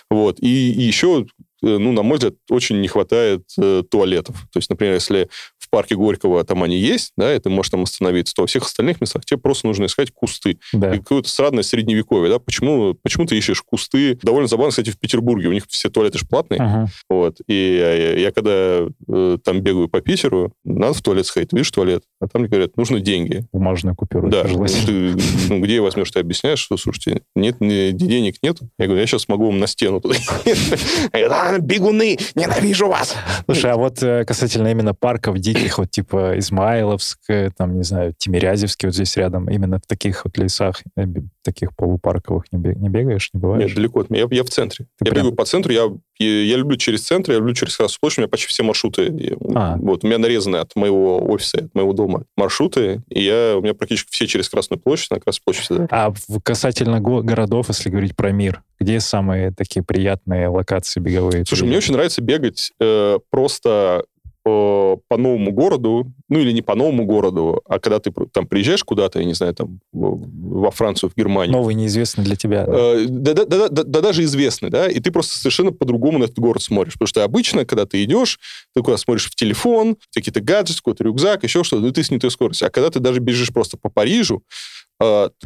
вот. 0.09 0.39
И, 0.39 0.71
и 0.73 0.81
еще, 0.81 1.25
ну, 1.63 1.91
на 1.91 2.03
мой 2.03 2.17
взгляд, 2.17 2.35
очень 2.49 2.81
не 2.81 2.87
хватает 2.87 3.43
э, 3.57 3.83
туалетов. 3.89 4.35
То 4.51 4.59
есть, 4.59 4.69
например, 4.69 4.93
если 4.95 5.29
в 5.57 5.69
парке 5.69 5.95
Горького 5.95 6.43
там 6.43 6.61
они 6.63 6.77
есть, 6.77 7.13
да, 7.17 7.33
и 7.35 7.39
ты 7.39 7.49
можешь 7.49 7.71
там 7.71 7.83
остановиться, 7.83 8.33
то 8.35 8.41
во 8.43 8.47
всех 8.47 8.63
остальных 8.63 9.01
местах 9.01 9.25
тебе 9.25 9.39
просто 9.39 9.65
нужно 9.67 9.85
искать 9.85 10.11
кусты. 10.11 10.59
Да. 10.73 10.93
И 10.93 10.99
какое-то 10.99 11.29
странное 11.29 11.63
средневековье, 11.63 12.29
да, 12.29 12.39
почему, 12.39 12.95
почему 13.01 13.25
ты 13.25 13.37
ищешь 13.37 13.61
кусты? 13.61 14.19
Довольно 14.21 14.47
забавно, 14.47 14.71
кстати, 14.71 14.89
в 14.91 14.99
Петербурге, 14.99 15.47
у 15.47 15.53
них 15.53 15.63
все 15.69 15.89
туалеты 15.89 16.19
же 16.19 16.25
платные, 16.25 16.59
Ага. 16.59 16.87
вот, 17.09 17.37
и 17.47 17.75
я, 17.77 18.17
я 18.19 18.31
когда 18.31 18.85
э, 19.07 19.37
там 19.43 19.61
бегаю 19.61 19.87
по 19.87 20.01
Питеру, 20.01 20.53
надо 20.63 20.93
в 20.93 21.01
туалет 21.01 21.25
сходить, 21.25 21.53
видишь 21.53 21.71
туалет, 21.71 22.03
а 22.19 22.27
там 22.27 22.41
мне 22.41 22.49
говорят, 22.49 22.77
нужны 22.77 22.99
деньги. 22.99 23.45
Бумажную 23.51 23.95
купюру. 23.95 24.29
Да, 24.29 24.43
ты, 24.43 25.15
ну, 25.49 25.59
где 25.59 25.81
возьмешь, 25.81 26.11
ты 26.11 26.19
объясняешь, 26.19 26.59
что, 26.59 26.77
слушайте, 26.77 27.23
нет, 27.35 27.57
денег 27.59 28.35
нет. 28.43 28.57
Я 28.77 28.85
говорю, 28.85 29.01
я 29.01 29.07
сейчас 29.07 29.27
могу 29.27 29.47
вам 29.47 29.59
на 29.59 29.67
стену. 29.67 30.01
бегуны, 31.59 32.17
ненавижу 32.35 32.87
вас. 32.87 33.15
Слушай, 33.45 33.71
а 33.71 33.75
вот 33.77 34.01
э, 34.03 34.25
касательно 34.25 34.69
именно 34.69 34.93
парков 34.93 35.37
диких, 35.39 35.77
вот 35.77 35.91
типа 35.91 36.37
Измайловск, 36.37 37.19
э, 37.29 37.49
там, 37.55 37.77
не 37.77 37.83
знаю, 37.83 38.13
Тимирязевский 38.17 38.87
вот 38.87 38.95
здесь 38.95 39.15
рядом, 39.17 39.49
именно 39.49 39.77
в 39.79 39.87
таких 39.87 40.25
вот 40.25 40.37
лесах, 40.37 40.81
э, 40.97 41.05
таких 41.43 41.75
полупарковых 41.75 42.45
не, 42.51 42.59
бе- 42.59 42.75
не 42.75 42.89
бегаешь, 42.89 43.29
не 43.33 43.39
бываешь? 43.39 43.65
Нет, 43.67 43.75
далеко 43.75 43.99
от 44.01 44.09
меня. 44.09 44.23
Я, 44.29 44.37
я 44.37 44.43
в 44.43 44.49
центре. 44.49 44.85
Ты 44.99 45.05
я 45.05 45.11
прям- 45.11 45.23
бегаю 45.25 45.35
по 45.35 45.45
центру, 45.45 45.73
я, 45.73 45.89
я, 46.19 46.43
я 46.43 46.55
люблю 46.57 46.77
через 46.77 47.03
центр, 47.03 47.31
я 47.31 47.37
люблю 47.37 47.53
через 47.53 47.75
Красную 47.75 47.99
площадь, 47.99 48.19
у 48.19 48.21
меня 48.21 48.27
почти 48.29 48.47
все 48.47 48.63
маршруты. 48.63 49.07
И, 49.07 49.33
А. 49.55 49.77
Вот, 49.77 50.03
у 50.03 50.07
меня 50.07 50.17
нарезаны 50.19 50.57
от 50.57 50.75
моего 50.75 51.23
офиса, 51.29 51.57
от 51.65 51.75
моего 51.75 51.93
дома 51.93 52.23
маршруты, 52.37 53.01
и 53.09 53.23
я, 53.23 53.55
у 53.57 53.61
меня 53.61 53.73
практически 53.73 54.11
все 54.11 54.27
через 54.27 54.47
Красную 54.49 54.79
площадь, 54.79 55.11
на 55.11 55.19
Красную 55.19 55.43
площадь 55.45 55.63
всегда. 55.63 55.87
А 55.91 56.13
касательно 56.43 56.99
го- 57.01 57.21
городов, 57.21 57.67
если 57.69 57.89
говорить 57.89 58.15
про 58.15 58.31
мир, 58.31 58.61
где 58.83 58.99
самые 58.99 59.51
такие 59.51 59.83
приятные 59.83 60.47
локации 60.49 60.99
беговые? 60.99 61.45
Слушай, 61.45 61.67
мне 61.67 61.77
очень 61.77 61.93
нравится 61.93 62.21
бегать 62.21 62.71
э, 62.79 63.17
просто 63.29 64.05
э, 64.45 64.97
по 65.07 65.17
новому 65.17 65.51
городу, 65.51 66.11
ну 66.29 66.39
или 66.39 66.51
не 66.51 66.61
по 66.61 66.75
новому 66.75 67.05
городу, 67.05 67.61
а 67.65 67.79
когда 67.79 67.99
ты 67.99 68.11
там 68.31 68.45
приезжаешь 68.45 68.83
куда-то, 68.83 69.19
я 69.19 69.25
не 69.25 69.33
знаю, 69.33 69.55
там 69.55 69.79
во 69.91 70.69
Францию, 70.71 71.09
в 71.09 71.15
Германию, 71.15 71.53
Новый, 71.53 71.75
неизвестный 71.75 72.25
для 72.25 72.35
тебя. 72.35 72.65
да? 72.65 72.73
Э, 72.75 73.05
да, 73.07 73.33
да, 73.33 73.45
да, 73.45 73.69
да, 73.69 73.83
да 73.83 74.01
даже 74.01 74.23
известный, 74.23 74.69
да, 74.69 74.87
и 74.87 74.99
ты 74.99 75.11
просто 75.11 75.37
совершенно 75.37 75.71
по-другому 75.71 76.19
на 76.19 76.25
этот 76.25 76.39
город 76.39 76.61
смотришь. 76.61 76.93
Потому 76.93 77.07
что 77.07 77.23
обычно, 77.23 77.65
когда 77.65 77.85
ты 77.85 78.03
идешь, 78.03 78.39
ты 78.75 78.81
куда 78.81 78.97
смотришь 78.97 79.29
в 79.29 79.35
телефон, 79.35 79.95
какие-то 80.13 80.41
гаджеты, 80.41 80.79
какой-то 80.79 81.05
рюкзак, 81.05 81.43
еще 81.43 81.63
что-то, 81.63 81.87
и 81.87 81.91
ты 81.91 82.03
с 82.03 82.11
не 82.11 82.19
той 82.19 82.31
скоростью. 82.31 82.67
А 82.67 82.71
когда 82.71 82.89
ты 82.89 82.99
даже 82.99 83.19
бежишь 83.19 83.53
просто 83.53 83.77
по 83.77 83.89
Парижу, 83.89 84.43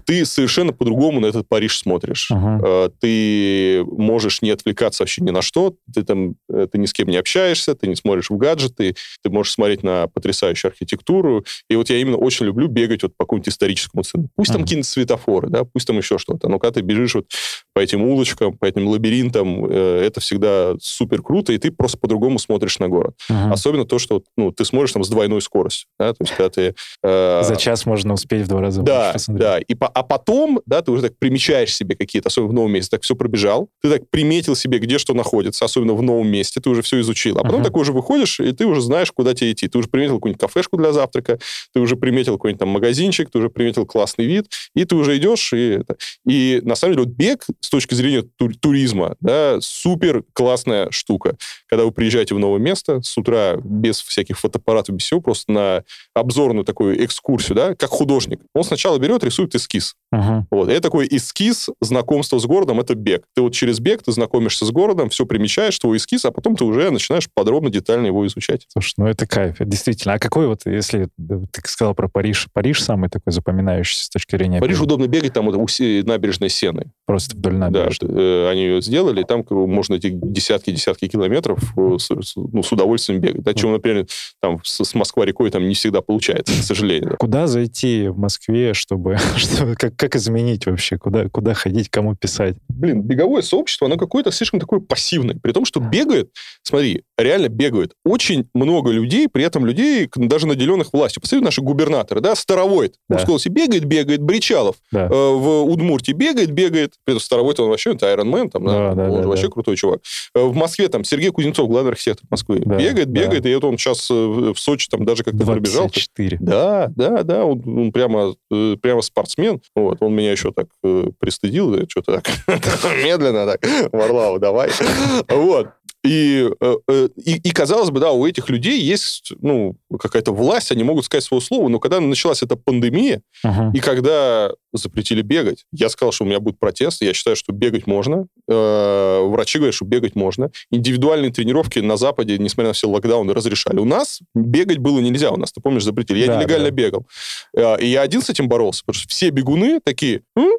ты 0.05 0.25
совершенно 0.25 0.73
по-другому 0.73 1.19
на 1.19 1.25
этот 1.27 1.47
Париж 1.47 1.79
смотришь. 1.79 2.29
Э, 2.31 2.89
Ты 2.99 3.83
можешь 3.86 4.41
не 4.41 4.51
отвлекаться 4.51 5.03
вообще 5.03 5.21
ни 5.23 5.31
на 5.31 5.41
что, 5.41 5.73
ты 5.93 6.03
там, 6.03 6.36
э, 6.49 6.67
ты 6.71 6.77
ни 6.77 6.86
с 6.86 6.93
кем 6.93 7.07
не 7.07 7.17
общаешься, 7.17 7.73
ты 7.73 7.88
не 7.88 7.95
смотришь 7.95 8.29
в 8.29 8.38
гаджеты, 8.38 8.95
ты 9.23 9.29
можешь 9.29 9.53
смотреть 9.53 9.83
на 9.83 10.07
потрясающую 10.07 10.69
архитектуру. 10.69 11.43
И 11.69 11.75
вот 11.75 11.89
я 11.89 11.97
именно 11.97 12.17
очень 12.17 12.45
люблю 12.45 12.67
бегать 12.67 13.03
вот 13.03 13.15
по 13.17 13.23
какому-нибудь 13.25 13.49
историческому 13.49 14.03
центру. 14.03 14.29
Пусть 14.36 14.51
там 14.51 14.57
Мгм. 14.62 14.67
какие-то 14.67 14.88
светофоры, 14.88 15.49
да, 15.49 15.63
пусть 15.63 15.88
там 15.88 15.97
еще 15.97 16.17
что-то. 16.17 16.49
Но 16.49 16.60
когда 16.60 16.73
ты 16.73 16.81
бежишь 16.81 17.15
вот 17.15 17.25
по 17.73 17.79
этим 17.79 18.03
улочкам, 18.03 18.57
по 18.57 18.65
этим 18.65 18.88
лабиринтам, 18.88 19.65
э, 19.65 20.03
это 20.05 20.19
всегда 20.19 20.75
супер 20.79 21.21
круто, 21.21 21.53
и 21.53 21.57
ты 21.57 21.71
просто 21.71 21.97
по-другому 21.97 22.38
смотришь 22.39 22.79
на 22.79 22.89
город. 22.89 23.15
Ага. 23.29 23.53
Особенно 23.53 23.86
то, 23.86 23.97
что 23.99 24.21
ну, 24.36 24.51
ты 24.51 24.65
смотришь 24.65 24.91
там 24.93 25.03
с 25.03 25.10
двойной 25.10 25.41
скоростью. 25.41 25.88
Да? 25.99 26.13
То 26.13 26.17
есть, 26.23 26.33
когда 26.36 26.49
ты... 26.49 26.75
э, 27.03 27.41
За 27.43 27.55
час 27.55 27.86
можно 27.86 28.13
успеть 28.13 28.43
в 28.43 28.47
два 28.47 28.62
раза 28.62 28.81
да, 28.81 29.12
больше. 29.13 29.25
Да. 29.38 29.60
И 29.60 29.73
по- 29.76 29.88
а 29.88 30.04
потом, 30.04 30.62
да, 30.65 30.82
ты 30.82 30.91
уже 30.91 31.04
так 31.04 31.17
примечаешь 31.17 31.73
себе 31.73 31.95
какие-то, 31.95 32.28
особенно 32.28 32.50
в 32.50 32.54
новом 32.54 32.71
месте, 32.71 32.91
так 32.91 33.04
все 33.04 33.15
пробежал, 33.15 33.69
ты 33.82 33.89
так 33.89 34.10
приметил 34.10 34.56
себе, 34.56 34.80
где 34.80 34.97
что 34.97 35.13
находится, 35.13 35.65
особенно 35.65 35.93
в 35.93 36.02
новом 36.02 36.28
месте, 36.30 36.60
ты 36.60 36.69
уже 36.69 36.82
все 36.82 37.00
изучил. 37.02 37.38
А 37.38 37.43
потом 37.43 37.58
Мгм. 37.62 37.65
так 37.65 37.78
уже 37.78 37.91
выходишь, 37.93 38.39
и 38.39 38.52
ты 38.52 38.65
уже 38.65 38.82
знаешь, 38.82 39.12
куда 39.12 39.34
тебе 39.34 39.52
идти. 39.52 39.67
Ты 39.67 39.78
уже 39.78 39.88
приметил 39.88 40.15
какую-нибудь 40.15 40.41
кафешку 40.41 40.78
для 40.78 40.91
завтрака, 40.93 41.39
ты 41.73 41.80
уже 41.80 41.95
приметил 41.95 42.34
какой-нибудь 42.34 42.60
там 42.60 42.69
магазинчик, 42.69 43.30
ты 43.32 43.38
уже 43.39 43.50
приметил 43.50 43.86
классный 43.86 44.26
вид, 44.26 44.47
и 44.76 44.86
ты 44.86 44.95
уже 44.95 45.17
идешь. 45.17 45.52
И, 45.54 45.80
и 46.28 46.60
на 46.63 46.76
самом 46.76 46.95
деле 46.95 47.06
вот 47.08 47.13
бег 47.15 47.45
с 47.62 47.69
точки 47.69 47.93
зрения 47.93 48.23
тур- 48.38 48.56
туризма, 48.60 49.15
да, 49.19 49.58
супер 49.62 50.23
классная 50.34 50.89
штука. 50.91 51.36
Когда 51.69 51.86
вы 51.86 51.91
приезжаете 51.91 52.36
в 52.36 52.39
новое 52.39 52.60
место 52.60 53.01
с 53.01 53.17
утра 53.17 53.58
без 53.63 54.01
всяких 54.01 54.39
фотоаппаратов, 54.39 54.95
без 54.95 55.06
всего, 55.06 55.21
просто 55.21 55.51
на 55.51 55.84
обзорную 56.13 56.65
такую 56.65 57.03
экскурсию, 57.03 57.56
да, 57.56 57.75
как 57.75 57.89
художник. 57.89 58.41
Он 58.53 58.63
сначала 58.63 58.97
берет, 58.97 59.23
рисует 59.23 59.56
эскиз. 59.56 59.95
Ага. 60.12 60.47
Вот. 60.49 60.69
Это 60.69 60.82
такой 60.82 61.08
эскиз 61.10 61.69
знакомства 61.82 62.39
с 62.39 62.45
городом, 62.45 62.80
это 62.80 62.95
бег. 62.95 63.23
Ты 63.36 63.41
вот 63.41 63.53
через 63.53 63.80
бег 63.80 64.03
ты 64.03 64.12
знакомишься 64.12 64.65
с 64.65 64.71
городом, 64.71 65.10
все 65.10 65.25
примечаешь, 65.25 65.77
твой 65.77 65.97
эскиз, 65.97 66.25
а 66.25 66.32
потом 66.32 66.56
ты 66.56 66.63
уже 66.63 66.89
начинаешь 66.89 67.27
подробно, 67.34 67.69
детально 67.69 68.08
его 68.08 68.25
изучать. 68.25 68.65
Слушай, 68.69 68.93
ну 68.97 69.08
это 69.08 69.27
кайф, 69.27 69.58
действительно. 69.60 70.15
А 70.15 70.19
какой 70.19 70.47
вот, 70.47 70.62
если 70.65 71.10
ты 71.17 71.62
сказал 71.65 71.93
про 71.93 72.08
Париж, 72.08 72.47
Париж 72.53 72.82
самый 72.82 73.10
такой 73.10 73.32
запоминающийся 73.32 74.06
с 74.06 74.10
точки 74.10 74.36
зрения... 74.36 74.60
Бега? 74.60 74.88
удобно 74.88 75.08
бегать, 75.08 75.34
там 75.34 75.45
вот 75.45 75.56
у 75.56 75.67
набережной 76.06 76.49
Сены. 76.49 76.91
Просто 77.07 77.35
вдоль 77.37 77.53
Да, 77.53 77.57
набережной. 77.69 78.09
э, 78.13 78.49
они 78.51 78.61
ее 78.63 78.81
сделали, 78.81 79.21
и 79.21 79.23
там 79.23 79.45
можно 79.49 79.95
эти 79.95 80.09
десятки-десятки 80.11 81.07
километров 81.07 81.57
э, 81.77 81.95
с, 81.97 82.09
ну, 82.35 82.61
с 82.61 82.71
удовольствием 82.71 83.21
бегать. 83.21 83.43
Да, 83.43 83.53
чего, 83.53 83.71
например, 83.71 84.05
там 84.41 84.59
с, 84.63 84.83
с 84.83 84.93
Москва-рекой 84.93 85.49
там 85.49 85.67
не 85.67 85.73
всегда 85.73 86.01
получается, 86.01 86.53
к 86.53 86.63
сожалению. 86.63 87.15
Куда 87.17 87.47
зайти 87.47 88.09
в 88.09 88.17
Москве, 88.19 88.73
чтобы... 88.73 89.17
что, 89.37 89.73
как, 89.77 89.95
как 89.95 90.15
изменить 90.17 90.65
вообще? 90.65 90.97
Куда, 90.97 91.29
куда 91.29 91.53
ходить, 91.53 91.89
кому 91.89 92.13
писать? 92.15 92.57
блин, 92.69 93.01
беговое 93.01 93.41
сообщество, 93.41 93.87
оно 93.87 93.97
какое-то 93.97 94.31
слишком 94.31 94.59
такое 94.59 94.79
пассивное. 94.81 95.35
При 95.41 95.51
том, 95.51 95.65
что 95.65 95.79
бегает, 95.79 96.29
смотри, 96.61 97.03
реально 97.17 97.47
бегает 97.49 97.93
очень 98.05 98.47
много 98.53 98.91
людей, 98.91 99.27
при 99.27 99.43
этом 99.43 99.65
людей, 99.65 100.07
даже 100.15 100.45
наделенных 100.45 100.93
властью. 100.93 101.21
Посмотри, 101.21 101.43
наши 101.43 101.61
губернаторы, 101.61 102.21
да, 102.21 102.35
Старовойт, 102.35 102.95
Да. 103.09 103.17
в 103.17 103.21
Сколосе 103.21 103.49
бегает, 103.49 103.85
бегает, 103.85 104.21
Бричалов 104.21 104.75
Да. 104.91 105.05
э, 105.05 105.09
в 105.09 105.63
Удмуртии 105.63 106.11
бегает, 106.11 106.51
бегает. 106.51 106.93
При 107.05 107.13
этом 107.13 107.21
Старовойт, 107.21 107.60
он 107.60 107.69
вообще, 107.69 107.93
это 107.93 108.05
Iron 108.13 108.25
Man, 108.31 108.49
там, 108.49 108.65
да, 108.65 108.89
Да, 108.89 108.95
да, 108.95 109.12
он 109.12 109.21
да, 109.21 109.27
вообще 109.27 109.47
да. 109.47 109.51
крутой 109.53 109.75
чувак. 109.77 110.01
Э, 110.36 110.43
В 110.43 110.55
Москве 110.55 110.88
там 110.89 111.03
Сергей 111.03 111.29
Кузнецов, 111.31 111.67
главный 111.69 111.91
архитектор 111.91 112.25
Москвы, 112.29 112.62
Да, 112.65 112.75
бегает, 112.77 113.12
да. 113.12 113.21
бегает, 113.21 113.45
и 113.45 113.53
вот 113.55 113.63
он 113.63 113.77
сейчас 113.77 114.10
в 114.10 114.53
в 114.53 114.60
Сочи 114.60 114.88
там 114.89 115.05
даже 115.05 115.23
как-то 115.23 115.45
пробежал. 115.45 115.83
24. 115.83 116.38
Да, 116.41 116.91
да, 116.95 117.23
да, 117.23 117.45
он, 117.45 117.62
он 117.65 117.91
прямо, 117.91 118.36
э, 118.51 118.75
прямо 118.81 119.01
спортсмен. 119.01 119.62
Вот, 119.75 119.97
он 120.01 120.13
меня 120.13 120.31
еще 120.31 120.51
так 120.51 120.67
э, 120.83 121.05
пристыдил, 121.19 121.71
да, 121.71 121.83
что-то 121.88 122.21
так 122.21 122.27
медленно 123.03 123.45
так, 123.45 123.65
Варлау, 123.91 124.39
давай. 124.39 124.69
Вот. 125.29 125.67
И, 126.07 126.49
э, 126.59 126.75
э, 126.87 127.09
и, 127.17 127.35
и, 127.37 127.51
казалось 127.51 127.89
бы, 127.89 127.99
да, 127.99 128.11
у 128.11 128.25
этих 128.25 128.49
людей 128.49 128.79
есть, 128.81 129.33
ну, 129.41 129.75
какая-то 129.99 130.31
власть, 130.31 130.71
они 130.71 130.83
могут 130.83 131.05
сказать 131.05 131.23
свое 131.23 131.41
слово, 131.41 131.67
но 131.69 131.79
когда 131.79 131.99
началась 131.99 132.43
эта 132.43 132.55
пандемия, 132.55 133.21
Ага. 133.43 133.71
и 133.75 133.79
когда 133.79 134.51
запретили 134.73 135.21
бегать, 135.21 135.65
я 135.71 135.89
сказал, 135.89 136.11
что 136.11 136.23
у 136.23 136.27
меня 136.27 136.39
будет 136.39 136.59
протест, 136.59 137.01
я 137.01 137.13
считаю, 137.13 137.35
что 137.35 137.51
бегать 137.53 137.87
можно, 137.87 138.25
Э, 138.49 139.19
врачи 139.27 139.57
говорят, 139.57 139.75
что 139.75 139.83
бегать 139.83 140.15
можно, 140.15 140.51
индивидуальные 140.71 141.31
тренировки 141.33 141.79
на 141.79 141.97
Западе, 141.97 142.37
несмотря 142.37 142.69
на 142.69 142.73
все 142.73 142.87
локдауны, 142.87 143.33
разрешали. 143.33 143.77
У 143.79 143.85
нас 143.85 144.21
бегать 144.33 144.77
было 144.77 144.99
нельзя, 144.99 145.31
у 145.31 145.35
нас, 145.37 145.51
ты 145.51 145.59
помнишь, 145.59 145.83
запретили. 145.83 146.19
Я 146.19 146.27
Да, 146.27 146.37
нелегально 146.37 146.69
да. 146.69 146.71
бегал. 146.71 147.05
Э, 147.53 147.77
И 147.81 147.87
я 147.87 148.01
один 148.03 148.21
с 148.21 148.29
этим 148.29 148.47
боролся, 148.47 148.83
потому 148.85 149.01
что 149.01 149.09
все 149.09 149.29
бегуны 149.31 149.81
такие, 149.83 150.21
«М? 150.37 150.49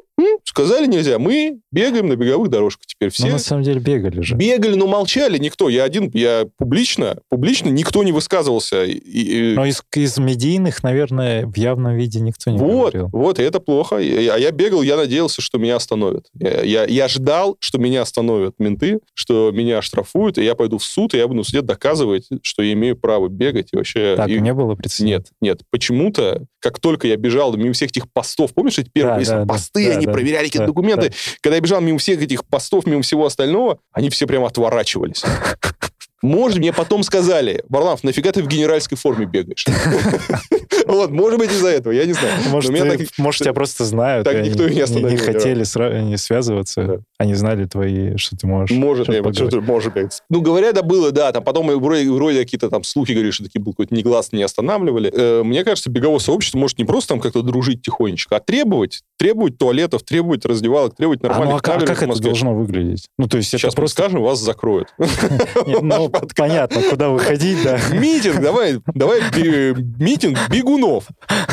Сказали 0.43 0.85
нельзя. 0.87 1.19
Мы 1.19 1.59
бегаем 1.71 2.07
на 2.07 2.15
беговых 2.15 2.49
дорожках 2.49 2.85
теперь 2.87 3.09
все. 3.11 3.25
Ну, 3.27 3.33
на 3.33 3.39
самом 3.39 3.63
деле 3.63 3.79
бегали 3.79 4.21
же. 4.21 4.35
Бегали, 4.35 4.75
но 4.75 4.87
молчали 4.87 5.37
никто. 5.37 5.69
Я 5.69 5.83
один, 5.83 6.09
я 6.13 6.47
публично, 6.57 7.17
публично 7.29 7.69
никто 7.69 8.03
не 8.03 8.11
высказывался. 8.11 8.83
И- 8.85 8.91
и- 8.93 9.53
Но 9.55 9.65
из, 9.65 9.83
из 9.95 10.17
медийных, 10.17 10.83
наверное, 10.83 11.45
в 11.45 11.55
явном 11.57 11.95
виде 11.95 12.19
никто 12.19 12.51
не 12.51 12.57
вот, 12.57 12.93
говорил. 12.93 13.09
вот, 13.11 13.39
и 13.39 13.43
это 13.43 13.59
плохо. 13.59 13.97
А 13.97 13.99
я 14.01 14.51
бегал, 14.51 14.81
я 14.81 14.97
надеялся, 14.97 15.41
что 15.41 15.57
меня 15.57 15.75
остановят. 15.75 16.25
Я, 16.39 16.61
я, 16.63 16.85
я 16.85 17.07
ждал, 17.07 17.57
что 17.59 17.77
меня 17.77 18.01
остановят 18.01 18.55
менты, 18.59 18.99
что 19.13 19.51
меня 19.51 19.77
оштрафуют, 19.79 20.37
и 20.37 20.43
я 20.43 20.55
пойду 20.55 20.77
в 20.77 20.83
суд, 20.83 21.13
и 21.13 21.17
я 21.17 21.27
буду 21.27 21.43
в 21.43 21.45
суде 21.47 21.61
доказывать, 21.61 22.27
что 22.41 22.61
я 22.63 22.73
имею 22.73 22.95
право 22.97 23.27
бегать. 23.29 23.69
И 23.73 23.75
вообще... 23.75 24.15
Так, 24.17 24.29
и- 24.29 24.39
не 24.39 24.53
было 24.53 24.75
прецедента. 24.75 25.29
Нет, 25.41 25.59
нет. 25.59 25.61
Почему-то, 25.69 26.43
как 26.59 26.79
только 26.79 27.07
я 27.07 27.15
бежал 27.17 27.55
мимо 27.55 27.73
всех 27.73 27.89
этих 27.91 28.11
постов, 28.11 28.53
помнишь 28.53 28.79
эти 28.79 28.89
первые 28.89 29.25
да, 29.25 29.39
да, 29.41 29.45
посты, 29.45 29.85
да, 29.87 29.97
они 29.97 30.05
да, 30.09 30.13
проверяли 30.13 30.45
какие-то 30.45 30.65
да, 30.65 30.71
документы. 30.71 31.13
Когда 31.41 31.55
я 31.55 31.61
бежал 31.61 31.81
мимо 31.81 31.99
всех 31.99 32.21
этих 32.21 32.45
постов, 32.45 32.85
мимо 32.85 33.01
всего 33.01 33.25
остального, 33.25 33.79
они 33.91 34.09
все 34.09 34.27
прямо 34.27 34.47
отворачивались. 34.47 35.23
Может, 36.21 36.57
мне 36.57 36.73
потом 36.73 37.03
сказали, 37.03 37.63
Варламов, 37.69 38.03
нафига 38.03 38.31
ты 38.31 38.43
в 38.43 38.47
генеральской 38.47 38.97
форме 38.97 39.25
бегаешь? 39.25 39.65
Вот, 40.85 41.11
может 41.11 41.39
быть, 41.39 41.51
из-за 41.51 41.69
этого, 41.69 41.91
я 41.93 42.05
не 42.05 42.13
знаю. 42.13 42.33
Может, 42.49 42.71
меня 42.71 42.83
ты- 42.91 42.97
так- 43.05 43.17
может, 43.17 43.41
тебя 43.41 43.53
просто 43.53 43.85
знают. 43.85 44.25
так 44.25 44.43
никто 44.43 44.67
и 44.67 44.75
не 44.75 44.81
остановил 44.81 45.09
не 45.09 45.17
хотели 45.17 45.63
сра- 45.63 46.01
не 46.01 46.17
связываться. 46.17 46.83
Да. 46.83 46.97
Они 47.17 47.33
знали 47.33 47.65
твои, 47.65 48.15
что 48.17 48.37
ты 48.37 48.47
можешь. 48.47 48.75
Может, 48.77 49.07
я 49.09 49.21
что-то, 49.33 49.61
может 49.61 49.93
быть. 49.93 50.21
Ну, 50.29 50.41
говорят, 50.41 50.75
да, 50.75 50.83
было, 50.83 51.11
да. 51.11 51.31
Там 51.31 51.43
потом 51.43 51.67
вроде, 51.79 52.09
вроде 52.11 52.39
какие-то 52.39 52.69
там 52.69 52.83
слухи, 52.83 53.11
говорили, 53.11 53.31
что 53.31 53.43
такие 53.45 53.61
был 53.61 53.73
какой-то 53.73 53.95
негласно 53.95 54.37
не 54.37 54.43
останавливали. 54.43 55.11
Э, 55.13 55.43
мне 55.43 55.63
кажется, 55.63 55.89
беговое 55.89 56.19
сообщество 56.19 56.57
может 56.59 56.77
не 56.77 56.85
просто 56.85 57.09
там 57.09 57.19
как-то 57.19 57.41
дружить 57.41 57.81
тихонечко, 57.81 58.37
а 58.37 58.39
требовать. 58.39 59.01
Требовать 59.17 59.57
туалетов, 59.57 60.03
требовать 60.03 60.45
раздевалок, 60.45 60.95
требовать 60.95 61.19
А, 61.23 61.27
ну, 61.27 61.29
нормальных 61.33 61.57
а 61.57 61.61
как, 61.61 61.83
а 61.83 61.85
как 61.85 62.03
это 62.03 62.21
должно 62.21 62.53
выглядеть? 62.55 63.07
Ну, 63.17 63.27
то 63.27 63.37
есть 63.37 63.49
Сейчас 63.49 63.73
это 63.73 63.75
просто... 63.75 64.01
скажем, 64.01 64.21
вас 64.21 64.39
закроют. 64.39 64.87
Ну, 65.81 66.09
понятно, 66.35 66.81
куда 66.89 67.09
выходить, 67.09 67.57
да. 67.63 67.79
Митинг, 67.93 68.41
давай, 68.41 68.79
давай 68.93 69.21
би- 69.35 69.75
митинг 69.99 70.37
бегунов. 70.59 71.07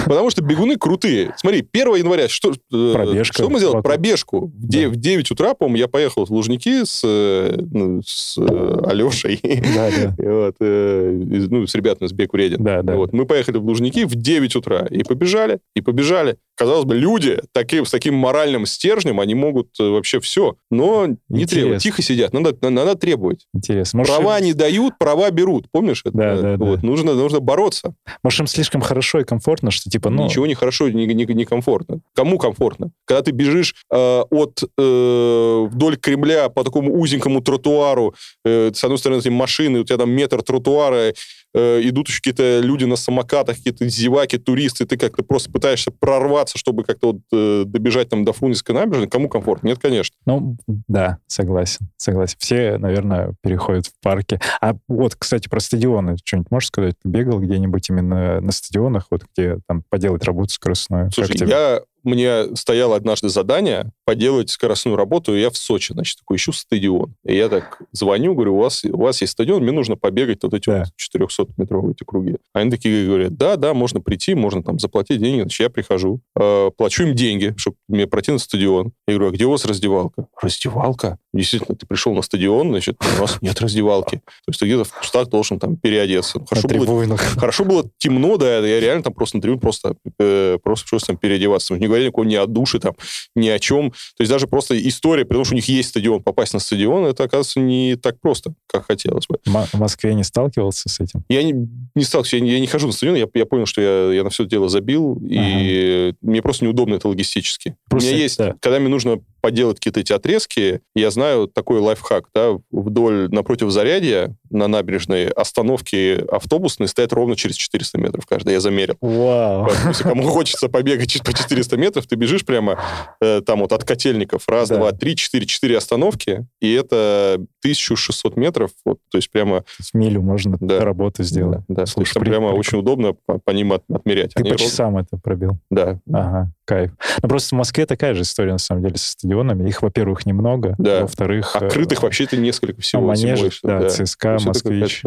Потому 0.05 0.31
что 0.31 0.42
бегуны 0.42 0.77
крутые. 0.77 1.35
Смотри, 1.37 1.66
1 1.73 1.95
января, 1.97 2.29
что, 2.29 2.53
э, 2.53 2.92
Пробежка 2.92 3.35
что 3.35 3.49
мы 3.51 3.59
сделали? 3.59 3.77
вокруг. 3.77 3.92
Пробежку. 3.92 4.40
В, 4.47 4.69
де- 4.69 4.85
Да. 4.85 4.88
в 4.90 4.97
9 4.97 5.31
утра, 5.31 5.55
по-моему, 5.55 5.79
я 5.79 5.88
поехал 5.88 6.25
в 6.25 6.31
Лужники 6.31 6.85
с, 6.85 7.01
э, 7.05 7.57
ну, 7.73 8.03
с 8.05 8.37
э, 8.39 8.80
Алешей. 8.87 9.41
Да, 9.74 9.91
да. 9.91 10.14
Вот, 10.37 10.57
ну, 10.61 11.66
с 11.66 11.74
ребятами 11.74 12.09
с 12.09 12.12
Бег 12.12 12.33
Вреден. 12.33 12.62
Да, 12.62 12.83
да. 12.83 12.97
Вот, 12.97 13.12
мы 13.12 13.26
поехали 13.26 13.59
в 13.59 13.64
Лужники 13.64 14.05
в 14.05 14.14
9 14.14 14.57
утра 14.57 14.87
и 14.91 15.03
побежали, 15.03 15.59
и 15.74 15.80
побежали. 15.80 16.37
Казалось 16.57 16.85
бы, 16.85 16.95
люди 16.95 17.39
такие, 17.53 17.85
с 17.85 17.91
таким 17.91 18.14
моральным 18.14 18.64
стержнем, 18.66 19.20
они 19.20 19.35
могут 19.35 19.68
вообще 19.78 20.20
все, 20.20 20.57
но 20.70 21.07
не 21.28 21.43
Интересно. 21.43 21.47
требуют. 21.61 21.83
Тихо 21.83 22.03
сидят, 22.03 22.33
надо, 22.33 22.57
на- 22.62 22.70
надо 22.70 22.95
требовать. 22.95 23.47
Интересно. 23.55 23.99
Может, 23.99 24.14
права 24.16 24.39
им- 24.39 24.45
не 24.47 24.53
дают, 24.55 24.95
права 24.99 25.30
берут. 25.30 25.66
Помнишь 25.70 26.03
это? 26.05 26.16
Да, 26.16 26.37
да, 26.37 26.57
да. 26.57 26.64
вот, 26.64 26.83
Нужно, 26.83 27.14
нужно 27.14 27.41
бороться. 27.41 27.95
может, 28.22 28.41
им 28.41 28.47
слишком 28.47 28.80
хорошо 28.80 28.95
и 29.20 29.24
комфортно, 29.24 29.70
что 29.70 29.90
типа, 29.90 30.11
ну... 30.11 30.24
Ничего 30.24 30.47
не 30.47 30.55
хорошо, 30.55 30.88
не, 30.88 31.07
не, 31.07 31.24
не 31.24 31.44
комфортно. 31.44 32.01
Кому 32.14 32.38
комфортно? 32.38 32.90
Когда 33.05 33.22
ты 33.22 33.30
бежишь 33.30 33.74
э, 33.90 34.22
от 34.30 34.62
э, 34.62 35.66
вдоль 35.70 35.97
Кремля 35.97 36.49
по 36.49 36.64
такому 36.64 36.99
узенькому 36.99 37.40
тротуару, 37.40 38.14
э, 38.44 38.70
с 38.74 38.82
одной 38.84 38.99
стороны 38.99 39.30
машины, 39.30 39.80
у 39.80 39.84
тебя 39.84 39.99
там 39.99 40.11
метр 40.11 40.42
тротуара, 40.42 41.12
э, 41.57 41.80
идут 41.82 42.09
еще 42.09 42.18
какие-то 42.18 42.61
люди 42.61 42.84
на 42.84 42.96
самокатах, 42.96 43.57
какие-то 43.57 43.88
зеваки, 43.88 44.38
туристы, 44.38 44.86
ты 44.86 44.96
как-то 44.96 45.24
просто 45.24 45.50
пытаешься 45.50 45.90
прорваться, 45.90 46.59
чтобы 46.59 46.84
как-то 46.84 47.12
вот, 47.12 47.22
э, 47.32 47.64
добежать 47.66 48.11
там 48.11 48.24
до 48.24 48.32
Фрунзенской 48.32 48.74
набережной. 48.74 49.09
Кому 49.09 49.28
комфортно? 49.28 49.68
Нет, 49.68 49.78
конечно. 49.80 50.16
Ну, 50.26 50.57
да, 50.86 51.18
согласен, 51.26 51.88
согласен. 51.96 52.36
Все, 52.38 52.78
наверное, 52.78 53.34
переходят 53.42 53.86
в 53.86 53.92
парке. 54.02 54.40
А 54.61 54.76
вот, 54.86 55.16
кстати, 55.16 55.48
про 55.48 55.61
стадионы. 55.61 56.16
Что-нибудь 56.22 56.50
можешь 56.50 56.68
сказать? 56.68 56.94
Ты 57.02 57.09
бегал 57.09 57.40
где-нибудь 57.40 57.88
именно 57.88 58.40
на 58.40 58.52
стадионах, 58.52 59.07
вот 59.11 59.22
где 59.32 59.59
там 59.66 59.82
поделать 59.88 60.24
работу 60.24 60.52
скоростную? 60.52 61.11
Слушай, 61.11 61.36
я, 61.46 61.80
мне 62.07 62.57
стояло 62.57 62.96
однажды 62.96 63.28
задание 63.28 63.92
поделать 64.04 64.50
скоростную 64.50 64.96
работу, 64.96 65.34
и 65.34 65.40
я 65.40 65.50
в 65.50 65.57
Сочи, 65.57 65.92
значит, 65.92 66.18
такой 66.18 66.36
ищу 66.36 66.52
стадион. 66.52 67.14
И 67.24 67.34
я 67.36 67.48
так 67.48 67.82
звоню, 67.92 68.34
говорю, 68.34 68.54
у 68.57 68.59
вас, 68.59 68.84
у 68.84 68.96
вас 68.98 69.20
есть 69.20 69.32
стадион, 69.32 69.62
мне 69.62 69.72
нужно 69.72 69.96
побегать 69.96 70.42
вот 70.42 70.54
эти 70.54 70.70
Да. 70.70 70.84
вот 70.84 71.20
400-метровые 71.20 71.92
эти 71.92 72.04
круги. 72.04 72.36
А 72.52 72.61
Они 72.61 72.70
такие 72.70 73.07
говорят, 73.07 73.36
да, 73.36 73.57
да, 73.57 73.74
можно 73.74 74.00
прийти, 74.00 74.34
можно 74.34 74.62
там 74.62 74.78
заплатить 74.78 75.20
деньги. 75.20 75.42
Значит, 75.42 75.61
я 75.61 75.70
прихожу, 75.70 76.20
э, 76.38 76.70
плачу 76.76 77.02
им 77.04 77.14
деньги, 77.14 77.54
чтобы 77.57 77.76
мне 77.88 78.07
пройти 78.07 78.32
на 78.32 78.38
стадион. 78.38 78.92
Я 79.07 79.14
говорю, 79.14 79.30
а 79.30 79.34
где 79.34 79.44
у 79.44 79.50
вас 79.50 79.64
раздевалка? 79.64 80.26
Раздевалка? 80.40 81.18
Действительно, 81.37 81.76
ты 81.76 81.87
пришел 81.87 82.14
на 82.14 82.22
стадион, 82.22 82.68
значит, 82.68 82.97
у 83.16 83.20
нас 83.20 83.39
нет 83.41 83.61
раздевалки. 83.61 84.16
То 84.16 84.49
есть 84.49 84.61
ты 84.61 84.66
где-то 84.66 84.84
в 84.84 84.93
кустах 84.93 85.28
должен 85.28 85.59
там 85.59 85.76
переодеться. 85.76 86.39
Ну, 86.39 86.47
на 86.51 86.57
Хорошо 86.62 86.68
было. 86.68 87.16
Хорошо 87.16 87.64
было 87.64 87.91
темно, 87.99 88.37
да, 88.37 88.59
я 88.59 88.80
реально 88.80 89.05
там 89.05 89.14
просто 89.14 89.37
на 89.37 89.43
трибуне 89.43 89.61
просто, 89.61 89.97
э, 90.18 90.59
просто 90.62 90.84
пришлось 90.84 91.05
там 91.05 91.16
переодеваться. 91.16 91.74
Не 91.74 91.87
говорили 91.87 92.07
никакого 92.07 92.24
ни 92.24 92.34
о 92.34 92.47
душе, 92.47 92.78
там, 92.78 92.95
ни 93.34 93.49
о 93.49 93.59
чем. 93.59 93.91
То 93.91 94.20
есть 94.20 94.30
даже 94.30 94.47
просто 94.47 94.76
история, 94.89 95.24
потому 95.24 95.45
что 95.45 95.55
у 95.55 95.57
них 95.57 95.68
есть 95.68 95.91
стадион, 95.91 96.22
попасть 96.22 96.55
на 96.55 96.61
стадион, 96.61 97.07
это, 97.07 97.24
оказывается, 97.24 97.61
не 97.61 97.97
так 97.97 98.20
просто, 98.20 98.55
как 98.66 98.87
хотелось 98.87 99.26
бы. 99.26 99.39
М- 99.47 99.66
в 99.72 99.74
Москве 99.74 100.14
не 100.14 100.24
сталкивался 100.24 100.89
с 100.89 101.01
этим? 101.01 101.24
Я 101.28 101.43
не, 101.43 101.68
не 101.95 102.05
сталкиваюсь, 102.05 102.32
я 102.34 102.41
не, 102.41 102.53
я 102.53 102.61
не 102.61 102.66
хожу 102.66 102.87
на 102.87 102.93
стадион, 102.93 103.16
я, 103.16 103.26
я 103.34 103.47
понял, 103.47 103.66
что 103.66 103.80
я, 103.80 104.12
я 104.12 104.24
на 104.24 104.30
все 104.30 104.45
это 104.45 104.51
дело 104.51 104.68
забил, 104.68 105.18
и 105.28 106.14
мне 106.22 106.43
просто 106.43 106.64
неудобно 106.64 106.95
это 106.95 107.09
логистически. 107.09 107.76
Просто, 107.89 108.11
у 108.11 108.12
меня 108.12 108.22
есть, 108.22 108.39
да. 108.39 108.55
когда 108.61 108.78
мне 108.78 108.89
нужно 108.89 109.20
поделать 109.47 109.76
какие-то 109.76 110.01
эти 110.01 110.12
отрезки, 110.12 110.80
я 110.97 111.11
знаю 111.12 111.47
такой 111.47 111.78
лайфхак, 111.78 112.24
да, 112.34 112.59
вдоль, 112.72 113.28
напротив 113.30 113.70
зарядья 113.70 114.34
на 114.51 114.66
набережной 114.66 115.28
остановки 115.28 116.20
автобусные 116.32 116.88
стоят 116.88 117.12
ровно 117.12 117.36
через 117.36 117.55
400 117.55 117.99
метров 117.99 118.26
каждая, 118.26 118.55
я 118.55 118.61
замерил. 118.61 118.97
Вау. 119.01 119.66
Поэтому, 119.68 119.88
Если 119.90 120.03
кому 120.03 120.22
хочется 120.24 120.68
побегать 120.68 121.22
по 121.24 121.32
400 121.32 121.76
метров, 121.76 122.07
ты 122.09 122.16
бежишь 122.16 122.44
прямо 122.44 122.80
э, 123.20 123.40
там 123.47 123.61
вот 123.61 123.72
от 123.72 123.84
котельников. 123.84 124.49
Раз, 124.49 124.68
Да. 124.68 124.78
два, 124.78 124.90
три, 124.90 125.14
четыре, 125.14 125.47
четыре 125.47 125.78
остановки, 125.78 126.44
и 126.61 126.72
это 126.72 127.38
1600 127.62 128.36
метров. 128.36 128.70
Вот, 128.84 128.99
то 129.11 129.18
есть 129.18 129.30
прямо... 129.30 129.62
Есть 129.78 129.94
Милю 129.94 130.22
можно 130.22 130.57
Да. 130.61 130.80
работу 130.80 131.22
сделать. 131.22 131.61
Да, 131.68 131.84
то 131.84 131.86
Слушай, 131.86 132.14
там 132.14 132.22
при- 132.24 132.30
прямо 132.30 132.47
прикольно. 132.49 132.59
очень 132.61 132.78
удобно 132.78 133.12
по, 133.26 133.38
по 133.38 133.51
ним 133.53 133.72
от- 133.72 133.84
отмерять. 133.92 134.34
Ты 134.34 134.42
Они 134.42 134.51
по 134.51 134.57
часам 134.59 134.99
это 134.99 135.16
пробил. 135.18 135.59
Да. 135.70 136.01
Ага, 136.12 136.51
кайф. 136.64 136.90
Ну, 137.22 137.28
просто 137.28 137.55
в 137.55 137.59
Москве 137.59 137.86
такая 137.86 138.14
же 138.14 138.22
история, 138.22 138.53
на 138.53 138.59
самом 138.59 138.82
деле, 138.82 138.97
со 138.97 139.12
стадионами. 139.37 139.68
Их, 139.68 139.82
во-первых, 139.82 140.26
немного. 140.26 140.74
Да. 140.78 141.03
Во-вторых... 141.03 141.55
Э, 141.61 141.68
крытых 141.68 142.03
вообще-то 142.03 142.37
несколько 142.37 142.80
всего. 142.80 143.03
ну, 143.03 143.09
Манежи, 143.09 143.37
зимой, 143.37 143.51
что- 143.51 143.68
да, 143.68 143.89
ЦСКА, 143.89 144.39
Москвич. 144.45 145.03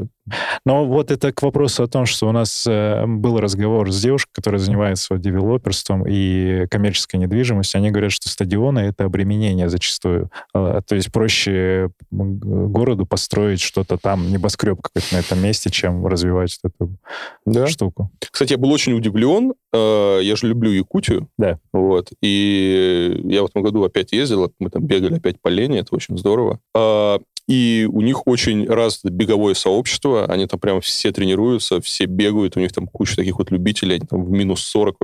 Но 0.66 0.86
вот 0.86 1.12
это 1.12 1.32
к 1.32 1.42
вопросу 1.42 1.84
о 1.84 1.88
том, 1.88 2.06
что 2.06 2.28
у 2.28 2.32
нас 2.32 2.66
э, 2.68 3.06
был 3.08 3.40
разговор 3.40 3.92
с 3.92 4.02
девушкой, 4.02 4.30
которая 4.34 4.60
занимается 4.60 5.18
девелоперством 5.18 6.04
и 6.08 6.68
коммерческой 6.70 7.18
недвижимостью. 7.18 7.80
Они 7.80 7.90
говорят, 7.92 8.12
что 8.12 8.30
стадионы— 8.30 8.80
это 8.80 9.06
обременение 9.06 9.70
зачастую. 9.70 10.30
А, 10.54 10.82
то 10.82 10.96
есть 10.96 11.12
проще 11.12 11.90
городу 12.12 13.06
построить 13.06 13.62
что-то 13.62 13.98
там, 13.98 14.32
небоскреб 14.32 14.82
какой-то 14.82 15.16
на 15.16 15.20
этом 15.20 15.42
месте, 15.42 15.70
чем 15.70 16.06
развивать 16.06 16.58
вот 16.64 16.74
эту 16.80 16.96
Да. 17.46 17.68
штуку. 17.68 18.12
Кстати, 18.32 18.54
я 18.54 18.58
был 18.58 18.72
очень 18.72 18.94
удивлен. 18.94 19.54
Э, 19.74 20.20
Я 20.24 20.36
же 20.36 20.48
люблю 20.48 20.72
Якутию. 20.72 21.28
Да. 21.38 21.60
Вот. 21.74 22.12
И 22.22 23.22
я 23.26 23.44
в 23.44 23.46
этом 23.46 23.62
году 23.62 23.84
опять 23.84 24.12
ездил. 24.12 24.52
Мы 24.60 24.70
там 24.70 24.86
бегали 24.86 25.16
опять 25.16 25.40
по 25.42 25.48
Лене. 25.48 25.80
Это 25.80 25.96
очень 25.96 26.18
здорово. 26.18 26.60
А, 26.76 27.20
И 27.50 27.90
у 27.92 28.02
них 28.02 28.28
очень 28.28 28.68
развито 28.68 29.10
беговое 29.12 29.56
сообщество. 29.56 30.26
Они 30.26 30.46
там 30.46 30.60
прям 30.60 30.82
все 30.82 31.12
тренируются, 31.12 31.82
все 31.82 32.06
бегают. 32.06 32.56
У 32.58 32.60
них 32.60 32.72
там 32.72 32.86
куча 32.86 33.16
таких 33.16 33.40
вот 33.40 33.50
любителей. 33.50 33.96
Они 33.96 34.06
там 34.06 34.24
в 34.24 34.30
минус 34.30 34.62
40. 34.62 34.98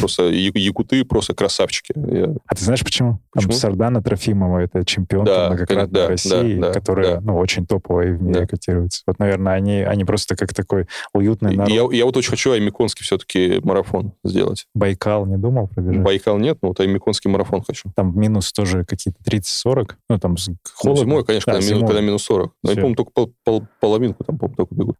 Просто 0.00 0.24
якуты 0.28 1.04
просто 1.06 1.32
красавчики. 1.34 1.94
Я- 1.96 2.34
А 2.46 2.54
ты 2.54 2.62
знаешь 2.64 2.84
почему? 2.84 3.20
Почему? 3.32 3.52
Там 3.52 3.58
Сардана 3.58 4.02
Трофимова, 4.02 4.58
это 4.58 4.84
чемпион 4.84 5.24
Да, 5.24 5.48
многократный 5.48 5.88
да, 5.90 6.08
России, 6.08 6.58
да, 6.60 6.66
да, 6.68 6.72
которая, 6.74 7.14
да. 7.16 7.20
ну, 7.22 7.38
очень 7.38 7.66
топовая 7.66 8.12
в 8.12 8.22
мире 8.22 8.40
Да. 8.40 8.46
котируется. 8.46 9.02
Вот, 9.06 9.18
наверное, 9.18 9.54
они, 9.54 9.80
они 9.80 10.04
просто 10.04 10.36
как 10.36 10.52
такой 10.52 10.86
уютный 11.14 11.56
народ. 11.56 11.70
Я, 11.92 11.96
я 11.98 12.04
вот 12.04 12.14
очень 12.16 12.30
хочу 12.30 12.50
Аймиконский 12.52 13.04
все-таки 13.04 13.58
марафон 13.64 14.12
сделать. 14.22 14.66
Байкал 14.74 15.24
не 15.24 15.38
думал 15.38 15.68
пробежать? 15.68 16.02
Байкал 16.02 16.36
нет, 16.38 16.58
но 16.60 16.68
вот 16.68 16.80
Аймиконский 16.80 17.30
марафон 17.30 17.62
хочу. 17.66 17.90
Там 17.96 18.18
минус 18.20 18.52
тоже 18.52 18.84
какие-то 18.84 19.18
30-40. 19.24 19.94
Ну, 20.10 20.18
там 20.18 20.36
с- 20.36 20.48
Ну, 20.48 20.56
холодно. 20.74 21.00
зимой, 21.04 21.24
конечно, 21.24 21.54
Да, 21.54 21.60
минус, 21.60 21.85
зимой. 21.86 21.94
когда 21.94 22.00
минус 22.06 22.22
40. 22.24 22.52
Но 22.62 22.70
я, 22.72 22.80
помню, 22.80 22.96
только 22.96 23.10
пол- 23.12 23.32
пол- 23.44 23.66
половинку 23.80 24.24
там, 24.24 24.38
помню, 24.38 24.56
только 24.56 24.74
бегу. 24.74 24.94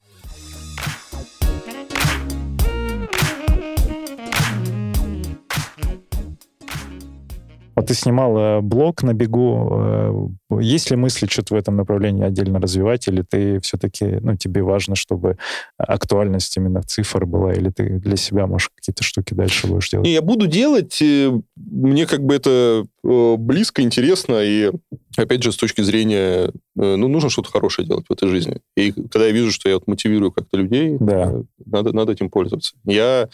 Вот 7.79 7.89
ты 7.89 7.93
снимал 7.95 8.39
э, 8.39 8.61
блог 8.63 9.03
на 9.03 9.13
бегу. 9.13 9.69
Э, 9.71 10.61
есть 10.63 10.91
ли 10.91 10.97
мысли 10.97 11.27
что-то 11.27 11.55
в 11.55 11.59
этом 11.59 11.77
направлении 11.77 12.25
отдельно 12.25 12.59
развивать, 12.59 13.07
или 13.07 13.21
ты 13.21 13.61
все-таки, 13.61 14.17
ну, 14.23 14.35
тебе 14.35 14.63
важно, 14.63 14.97
чтобы 14.97 15.37
актуальность 15.77 16.57
именно 16.57 16.83
цифр 16.83 17.27
была, 17.27 17.53
или 17.53 17.69
ты 17.69 17.99
для 17.99 18.17
себя, 18.17 18.47
может, 18.47 18.71
какие-то 18.75 19.03
штуки 19.05 19.35
дальше 19.35 19.67
будешь 19.67 19.91
делать? 19.91 20.07
Не, 20.07 20.15
я 20.15 20.23
буду 20.23 20.47
делать. 20.47 20.97
э, 21.03 21.31
Мне 21.57 22.07
как 22.07 22.25
бы 22.25 22.35
это 22.35 22.87
близко, 23.39 23.83
интересно, 23.83 24.43
и 24.43 24.71
опять 25.17 25.43
же, 25.43 25.53
с 25.53 25.57
точки 25.57 25.81
зрения, 25.83 26.49
э, 26.49 26.97
ну, 26.97 27.09
нужно 27.09 27.31
что-то 27.31 27.51
хорошее 27.51 27.87
делать 27.87 28.07
в 28.09 28.13
этой 28.13 28.29
жизни. 28.29 28.59
И 28.77 28.93
когда 28.93 29.27
я 29.27 29.33
вижу, 29.33 29.51
что 29.53 29.69
я 29.69 29.77
вот 29.77 29.87
мотивирую 29.87 30.33
как-то 30.33 30.57
людей, 30.57 30.97
Да. 31.01 31.33
э, 31.33 31.43
надо, 31.65 31.93
надо 31.95 32.13
этим 32.13 32.31
пользоваться. 32.31 32.75
Я 32.85 33.29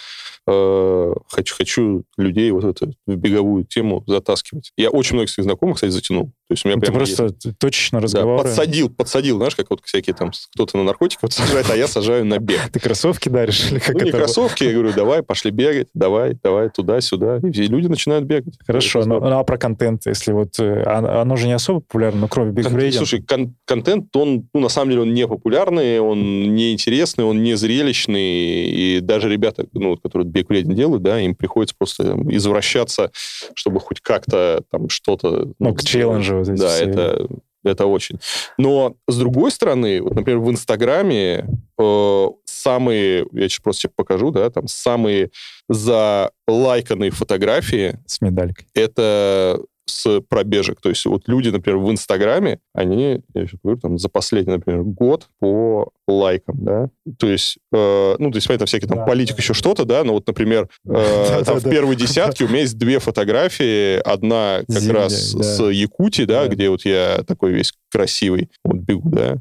э, 0.46 1.12
хочу, 1.30 1.54
хочу 1.56 2.02
людей 2.16 2.50
вот 2.50 2.64
это, 2.64 2.92
в 3.06 3.14
беговую 3.16 3.64
тему 3.64 4.04
затаскивать. 4.06 4.72
Я 4.76 4.90
очень 4.90 5.14
многих 5.14 5.30
своих 5.30 5.44
знакомых, 5.44 5.76
кстати, 5.76 5.90
затянул. 5.90 6.26
То 6.48 6.54
есть 6.54 6.64
у 6.64 6.68
меня 6.68 6.80
ты 6.80 6.92
просто 6.92 7.24
есть- 7.24 7.58
точечно 7.58 7.98
да, 7.98 8.04
разговариваешь. 8.04 8.42
подсадил, 8.42 8.90
подсадил, 8.90 9.36
знаешь, 9.38 9.56
как 9.56 9.70
вот 9.70 9.80
всякие 9.84 10.14
там, 10.14 10.30
кто-то 10.54 10.76
на 10.76 10.84
наркотики 10.84 11.20
вот 11.22 11.32
сажает, 11.32 11.70
а 11.70 11.76
я 11.76 11.88
сажаю 11.88 12.24
на 12.24 12.38
бег. 12.38 12.60
Ты 12.72 12.78
кроссовки 12.80 13.28
даришь 13.28 13.70
или 13.70 13.78
как 13.78 13.94
ну, 13.94 14.02
не 14.02 14.08
это? 14.10 14.18
кроссовки, 14.18 14.64
я 14.64 14.72
говорю, 14.72 14.92
давай, 14.94 15.22
пошли 15.22 15.50
бегать, 15.50 15.88
давай, 15.94 16.36
давай, 16.42 16.68
туда-сюда. 16.70 17.38
И 17.38 17.48
люди 17.66 17.86
начинают 17.86 18.24
бегать. 18.24 18.54
Хорошо, 18.66 19.04
ну, 19.04 19.20
ну, 19.20 19.38
а 19.38 19.44
про 19.44 19.56
контент, 19.62 20.06
если 20.06 20.32
вот... 20.32 20.58
э, 20.58 20.82
а- 20.84 21.22
Оно 21.22 21.36
же 21.36 21.46
не 21.46 21.52
особо 21.52 21.80
популярно, 21.80 22.22
но 22.22 22.28
кроме 22.28 22.50
Big 22.50 22.68
Brain. 22.70 22.90
Слушай, 22.92 23.22
кон- 23.22 23.54
контент, 23.64 24.14
он, 24.16 24.48
ну, 24.52 24.60
на 24.60 24.68
самом 24.68 24.90
деле, 24.90 25.02
он 25.02 25.14
не 25.14 25.26
популярный, 25.28 26.00
он 26.00 26.54
не 26.54 26.72
интересный, 26.72 27.24
он 27.24 27.42
не 27.42 27.56
зрелищный, 27.56 28.64
и 28.66 29.00
даже 29.00 29.28
ребята, 29.30 29.66
ну, 29.72 29.96
которые 29.96 30.26
бег 30.26 30.48
вреден 30.48 30.74
делают, 30.74 31.02
да, 31.02 31.20
им 31.20 31.34
приходится 31.34 31.74
просто 31.78 32.04
там, 32.04 32.30
извращаться, 32.34 33.10
чтобы 33.54 33.78
хоть 33.80 34.00
как-то 34.00 34.62
там 34.70 34.88
что-то... 34.88 35.52
Ну, 35.58 35.74
к 35.74 35.82
челленджу 35.84 36.38
вот 36.38 36.48
эти 36.48 36.60
Да, 36.60 36.68
все. 36.68 36.84
это, 36.84 37.26
это 37.64 37.86
очень. 37.86 38.18
Но, 38.58 38.96
с 39.08 39.16
другой 39.16 39.50
стороны, 39.50 40.00
вот, 40.02 40.14
например, 40.14 40.40
в 40.40 40.50
Инстаграме 40.50 41.46
э, 41.78 42.26
самые, 42.44 43.26
я 43.32 43.48
сейчас 43.48 43.60
просто 43.60 43.82
тебе 43.82 43.92
покажу, 43.96 44.30
да, 44.30 44.50
там 44.50 44.66
самые 44.68 45.30
залайканные 45.68 47.10
фотографии 47.10 47.98
С 48.06 48.20
медалькой. 48.20 48.66
это 48.74 49.60
с 49.86 50.20
пробежек. 50.28 50.80
То 50.80 50.88
есть 50.88 51.04
вот 51.06 51.22
люди, 51.26 51.48
например, 51.48 51.78
в 51.78 51.90
Инстаграме, 51.90 52.60
они, 52.74 53.22
я 53.34 53.46
сейчас 53.46 53.60
говорю, 53.62 53.80
там, 53.80 53.98
за 53.98 54.08
последний, 54.08 54.52
например, 54.54 54.82
год 54.82 55.28
по 55.40 55.90
лайкам, 56.06 56.56
да, 56.60 56.88
то 57.18 57.26
есть, 57.28 57.58
э, 57.72 58.16
ну, 58.18 58.30
то 58.30 58.36
есть, 58.36 58.46
понятно, 58.46 58.66
всякие 58.66 58.88
там 58.88 58.98
Да, 58.98 59.04
политик, 59.06 59.36
да. 59.36 59.42
еще 59.42 59.54
что-то, 59.54 59.84
да, 59.84 60.04
но 60.04 60.12
вот, 60.14 60.26
например, 60.26 60.68
э, 60.86 61.42
там 61.46 61.58
в 61.58 61.68
первой 61.68 61.96
десятке 61.96 62.44
у 62.44 62.48
меня 62.48 62.60
есть 62.60 62.78
две 62.78 62.98
фотографии, 62.98 63.96
одна 64.00 64.60
как 64.68 64.80
Зимняя, 64.80 65.02
раз 65.04 65.34
да. 65.34 65.42
с 65.42 65.62
Якутии, 65.70 66.24
да, 66.24 66.44
Да. 66.44 66.48
где 66.48 66.68
вот 66.68 66.84
я 66.84 67.22
такой 67.26 67.52
весь 67.52 67.72
красивый, 67.90 68.50
вот 68.64 68.76
бегу, 68.76 69.10
да, 69.10 69.38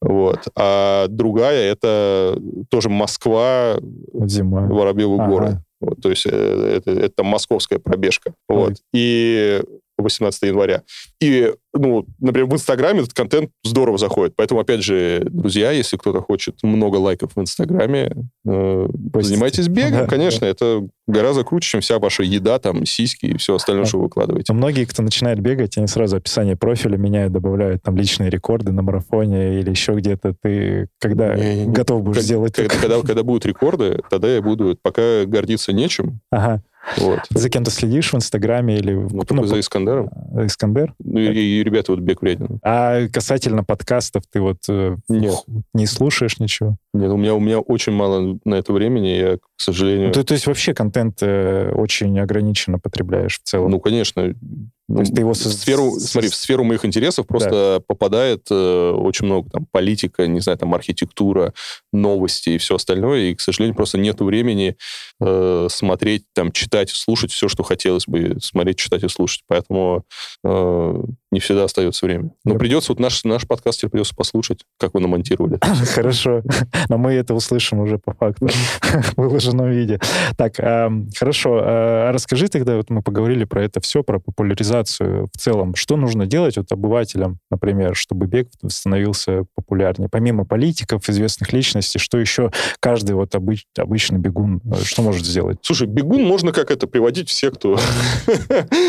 вот, 0.00 0.40
а 0.56 1.06
другая 1.08 1.70
это 1.72 2.38
тоже 2.70 2.88
Москва, 2.88 3.78
зима. 4.24 4.62
Воробьевы 4.66 5.14
Ага. 5.20 5.26
горы. 5.28 5.58
Вот, 5.80 6.00
то 6.00 6.10
есть 6.10 6.26
э, 6.30 6.74
это, 6.76 6.92
это 6.92 7.24
московская 7.24 7.80
пробежка. 7.80 8.34
Вот. 8.48 8.74
И 8.94 9.60
18 9.98 10.46
января. 10.46 10.82
И, 11.20 11.52
ну, 11.74 12.04
например, 12.20 12.48
в 12.48 12.54
Инстаграме 12.54 13.00
этот 13.00 13.14
контент 13.14 13.50
здорово 13.64 13.96
заходит. 13.98 14.34
Поэтому, 14.36 14.60
опять 14.60 14.82
же, 14.82 15.22
друзья, 15.30 15.70
если 15.70 15.96
кто-то 15.96 16.20
хочет 16.20 16.56
много 16.62 16.96
лайков 16.96 17.32
в 17.34 17.40
Инстаграме, 17.40 18.12
э, 18.46 18.88
занимайтесь 19.20 19.68
бегом, 19.68 19.92
Да, 20.00 20.06
конечно. 20.06 20.44
Это 20.44 20.86
гораздо 21.06 21.44
круче, 21.44 21.70
чем 21.70 21.80
вся 21.80 21.98
ваша 21.98 22.22
еда, 22.22 22.58
там, 22.58 22.84
сиськи 22.86 23.26
и 23.26 23.36
все 23.36 23.54
остальное, 23.54 23.84
Да. 23.84 23.88
что 23.88 23.98
вы 23.98 24.04
выкладываете. 24.04 24.52
Но 24.52 24.58
многие, 24.58 24.84
кто 24.84 25.02
начинает 25.02 25.40
бегать, 25.40 25.76
они 25.78 25.86
сразу 25.86 26.16
описание 26.16 26.56
профиля 26.56 26.96
меняют, 26.96 27.32
добавляют 27.32 27.82
там 27.82 27.96
личные 27.96 28.30
рекорды 28.30 28.72
на 28.72 28.82
марафоне 28.82 29.58
или 29.60 29.70
еще 29.70 29.94
где-то. 29.94 30.34
Ты 30.42 30.88
когда 30.98 31.34
Не, 31.34 31.64
не, 31.66 31.72
готов 31.72 32.02
будешь 32.02 32.16
Как- 32.18 32.24
сделать 32.24 32.54
когда, 32.54 32.74
когда, 32.76 33.00
когда 33.00 33.22
будут 33.22 33.46
рекорды, 33.46 34.00
тогда 34.10 34.32
я 34.34 34.42
буду 34.42 34.76
пока 34.82 35.24
гордиться 35.26 35.72
нечем. 35.72 36.20
Ага. 36.30 36.62
Вот. 36.98 37.20
За 37.30 37.48
кем-то 37.48 37.70
следишь 37.70 38.12
в 38.12 38.16
Инстаграме 38.16 38.76
или... 38.76 38.92
Ну, 38.92 39.22
только 39.22 39.46
за 39.46 39.60
Искандером. 39.60 40.10
Искандер? 40.44 40.94
Ну, 40.98 41.20
и, 41.20 41.60
и 41.60 41.61
ребята 41.62 41.92
вот 41.92 42.00
бег 42.00 42.22
вреден. 42.22 42.58
А 42.62 43.08
касательно 43.08 43.64
подкастов, 43.64 44.24
ты 44.30 44.40
вот 44.40 44.58
э, 44.68 44.96
Нет. 45.08 45.34
не 45.74 45.86
слушаешь 45.86 46.38
ничего? 46.38 46.76
Нет, 46.94 47.10
у 47.10 47.16
меня, 47.16 47.34
у 47.34 47.40
меня 47.40 47.58
очень 47.60 47.92
мало 47.92 48.38
на 48.44 48.54
это 48.54 48.72
времени, 48.72 49.08
я, 49.08 49.36
к 49.36 49.40
сожалению... 49.56 50.08
Ну, 50.08 50.12
ты, 50.12 50.24
то 50.24 50.34
есть 50.34 50.46
вообще 50.46 50.74
контент 50.74 51.18
э, 51.22 51.72
очень 51.74 52.18
ограниченно 52.20 52.78
потребляешь 52.78 53.38
в 53.38 53.42
целом? 53.42 53.70
Ну, 53.70 53.80
конечно. 53.80 54.34
Ну, 54.88 55.00
есть 55.00 55.14
ты 55.14 55.20
его 55.22 55.32
в 55.32 55.36
со- 55.36 55.48
сферу, 55.50 55.92
смотри, 55.98 56.28
в 56.28 56.34
сферу 56.34 56.64
моих 56.64 56.84
интересов 56.84 57.26
просто 57.26 57.82
попадает 57.86 58.46
э, 58.50 58.90
очень 58.90 59.26
много 59.26 59.48
там 59.48 59.66
политика, 59.70 60.26
не 60.26 60.40
знаю, 60.40 60.58
там 60.58 60.74
архитектура, 60.74 61.54
новости 61.92 62.50
и 62.50 62.58
все 62.58 62.74
остальное, 62.74 63.20
и, 63.30 63.34
к 63.34 63.40
сожалению, 63.40 63.76
просто 63.76 63.98
нет 63.98 64.20
времени 64.20 64.76
э, 65.20 65.68
смотреть, 65.70 66.24
там, 66.34 66.50
читать, 66.52 66.90
слушать 66.90 67.30
все, 67.32 67.48
что 67.48 67.62
хотелось 67.62 68.06
бы 68.06 68.36
смотреть, 68.42 68.78
читать 68.78 69.04
и 69.04 69.08
слушать. 69.08 69.42
Поэтому 69.46 70.04
э, 70.44 71.02
не 71.30 71.40
всегда 71.40 71.64
остается 71.64 72.04
время. 72.04 72.32
Но 72.44 72.54
Я- 72.54 72.58
придется, 72.58 72.92
вот 72.92 72.98
наш, 72.98 73.22
наш 73.24 73.46
подкаст 73.46 73.78
теперь 73.78 73.90
придется 73.92 74.16
послушать, 74.16 74.64
как 74.78 74.94
вы 74.94 75.00
намонтировали. 75.00 75.58
Хорошо. 75.94 76.42
Но 76.88 76.98
мы 76.98 77.12
это 77.12 77.34
услышим 77.34 77.78
уже 77.80 77.98
по 77.98 78.12
факту 78.14 78.48
в 78.80 79.16
выложенном 79.16 79.70
виде. 79.70 80.00
Так, 80.36 80.58
ам, 80.58 81.08
хорошо. 81.16 81.60
А 81.62 82.12
Расскажи 82.12 82.48
тогда, 82.48 82.76
вот 82.76 82.90
мы 82.90 83.02
поговорили 83.02 83.44
про 83.44 83.64
это 83.64 83.80
все, 83.80 84.02
про 84.02 84.18
популяризацию 84.18 84.71
в 84.80 85.38
целом. 85.38 85.74
Что 85.74 85.96
нужно 85.96 86.26
делать 86.26 86.56
вот 86.56 86.70
обывателям, 86.72 87.38
например, 87.50 87.94
чтобы 87.94 88.26
бег 88.26 88.48
становился 88.68 89.44
популярнее? 89.54 90.08
Помимо 90.10 90.44
политиков, 90.44 91.08
известных 91.08 91.52
личностей, 91.52 91.98
что 91.98 92.18
еще 92.18 92.50
каждый 92.80 93.12
вот 93.12 93.34
обыч- 93.34 93.64
обычный 93.76 94.18
бегун, 94.18 94.60
э, 94.64 94.82
что 94.84 95.02
может 95.02 95.24
сделать? 95.24 95.58
Слушай, 95.62 95.86
бегун 95.86 96.24
можно 96.24 96.52
как 96.52 96.70
это 96.70 96.86
приводить 96.86 97.28
все, 97.28 97.50
кто 97.50 97.78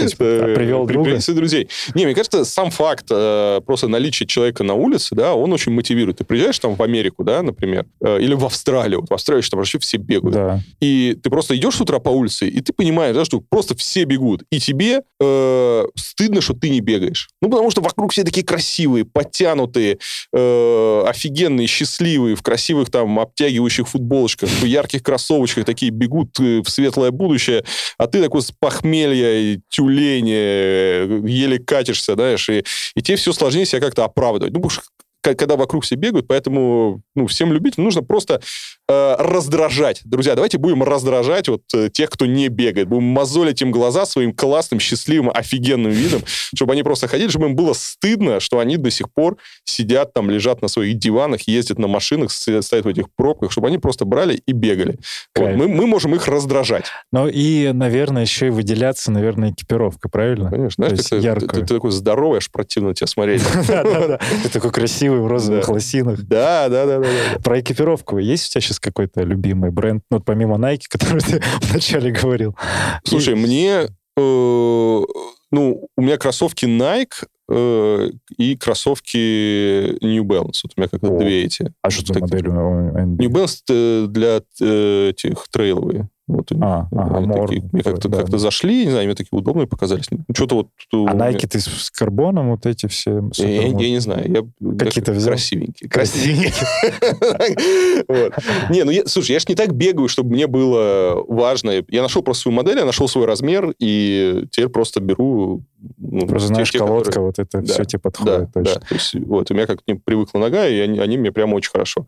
есть, 0.01 0.15
э, 0.19 0.53
привел 0.55 0.86
друга? 0.86 1.19
друзей. 1.34 1.69
Не, 1.95 2.05
мне 2.05 2.15
кажется, 2.15 2.45
сам 2.45 2.71
факт 2.71 3.07
э, 3.09 3.61
просто 3.65 3.88
наличия 3.88 4.25
человека 4.25 4.63
на 4.63 4.73
улице, 4.73 5.15
да, 5.15 5.34
он 5.34 5.51
очень 5.53 5.71
мотивирует. 5.71 6.17
Ты 6.17 6.23
приезжаешь 6.23 6.59
там 6.59 6.75
в 6.75 6.81
Америку, 6.81 7.23
да, 7.23 7.41
например, 7.41 7.86
или 8.01 8.34
в 8.34 8.45
Австралию. 8.45 9.05
В 9.09 9.13
Австралии 9.13 9.43
там 9.49 9.59
вообще 9.59 9.79
все 9.79 9.97
бегают. 9.97 10.61
И 10.79 11.17
ты 11.21 11.29
просто 11.29 11.55
идешь 11.55 11.75
с 11.75 11.81
утра 11.81 11.99
по 11.99 12.09
улице, 12.09 12.47
и 12.47 12.61
ты 12.61 12.73
понимаешь, 12.73 13.15
да, 13.15 13.25
что 13.25 13.41
просто 13.41 13.75
все 13.75 14.03
бегут. 14.05 14.43
И 14.51 14.59
тебе 14.59 15.01
э, 15.19 15.72
стыдно, 15.95 16.41
что 16.41 16.53
ты 16.53 16.69
не 16.69 16.82
бегаешь. 16.82 17.30
Ну, 17.41 17.49
потому 17.49 17.71
что 17.71 17.82
вокруг 17.82 18.11
все 18.11 18.24
такие 18.24 18.45
красивые, 18.45 19.05
подтянутые, 19.05 19.99
э, 20.34 21.03
офигенные, 21.07 21.67
счастливые, 21.67 22.36
в 22.36 22.41
красивых 22.41 22.89
там 22.89 23.19
обтягивающих 23.19 23.88
футболочках, 23.88 24.49
в 24.49 24.65
ярких 24.65 25.03
кроссовочках 25.03 25.65
такие 25.65 25.91
бегут 25.91 26.39
э, 26.39 26.61
в 26.61 26.69
светлое 26.69 27.11
будущее, 27.11 27.63
а 27.97 28.07
ты 28.07 28.21
такой 28.21 28.41
с 28.41 28.51
похмелья, 28.51 29.39
и 29.39 29.59
тюлень, 29.69 30.30
э, 30.30 31.21
еле 31.26 31.59
катишься, 31.59 32.15
знаешь, 32.15 32.49
и, 32.49 32.63
и 32.95 33.01
тебе 33.01 33.17
все 33.17 33.34
сложнее 33.34 33.65
себя 33.65 33.82
как-то 33.82 34.05
оправдывать. 34.05 34.53
Ну, 34.53 34.59
потому 34.59 34.69
что 34.69 34.84
когда 35.24 35.55
вокруг 35.55 35.86
все 35.86 35.95
бегают, 35.95 36.28
поэтому 36.28 37.01
ну, 37.15 37.28
всем 37.28 37.53
любителям 37.53 37.86
нужно 37.86 38.03
просто 38.03 38.41
э, 38.94 39.16
раздражать. 39.24 40.02
Друзья, 40.06 40.36
давайте 40.36 40.58
будем 40.58 40.84
раздражать 40.84 41.48
вот 41.48 41.62
э, 41.74 41.89
тех, 41.89 42.10
кто 42.10 42.26
не 42.26 42.48
бегает. 42.50 42.88
Будем 42.88 43.04
мозолить 43.06 43.62
им 43.62 43.72
глаза 43.72 44.06
своим 44.06 44.34
классным, 44.34 44.80
счастливым, 44.80 45.32
офигенным 45.34 45.91
видом, 45.91 46.22
чтобы 46.28 46.74
они 46.74 46.84
просто 46.84 47.08
ходили, 47.08 47.30
чтобы 47.30 47.48
им 47.48 47.56
было 47.56 47.74
стыдно, 47.74 48.39
что 48.39 48.60
они 48.60 48.78
до 48.78 48.91
сих 48.91 49.12
пор 49.12 49.38
сидят 49.66 50.14
там, 50.14 50.30
лежат 50.30 50.62
на 50.62 50.68
своих 50.68 50.98
диванах, 50.98 51.41
ездят 51.48 51.80
на 51.80 51.88
машинах, 51.88 52.32
стоят 52.32 52.86
в 52.86 52.88
этих 52.88 53.06
пробках, 53.16 53.52
чтобы 53.52 53.68
они 53.68 53.78
просто 53.78 54.06
брали 54.06 54.41
и 54.46 54.52
бегали. 54.52 55.00
Вот, 55.36 55.52
мы, 55.56 55.68
мы 55.68 55.88
можем 55.88 56.14
их 56.16 56.28
раздражать. 56.28 56.86
Ну 57.12 57.28
и, 57.28 57.72
наверное, 57.74 58.22
еще 58.24 58.48
и 58.48 58.50
выделяться, 58.50 59.12
наверное, 59.12 59.52
экипировка, 59.52 60.10
правильно? 60.10 60.50
Конечно. 60.50 60.88
Знаешь, 60.88 61.06
ты, 61.06 61.16
яркую. 61.18 61.50
ты- 61.50 61.62
ты 61.62 61.74
такой 61.76 61.91
здоровый, 61.91 62.38
аж 62.38 62.52
противно 62.52 62.89
на 62.89 62.96
тебя 62.96 63.08
смотреть. 63.08 63.41
Да-да-да. 63.68 64.20
Ты 64.44 64.50
такой 64.50 64.72
красивый 64.72 65.20
в 65.20 65.28
розовых 65.28 65.68
лосинах. 65.70 66.22
Да, 66.24 66.70
да. 66.70 66.86
да. 66.86 67.02
Про 67.44 67.60
экипировку. 67.60 68.18
Есть 68.18 68.48
у 68.48 68.52
тебя 68.54 68.62
сейчас 68.62 68.80
какой-то 68.84 69.23
любимый 69.23 69.71
бренд? 69.71 70.03
Ну, 70.11 70.17
вот 70.17 70.25
помимо 70.25 70.57
Nike, 70.57 70.84
который 70.89 71.21
ты 71.21 71.41
вначале 71.61 72.11
говорил. 72.11 72.55
Слушай, 73.03 73.36
мне... 73.36 73.88
э, 74.17 75.01
ну, 75.51 75.88
у 75.95 76.01
меня 76.01 76.17
кроссовки 76.17 76.65
Nike 76.65 77.25
э, 77.49 78.09
и 78.38 78.57
кроссовки 78.57 79.97
New 80.03 80.23
Balance. 80.23 80.61
Вот 80.63 80.73
у 80.75 80.81
меня 80.81 80.89
как-то 80.89 81.15
О. 81.15 81.19
две 81.19 81.43
эти. 81.43 81.73
А 81.81 81.89
что 81.89 82.13
за 82.13 82.19
модель? 82.19 82.47
New 82.47 83.29
Balance 83.29 83.61
э, 83.69 84.07
для 84.07 84.38
этих 85.09 85.47
трейловые. 85.51 86.09
Вот 86.26 86.51
у 86.51 86.55
них. 86.55 86.63
А, 86.63 86.88
ага, 86.91 87.17
Они 87.17 87.28
такие, 87.34 87.69
мне 87.74 87.84
как-то, 87.84 88.07
Да, 88.07 88.17
как-то 88.19 88.32
да. 88.34 88.38
зашли, 88.38 88.86
не 88.86 88.91
знаю, 88.91 89.05
мне 89.07 89.15
такие 89.15 89.38
удобные 89.38 89.67
показались. 89.67 90.05
Ну, 90.09 90.19
Что-то 90.34 90.55
вот... 90.55 90.67
у 90.93 91.05
А 91.07 91.13
найки 91.13 91.45
ты 91.45 91.59
с, 91.59 91.91
карбоном 91.91 92.51
вот 92.51 92.65
эти 92.65 92.88
все? 92.88 93.21
Я, 93.36 93.47
я- 93.49 93.67
я 93.67 93.89
не 93.89 93.99
знаю, 93.99 94.32
я 94.32 94.41
Какие-то 94.78 95.11
как- 95.11 95.15
взял? 95.19 95.32
красивенькие. 95.34 95.89
Красивенькие. 95.89 96.53
Не, 98.69 98.84
ну, 98.84 98.91
слушай, 99.05 99.32
я 99.34 99.39
ж 99.39 99.47
не 99.49 99.55
так 99.55 99.74
бегаю, 99.74 100.07
чтобы 100.07 100.32
мне 100.32 100.47
было 100.47 101.24
важно. 101.28 101.84
Я 101.89 102.01
нашел 102.01 102.21
просто 102.21 102.43
свою 102.43 102.55
модель, 102.55 102.78
я 102.78 102.86
нашел 102.86 103.07
свой 103.07 103.26
размер, 103.26 103.74
и 103.80 104.45
теперь 104.51 104.69
просто 104.69 105.01
беру... 105.01 105.63
ну, 105.97 106.28
Просто 106.28 106.47
знаешь, 106.49 106.71
колодка, 106.71 107.19
вот 107.21 107.39
это 107.39 107.61
все 107.63 107.84
тебе 107.86 107.99
подходит 107.99 108.49
да. 108.55 108.80
вот, 109.26 109.51
у 109.51 109.53
меня 109.53 109.65
как-то 109.67 109.84
не 109.88 109.95
привыкла 109.95 110.39
нога, 110.39 110.67
и 110.67 110.80
они, 110.80 110.99
они 110.99 111.17
мне 111.17 111.32
прямо 111.32 111.55
очень 111.55 111.71
хорошо. 111.71 112.07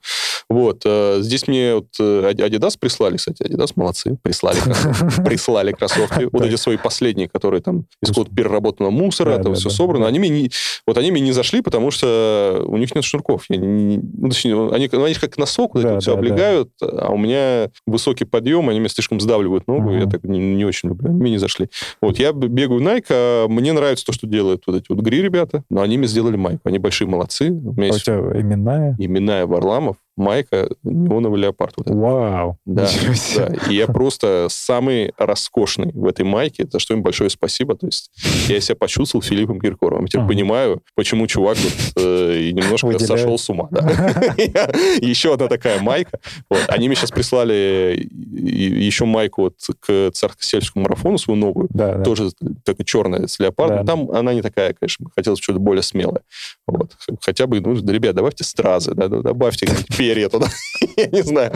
Вот. 0.50 0.82
э, 0.86 1.18
Здесь 1.22 1.48
мне 1.48 1.76
вот 1.76 1.88
э, 2.00 2.32
Adidas 2.32 2.78
прислали, 2.80 3.18
кстати, 3.18 3.44
Adidas 3.44 3.72
молодцы, 3.76 4.05
прислали 4.22 4.60
кроссовки. 4.60 5.24
Прислали 5.24 5.72
кроссовки. 5.72 6.30
Вот 6.32 6.44
эти 6.46 6.56
свои 6.56 6.78
последние, 6.78 7.28
которые 7.30 7.62
там 7.62 7.86
из 8.02 8.10
какого-то 8.10 8.34
переработанного 8.36 8.92
мусора, 8.92 9.32
Да, 9.32 9.36
это 9.40 9.50
да, 9.50 9.56
все 9.56 9.70
да. 9.70 9.76
собрано. 9.76 10.08
Они 10.08 10.20
мне 10.20 10.30
не, 10.30 10.52
вот 10.88 10.98
они 10.98 11.12
мне 11.12 11.22
не 11.22 11.32
зашли, 11.32 11.62
потому 11.62 11.92
что 11.92 12.64
у 12.68 12.78
них 12.78 12.94
нет 12.96 13.04
шнурков. 13.04 13.46
Я 13.50 13.58
не- 13.58 13.98
ну, 13.98 14.30
точнее, 14.30 14.70
они, 14.74 14.90
они 14.92 15.14
же 15.14 15.20
как 15.20 15.38
носок 15.38 15.76
вот 15.76 15.84
Да, 15.84 16.00
все 16.00 16.12
да, 16.12 16.16
да. 16.16 16.20
облегают, 16.20 16.70
а 16.82 17.12
у 17.12 17.18
меня 17.18 17.70
высокий 17.88 18.26
подъем, 18.26 18.70
они 18.70 18.80
меня 18.80 18.90
слишком 18.90 19.20
сдавливают 19.20 19.68
ногу, 19.68 19.92
я 19.92 20.06
так 20.06 20.24
не, 20.24 20.40
не 20.40 20.66
очень 20.66 20.90
люблю. 20.90 21.10
Они 21.10 21.20
мне 21.22 21.32
не 21.32 21.38
зашли. 21.38 21.70
Вот, 22.02 22.20
я 22.20 22.32
бегаю 22.34 22.82
Nike, 22.82 23.06
а 23.10 23.48
мне 23.48 23.74
нравится 23.74 24.06
то, 24.06 24.12
что 24.14 24.28
делают 24.28 24.64
вот 24.68 24.76
эти 24.78 24.86
вот 24.90 25.00
гри 25.00 25.22
ребята, 25.22 25.64
но 25.70 25.82
они 25.82 25.98
мне 25.98 26.08
сделали 26.08 26.36
майку. 26.36 26.62
Они 26.66 26.80
большие 26.80 27.08
молодцы. 27.08 27.50
У 27.50 27.74
меня 27.74 27.88
А 27.88 27.92
у 27.92 27.94
есть 27.94 28.06
тебя 28.06 28.16
именная? 28.40 28.96
именная 29.00 29.46
Варламов, 29.46 29.98
майка, 30.18 30.70
неоновый 30.84 31.40
леопард. 31.42 31.74
Вот. 31.78 31.88
Вау. 31.90 32.58
Да, 32.66 32.88
да. 33.36 33.54
И 33.70 33.76
я 33.76 33.88
просто 33.88 34.48
самый 34.50 35.14
роскошный 35.18 35.92
в 35.94 36.06
этой 36.08 36.24
майке, 36.26 36.68
за 36.72 36.80
что 36.80 36.94
им 36.94 37.04
большое 37.04 37.30
спасибо. 37.30 37.76
То 37.76 37.88
есть 37.88 38.12
я 38.48 38.60
себя 38.60 38.76
почувствовал 38.76 39.22
Филиппом 39.24 39.60
Киркоровым. 39.60 40.06
Я 40.06 40.08
теперь 40.10 40.22
Ага. 40.22 40.30
понимаю, 40.30 40.82
почему 40.96 41.28
чувак 41.28 41.58
вот, 41.58 41.74
э, 42.04 42.52
немножко 42.52 42.86
Выделяет. 42.88 43.08
сошел 43.08 43.38
с 43.38 43.50
ума. 43.50 43.68
да. 43.72 43.82
Еще 45.02 45.34
одна 45.34 45.48
такая 45.48 45.80
майка. 45.80 46.20
Вот. 46.50 46.62
Они 46.68 46.88
мне 46.88 46.96
сейчас 46.96 47.12
прислали 47.12 48.08
еще 48.36 49.06
майку 49.06 49.44
вот 49.44 49.56
к 49.80 50.12
царско-сельскому 50.12 50.84
марафону, 50.84 51.18
свою 51.18 51.40
новую. 51.40 51.68
Да, 51.72 51.96
да. 51.96 52.04
Тоже 52.04 52.32
такая 52.64 52.86
черная 52.86 53.28
с 53.28 53.40
леопардом. 53.40 53.86
Да. 53.86 53.92
Там 53.94 54.12
она 54.12 54.34
не 54.34 54.42
такая, 54.42 54.74
конечно. 54.74 55.08
Хотелось 55.16 55.40
что-то 55.40 55.60
более 55.60 55.84
смелое. 55.84 56.22
Вот. 56.68 56.92
Хотя 57.22 57.48
бы, 57.48 57.60
ну, 57.60 57.74
ребят, 57.76 58.16
добавьте 58.16 58.44
стразы, 58.44 58.94
да, 58.94 59.08
добавьте 59.08 59.68
перья 60.06 60.30
туда. 60.30 60.48
Я 60.98 61.08
не 61.08 61.24
знаю. 61.24 61.52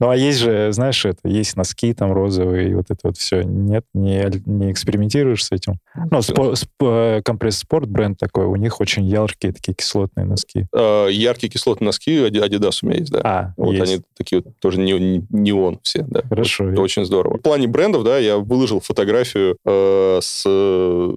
Ну, 0.00 0.08
а 0.10 0.16
есть 0.16 0.38
же, 0.38 0.72
знаешь, 0.72 1.04
это, 1.04 1.28
есть 1.28 1.56
носки 1.56 1.92
там 1.94 2.12
розовые, 2.12 2.70
и 2.70 2.74
вот 2.74 2.86
это 2.90 3.00
вот 3.04 3.16
все. 3.16 3.42
Нет, 3.42 3.84
не, 3.94 4.24
не 4.46 4.70
экспериментируешь 4.72 5.44
с 5.44 5.52
этим? 5.52 5.74
Ну, 6.10 6.18
спо- 6.18 6.52
сп- 6.54 7.18
э, 7.18 7.22
компресс 7.22 7.58
спорт 7.58 7.88
бренд 7.88 8.18
такой, 8.18 8.46
у 8.46 8.56
них 8.56 8.80
очень 8.80 9.04
яркие 9.04 9.52
такие 9.52 9.74
кислотные 9.74 10.24
носки. 10.26 10.66
Э, 10.74 11.08
яркие 11.10 11.50
кислотные 11.50 11.86
носки 11.86 12.18
Adidas 12.18 12.78
у 12.82 12.86
меня 12.86 12.98
есть, 12.98 13.12
да. 13.12 13.20
А, 13.24 13.54
Вот 13.56 13.72
есть. 13.74 13.92
они 13.92 14.02
такие 14.16 14.42
вот 14.44 14.52
тоже 14.60 14.78
не, 14.80 14.92
не- 14.92 15.26
неон 15.30 15.78
все, 15.82 16.02
да. 16.08 16.22
Хорошо. 16.28 16.70
Это 16.70 16.80
очень 16.80 17.04
здорово. 17.04 17.38
В 17.38 17.42
плане 17.42 17.66
брендов, 17.66 18.04
да, 18.04 18.18
я 18.18 18.38
выложил 18.38 18.80
фотографию 18.80 19.56
э, 19.64 20.18
с 20.22 20.42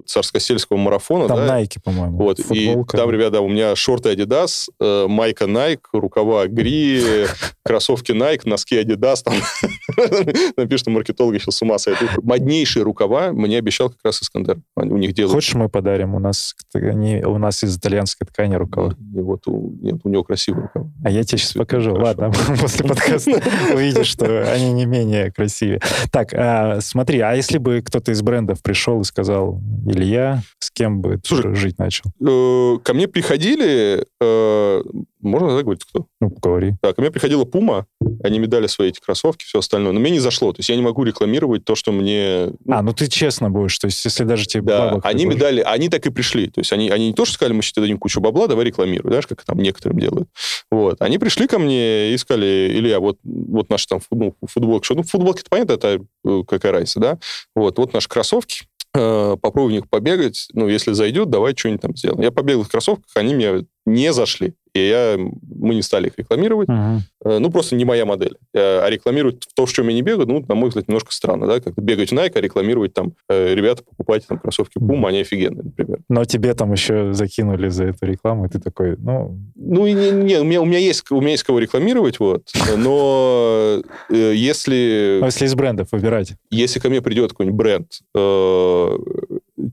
царско-сельского 0.06 0.76
марафона, 0.76 1.28
Там 1.28 1.38
да. 1.46 1.60
Nike, 1.60 1.78
по-моему. 1.82 2.18
Вот, 2.18 2.38
Футболка. 2.38 2.96
и 2.96 3.00
там, 3.00 3.10
ребята, 3.10 3.40
у 3.40 3.48
меня 3.48 3.74
шорты 3.76 4.12
Adidas, 4.12 4.68
э, 4.80 5.06
майка 5.08 5.44
Nike, 5.46 5.80
рукава 5.92 6.46
Гри, 6.46 7.02
кроссовки 7.64 8.12
Nike, 8.12 8.42
носки 8.46 8.76
Adidas. 8.76 9.22
Там 9.24 9.34
напишут, 10.56 10.80
что 10.80 10.90
маркетологи 10.90 11.38
сейчас 11.38 11.56
с 11.56 11.62
ума 11.62 11.78
сойдут. 11.78 12.10
Моднейшие 12.22 12.82
рукава 12.82 13.32
мне 13.32 13.58
обещал 13.58 13.90
как 13.90 14.00
раз 14.04 14.22
Искандер. 14.22 14.58
У 14.76 14.96
них 14.96 15.14
делают. 15.14 15.34
Хочешь, 15.34 15.54
мы 15.54 15.68
подарим? 15.68 16.14
У 16.14 16.18
нас, 16.18 16.54
они, 16.74 17.22
у 17.24 17.38
нас 17.38 17.64
из 17.64 17.76
итальянской 17.76 18.26
ткани 18.26 18.56
рукава. 18.56 18.94
И 19.14 19.20
вот 19.20 19.46
у, 19.46 19.72
нет, 19.80 20.00
у 20.04 20.08
него 20.08 20.24
красивые 20.24 20.64
рукава. 20.64 20.90
А 21.04 21.10
я 21.10 21.24
тебе 21.24 21.38
сейчас 21.38 21.52
покажу. 21.52 21.86
хорошо. 21.94 22.04
Ладно, 22.04 22.32
после 22.60 22.86
подкаста 22.86 23.42
увидишь, 23.74 24.06
что 24.06 24.52
они 24.52 24.72
не 24.72 24.86
менее 24.86 25.30
красивее. 25.30 25.80
Так, 26.10 26.32
а, 26.34 26.80
смотри, 26.80 27.20
а 27.20 27.34
если 27.34 27.58
бы 27.58 27.82
кто-то 27.84 28.12
из 28.12 28.22
брендов 28.22 28.62
пришел 28.62 29.00
и 29.00 29.04
сказал, 29.04 29.60
Илья, 29.86 30.42
с 30.58 30.70
кем 30.70 31.00
бы 31.00 31.20
Слушай, 31.24 31.54
жить 31.54 31.78
начал? 31.78 32.10
Э, 32.20 32.78
Ко 32.82 32.94
мне 32.94 33.08
приходили, 33.08 34.06
э, 34.20 34.82
можно 35.26 35.56
так 35.56 35.64
говорить, 35.64 35.84
кто? 35.84 36.06
Ну, 36.20 36.30
говори. 36.42 36.74
Да, 36.82 36.92
ко 36.92 37.00
мне 37.00 37.10
приходила 37.10 37.44
Puma, 37.44 37.84
они 38.22 38.38
мне 38.38 38.48
дали 38.48 38.66
свои 38.66 38.88
эти 38.88 39.00
кроссовки, 39.00 39.44
все 39.44 39.58
остальное, 39.58 39.92
но 39.92 40.00
мне 40.00 40.10
не 40.10 40.20
зашло. 40.20 40.52
То 40.52 40.60
есть 40.60 40.68
я 40.68 40.76
не 40.76 40.82
могу 40.82 41.04
рекламировать 41.04 41.64
то, 41.64 41.74
что 41.74 41.92
мне... 41.92 42.52
ну, 42.64 42.76
А, 42.76 42.82
ну 42.82 42.92
ты 42.92 43.08
честно 43.08 43.50
будешь, 43.50 43.78
то 43.78 43.86
есть 43.86 44.04
если 44.04 44.24
даже 44.24 44.46
тебе 44.46 44.62
да, 44.62 44.86
бабок 44.86 45.04
они 45.04 45.26
мне 45.26 45.36
дали, 45.36 45.60
они 45.60 45.88
так 45.88 46.06
и 46.06 46.10
пришли. 46.10 46.48
То 46.48 46.60
есть 46.60 46.72
они, 46.72 46.90
они 46.90 47.08
не 47.08 47.14
то, 47.14 47.24
что 47.24 47.34
сказали, 47.34 47.54
мы 47.54 47.62
тебе 47.62 47.82
дадим 47.82 47.98
кучу 47.98 48.20
бабла, 48.20 48.46
давай 48.46 48.64
рекламируй, 48.64 49.10
знаешь, 49.10 49.26
как 49.26 49.44
там 49.44 49.58
некоторым 49.58 49.98
делают. 49.98 50.28
Вот. 50.70 51.00
Они 51.02 51.18
пришли 51.18 51.46
ко 51.46 51.58
мне 51.58 52.12
и 52.12 52.18
сказали, 52.18 52.70
Илья, 52.72 53.00
вот, 53.00 53.18
вот 53.22 53.70
наши 53.70 53.86
там 53.86 54.00
ну, 54.10 54.34
футболки. 54.46 54.84
Что, 54.84 54.94
ну, 54.94 55.02
футболки-то 55.02 55.48
понятно, 55.50 55.72
это 55.72 56.00
э, 56.24 56.42
какая 56.46 56.72
разница, 56.72 57.00
да? 57.00 57.18
Вот, 57.54 57.78
вот 57.78 57.92
наши 57.92 58.08
кроссовки, 58.08 58.66
э, 58.94 59.36
попробуй 59.40 59.70
в 59.70 59.74
них 59.74 59.88
побегать, 59.88 60.48
ну, 60.52 60.68
если 60.68 60.92
зайдет, 60.92 61.30
давай 61.30 61.54
что-нибудь 61.56 61.82
там 61.82 61.96
сделаем. 61.96 62.22
Я 62.22 62.30
побегал 62.30 62.64
в 62.64 62.68
кроссовках, 62.68 63.10
они 63.14 63.34
мне 63.34 63.64
не 63.86 64.12
зашли. 64.12 64.54
И 64.74 64.88
я, 64.88 65.16
мы 65.16 65.74
не 65.74 65.80
стали 65.80 66.08
их 66.08 66.12
рекламировать. 66.18 66.68
Э, 66.68 67.38
Ну, 67.38 67.50
просто 67.50 67.76
не 67.76 67.86
моя 67.86 68.04
модель. 68.04 68.36
Э, 68.52 68.80
А 68.80 68.90
рекламировать 68.90 69.42
то, 69.54 69.64
в 69.64 69.72
чем 69.72 69.88
я 69.88 69.94
не 69.94 70.02
бегаю, 70.02 70.28
ну, 70.28 70.44
на 70.46 70.54
мой 70.54 70.68
взгляд, 70.68 70.86
немножко 70.88 71.14
странно, 71.14 71.46
да? 71.46 71.60
Как 71.60 71.74
бегать 71.76 72.10
в 72.10 72.12
Nike, 72.12 72.32
а 72.34 72.40
рекламировать 72.42 72.92
там, 72.92 73.14
э, 73.30 73.54
ребята, 73.54 73.82
покупайте 73.84 74.26
там 74.28 74.38
кроссовки 74.38 74.76
Puma, 74.78 75.08
они 75.08 75.20
офигенные, 75.20 75.62
например. 75.64 76.00
Но 76.10 76.24
тебе 76.26 76.52
там 76.52 76.72
еще 76.72 77.14
закинули 77.14 77.68
за 77.68 77.84
эту 77.86 78.04
рекламу, 78.04 78.44
и 78.44 78.48
ты 78.50 78.58
такой, 78.58 78.96
ну, 78.98 79.38
Ну, 79.54 79.86
и 79.86 79.94
не, 79.94 80.10
не, 80.10 80.40
у, 80.40 80.44
меня, 80.44 80.60
у, 80.60 80.66
меня 80.66 80.78
есть, 80.78 81.10
у 81.10 81.20
меня 81.20 81.30
есть 81.30 81.44
кого 81.44 81.58
рекламировать, 81.58 82.20
вот, 82.20 82.42
но 82.76 83.82
если, 84.10 85.18
ну, 85.20 85.26
если 85.26 85.46
из 85.46 85.54
брендов 85.54 85.88
выбирать. 85.92 86.34
если 86.50 86.80
ко 86.80 86.90
мне 86.90 87.00
придет 87.00 87.30
какой-нибудь 87.30 87.56
бренд, 87.56 88.00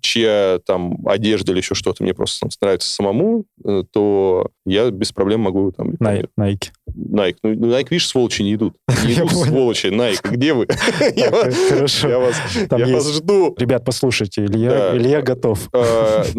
чья 0.02 0.60
там 0.66 0.98
одежда 1.06 1.52
или 1.52 1.60
еще 1.60 1.76
что-то 1.76 2.04
мне 2.04 2.14
просто 2.14 2.42
там, 2.42 2.50
нравится 2.62 2.90
самому, 2.90 3.46
э, 3.66 3.84
то 3.92 4.48
я 4.66 4.90
без 4.92 5.12
проблем 5.12 5.42
могу 5.42 5.72
там. 5.72 5.96
Най- 6.00 6.26
Nike. 6.40 6.70
Nike. 6.90 7.36
Ну, 7.44 7.54
ну, 7.56 7.68
Nike, 7.68 7.88
видишь, 7.92 8.08
сволочи 8.08 8.42
не 8.42 8.56
идут. 8.56 8.76
Не 9.06 9.14
идут, 9.14 9.32
сволочи. 9.32 9.88
Nike, 9.88 10.30
где 10.32 10.54
вы? 10.54 10.68
Хорошо. 11.70 12.10
я 12.10 12.20
вас 12.20 13.12
жду. 13.12 13.56
Ребят, 13.58 13.84
послушайте, 13.86 14.46
Илья, 14.46 15.22
готов. 15.22 15.70
Ну, 15.74 15.80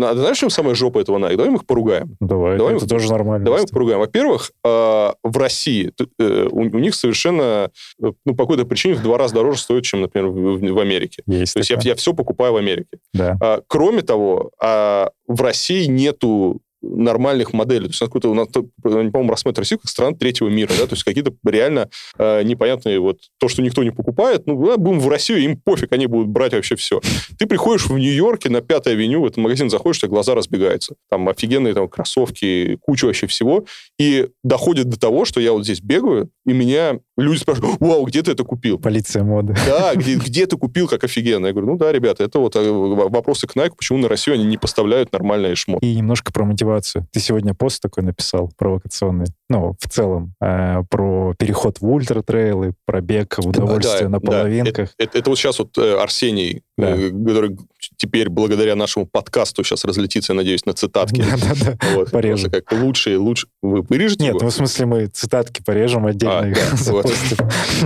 а 0.06 0.14
Знаешь, 0.14 0.38
чем 0.38 0.50
самая 0.50 0.74
жопа 0.74 1.00
этого 1.00 1.18
Nike? 1.18 1.36
Давай 1.36 1.50
мы 1.50 1.56
их 1.56 1.66
поругаем. 1.66 2.16
Давай, 2.20 2.56
это 2.56 2.88
тоже 2.88 3.10
нормально. 3.10 3.44
Давай 3.44 3.62
мы 3.62 3.66
поругаем. 3.66 3.98
Во-первых, 4.00 4.52
э, 4.64 4.68
в 4.68 5.36
России 5.38 5.92
э, 6.18 6.48
у 6.50 6.78
них 6.78 6.94
совершенно, 6.94 7.70
э, 8.02 8.12
ну, 8.24 8.34
по 8.34 8.44
какой-то 8.44 8.64
причине 8.64 8.94
в 8.94 9.02
два 9.02 9.18
раза 9.18 9.34
дороже 9.34 9.58
стоит, 9.60 9.84
чем, 9.84 10.02
например, 10.02 10.28
в 10.28 10.78
Америке. 10.78 11.22
Есть 11.26 11.54
То 11.54 11.60
есть 11.60 11.70
я, 11.70 11.78
я 11.82 11.94
все 11.94 12.12
покупаю 12.12 12.54
в 12.54 12.56
Америке. 12.56 12.98
Да. 13.12 13.36
А, 13.44 13.60
кроме 13.66 14.00
того, 14.00 14.52
а, 14.58 15.10
в 15.28 15.42
России 15.42 15.84
нету 15.84 16.62
нормальных 16.80 17.52
моделей. 17.52 17.84
То 17.84 17.90
есть 17.90 18.00
какой-то 18.00 18.30
у 18.30 18.34
нас, 18.34 18.48
они, 18.84 19.10
по-моему, 19.10 19.30
рассматривают 19.30 19.58
Россию 19.58 19.80
как 19.80 19.90
страну 19.90 20.16
третьего 20.16 20.48
мира, 20.48 20.70
да, 20.78 20.86
то 20.86 20.94
есть 20.94 21.04
какие-то 21.04 21.32
реально 21.44 21.88
э, 22.18 22.42
непонятные 22.42 23.00
вот 23.00 23.20
то, 23.38 23.48
что 23.48 23.62
никто 23.62 23.82
не 23.82 23.90
покупает, 23.90 24.46
ну, 24.46 24.66
да, 24.66 24.76
будем 24.76 25.00
в 25.00 25.08
Россию, 25.08 25.40
им 25.40 25.56
пофиг, 25.58 25.92
они 25.92 26.06
будут 26.06 26.28
брать 26.28 26.52
вообще 26.52 26.76
все. 26.76 27.00
Ты 27.38 27.46
приходишь 27.46 27.86
в 27.86 27.96
Нью-Йорке 27.96 28.50
на 28.50 28.60
Пятой 28.60 28.92
авеню, 28.92 29.22
в 29.22 29.24
этот 29.24 29.38
магазин 29.38 29.70
заходишь, 29.70 30.04
у 30.04 30.08
глаза 30.08 30.34
разбегаются. 30.34 30.94
Там 31.08 31.28
офигенные 31.28 31.72
там 31.72 31.88
кроссовки, 31.88 32.76
куча 32.82 33.06
вообще 33.06 33.26
всего. 33.26 33.64
И 33.98 34.28
доходит 34.42 34.88
до 34.88 34.98
того, 34.98 35.24
что 35.24 35.40
я 35.40 35.52
вот 35.52 35.64
здесь 35.64 35.80
бегаю, 35.80 36.28
и 36.46 36.52
меня 36.52 36.98
люди 37.16 37.38
спрашивают, 37.38 37.76
вау, 37.80 38.04
где 38.04 38.22
ты 38.22 38.32
это 38.32 38.44
купил? 38.44 38.78
Полиция 38.78 39.22
моды. 39.24 39.54
Да, 39.66 39.94
где, 39.94 40.16
где 40.16 40.46
ты 40.46 40.56
купил, 40.56 40.88
как 40.88 41.04
офигенно? 41.04 41.46
Я 41.46 41.52
говорю, 41.52 41.72
ну 41.72 41.76
да, 41.78 41.92
ребята, 41.92 42.24
это 42.24 42.38
вот 42.38 42.56
э, 42.56 42.70
вопросы 42.70 43.46
к 43.46 43.56
Nike, 43.56 43.72
почему 43.76 43.98
на 43.98 44.08
Россию 44.08 44.34
они 44.34 44.44
не 44.44 44.58
поставляют 44.58 45.12
нормальные 45.12 45.54
шмотки. 45.54 45.84
И 45.84 45.94
немножко 45.96 46.32
про 46.32 46.44
мотивацию. 46.44 47.06
Ты 47.12 47.20
сегодня 47.20 47.54
пост 47.54 47.80
такой 47.82 48.02
написал, 48.04 48.50
провокационный. 48.56 49.26
Ну, 49.48 49.74
в 49.80 49.88
целом, 49.88 50.34
э, 50.42 50.82
про 50.90 51.34
переход 51.38 51.80
в 51.80 51.86
ультра-трейлы, 51.86 52.74
про 52.86 53.00
бег 53.00 53.36
в 53.38 53.46
удовольствие 53.48 54.04
Да, 54.04 54.08
на 54.08 54.20
да. 54.20 54.26
половинках. 54.26 54.90
Это, 54.98 55.04
это- 55.10 55.18
это 55.18 55.30
вот 55.30 55.38
сейчас 55.38 55.58
вот 55.58 55.76
э, 55.78 55.96
Арсений, 55.98 56.62
Да. 56.76 56.96
э, 56.96 57.10
который 57.10 57.56
теперь 57.96 58.28
благодаря 58.28 58.74
нашему 58.74 59.06
подкасту 59.06 59.62
сейчас 59.62 59.84
разлетится, 59.84 60.32
я 60.32 60.36
надеюсь, 60.36 60.64
на 60.64 60.72
цитатки. 60.72 61.22
Да-да-да. 61.22 61.78
Вот, 61.94 62.10
порежем. 62.10 62.50
как 62.50 62.72
лучше, 62.72 63.18
лучше. 63.18 63.46
Вы 63.62 63.82
вырежете 63.82 64.24
Нет, 64.24 64.34
его? 64.34 64.44
ну, 64.44 64.50
в 64.50 64.54
смысле, 64.54 64.86
мы 64.86 65.06
цитатки 65.06 65.62
порежем 65.62 66.06
отдельно. 66.06 66.38
А, 66.38 66.42
да, 66.42 66.76
вот. 66.92 67.12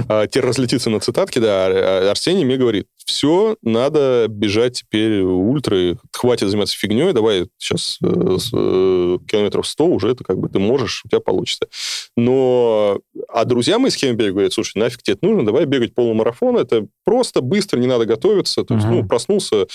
А, 0.08 0.26
теперь 0.26 0.44
разлетится 0.44 0.90
на 0.90 1.00
цитатки, 1.00 1.38
да. 1.38 1.66
А 1.66 2.10
Арсений 2.10 2.44
мне 2.44 2.56
говорит, 2.56 2.86
все, 3.04 3.56
надо 3.62 4.26
бежать 4.28 4.80
теперь 4.80 5.22
ультры, 5.22 5.98
хватит 6.12 6.48
заниматься 6.48 6.76
фигней, 6.76 7.12
давай 7.12 7.48
сейчас 7.56 7.98
э, 8.02 8.06
э, 8.06 9.18
километров 9.26 9.66
100 9.66 9.86
уже 9.86 10.10
это 10.10 10.24
как 10.24 10.38
бы 10.38 10.48
ты 10.48 10.58
можешь, 10.58 11.02
у 11.04 11.08
тебя 11.08 11.20
получится. 11.20 11.68
Но, 12.16 13.00
а 13.28 13.44
друзья 13.44 13.78
мои 13.78 13.90
с 13.90 14.02
бегают, 14.02 14.32
говорят, 14.32 14.52
слушай, 14.52 14.78
нафиг 14.78 15.02
тебе 15.02 15.14
это 15.14 15.26
нужно, 15.26 15.46
давай 15.46 15.64
бегать 15.64 15.94
полумарафон, 15.94 16.56
это 16.56 16.86
просто 17.04 17.40
быстро, 17.40 17.78
не 17.78 17.86
надо 17.86 18.04
готовиться, 18.04 18.62
то 18.62 18.77
есть, 18.78 18.88
ну, 18.88 19.06
проснулся, 19.06 19.66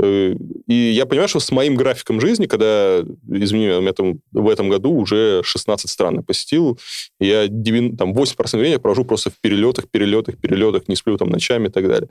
и 0.00 0.74
я 0.74 1.06
понимаю, 1.06 1.28
что 1.28 1.38
с 1.40 1.50
моим 1.52 1.74
графиком 1.74 2.20
жизни, 2.20 2.46
когда, 2.46 3.02
извини, 3.30 3.68
у 3.70 3.80
меня 3.82 3.92
там 3.92 4.20
в 4.32 4.48
этом 4.48 4.68
году 4.68 4.90
уже 4.92 5.42
16 5.44 5.88
стран 5.90 6.16
я 6.16 6.22
посетил, 6.22 6.78
я 7.20 7.46
9, 7.48 7.96
там 7.98 8.12
80% 8.12 8.58
времени 8.58 8.76
провожу 8.78 9.04
просто 9.04 9.30
в 9.30 9.34
перелетах, 9.40 9.88
перелетах, 9.90 10.38
перелетах, 10.38 10.88
не 10.88 10.96
сплю 10.96 11.16
там 11.18 11.28
ночами 11.30 11.68
и 11.68 11.70
так 11.70 11.86
далее. 11.88 12.08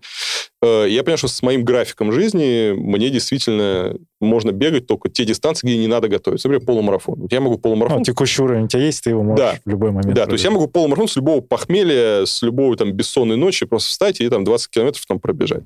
Э, 0.62 0.86
Я 0.88 1.04
понимаю, 1.04 1.18
что 1.18 1.28
с 1.28 1.42
моим 1.42 1.64
графиком 1.66 2.12
жизни 2.12 2.72
мне 2.76 3.10
действительно 3.10 3.96
можно 4.20 4.52
бегать 4.52 4.86
только 4.86 5.10
те 5.10 5.26
дистанции, 5.26 5.66
где 5.66 5.78
не 5.78 5.88
надо 5.88 6.08
готовиться. 6.08 6.48
Например, 6.48 6.66
полумарафон. 6.66 7.22
Вот 7.22 7.32
я 7.34 7.42
могу 7.42 7.58
полумарафон... 7.58 8.00
Ну, 8.00 8.04
текущий 8.04 8.44
уровень 8.44 8.66
у 8.66 8.68
тебя 8.68 8.84
есть, 8.84 9.04
ты 9.04 9.10
его 9.10 9.24
можешь 9.24 9.40
Да. 9.44 9.60
в 9.66 9.70
любой 9.70 9.90
момент 9.92 10.14
Да, 10.14 10.26
то 10.28 10.34
есть 10.34 10.44
я 10.44 10.50
пробежать. 10.52 10.54
могу 10.62 10.68
полумарафон 10.72 11.08
с 11.08 11.16
любого 11.16 11.42
похмелья, 11.42 12.26
с 12.26 12.42
любой 12.44 12.78
там 12.78 12.92
бессонной 12.94 13.38
ночи 13.38 13.66
просто 13.66 13.90
встать 13.90 14.22
и 14.22 14.30
там 14.30 14.44
20 14.44 14.70
километров 14.70 15.04
там 15.08 15.20
пробежать. 15.20 15.64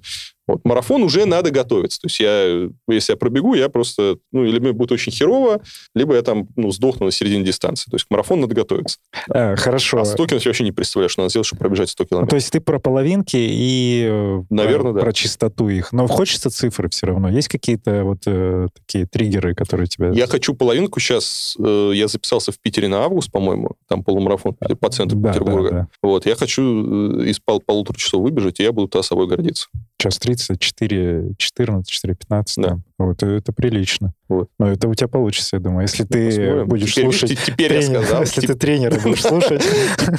Вот. 0.48 0.64
Марафон 0.64 1.04
уже 1.04 1.26
надо 1.26 1.50
готовиться. 1.52 2.00
То 2.06 2.08
есть 2.08 2.20
я, 2.20 2.70
если 2.88 3.14
я 3.14 3.18
пробегу, 3.18 3.56
я 3.56 3.68
просто, 3.68 4.18
ну, 4.32 4.46
или 4.46 4.60
мне 4.60 4.74
будет 4.74 4.92
очень 4.92 5.12
херово, 5.12 5.62
либо 5.96 6.14
я 6.16 6.22
там, 6.22 6.48
ну, 6.56 6.70
сдохну 6.70 7.08
на 7.08 7.12
середине 7.12 7.44
дистанции. 7.44 7.90
То 7.90 7.96
есть 7.96 8.06
к 8.06 8.12
марафону 8.12 8.42
надо 8.44 8.54
готовиться. 8.54 9.00
А, 9.30 9.56
хорошо. 9.56 10.00
А 10.02 10.06
100 10.06 10.16
километров 10.18 10.46
я 10.46 10.50
вообще 10.50 10.64
не 10.64 10.72
представляю, 10.72 11.10
что 11.10 11.22
надо 11.22 11.30
сделать, 11.32 11.48
чтобы 11.48 11.60
пробежать 11.62 11.90
100 11.90 12.04
Ну, 12.04 12.08
километров. 12.08 12.30
то 12.30 12.36
есть 12.36 12.52
ты 12.52 12.60
про 12.62 12.80
половинки 12.80 13.38
и 13.38 14.06
э, 14.08 14.44
Наверно, 14.52 14.92
про, 14.92 14.94
да. 14.94 15.00
про 15.02 15.14
чистоту 15.14 15.70
их. 15.70 15.92
Но 15.92 16.06
хочется 16.08 16.50
цифры 16.52 16.90
все 16.90 17.08
равно. 17.08 17.30
Есть 17.30 17.48
какие-то 17.48 18.04
вот 18.04 18.20
э, 18.28 18.68
такие 18.76 19.08
триггеры, 19.08 19.56
которые 19.56 19.88
тебя... 19.88 20.10
Я 20.12 20.28
хочу 20.28 20.54
половинку 20.54 21.00
сейчас. 21.00 21.56
э, 21.60 21.92
я 21.96 22.08
записался 22.08 22.52
в 22.52 22.60
Питере 22.60 22.88
на 22.88 23.04
август, 23.04 23.32
по-моему, 23.32 23.72
там 23.88 24.04
полумарафон 24.04 24.54
по 24.80 24.90
центру 24.90 25.18
Да, 25.20 25.30
да, 25.30 25.40
Петербурга. 25.40 25.70
да. 25.72 25.88
Вот, 26.04 26.26
я 26.26 26.36
хочу 26.36 27.22
э, 27.22 27.30
из 27.30 27.40
пол- 27.40 27.62
полутора 27.66 27.98
часов 27.98 28.22
выбежать, 28.22 28.60
и 28.60 28.64
я 28.64 28.72
буду 28.72 28.88
тогда 28.88 29.04
собой 29.04 29.28
гордиться. 29.28 29.68
Час 29.98 30.18
30, 30.20 30.60
4, 30.60 31.32
14, 31.38 31.88
4, 32.00 32.16
15. 32.16 32.56
Да. 32.64 32.70
там. 32.70 32.84
Вот, 32.98 33.22
и 33.24 33.26
это 33.26 33.52
прилично. 33.52 34.14
Вот. 34.30 34.48
Но 34.58 34.72
это 34.72 34.88
у 34.88 34.94
тебя 34.96 35.08
получится, 35.10 35.58
я 35.58 35.60
думаю. 35.62 35.82
Если 35.82 36.04
ты 36.06 36.28
Посмотрим. 36.28 36.68
будешь 36.68 36.92
Теперь, 36.94 37.04
слушать... 37.06 37.30
видишь, 37.30 37.46
теперь 37.48 37.74
я 37.74 37.80
тренера, 37.82 38.02
сказал. 38.04 38.22
Если 38.22 38.42
ты 38.48 38.56
тренера 38.56 39.00
будешь 39.02 39.22
слушать 39.24 39.64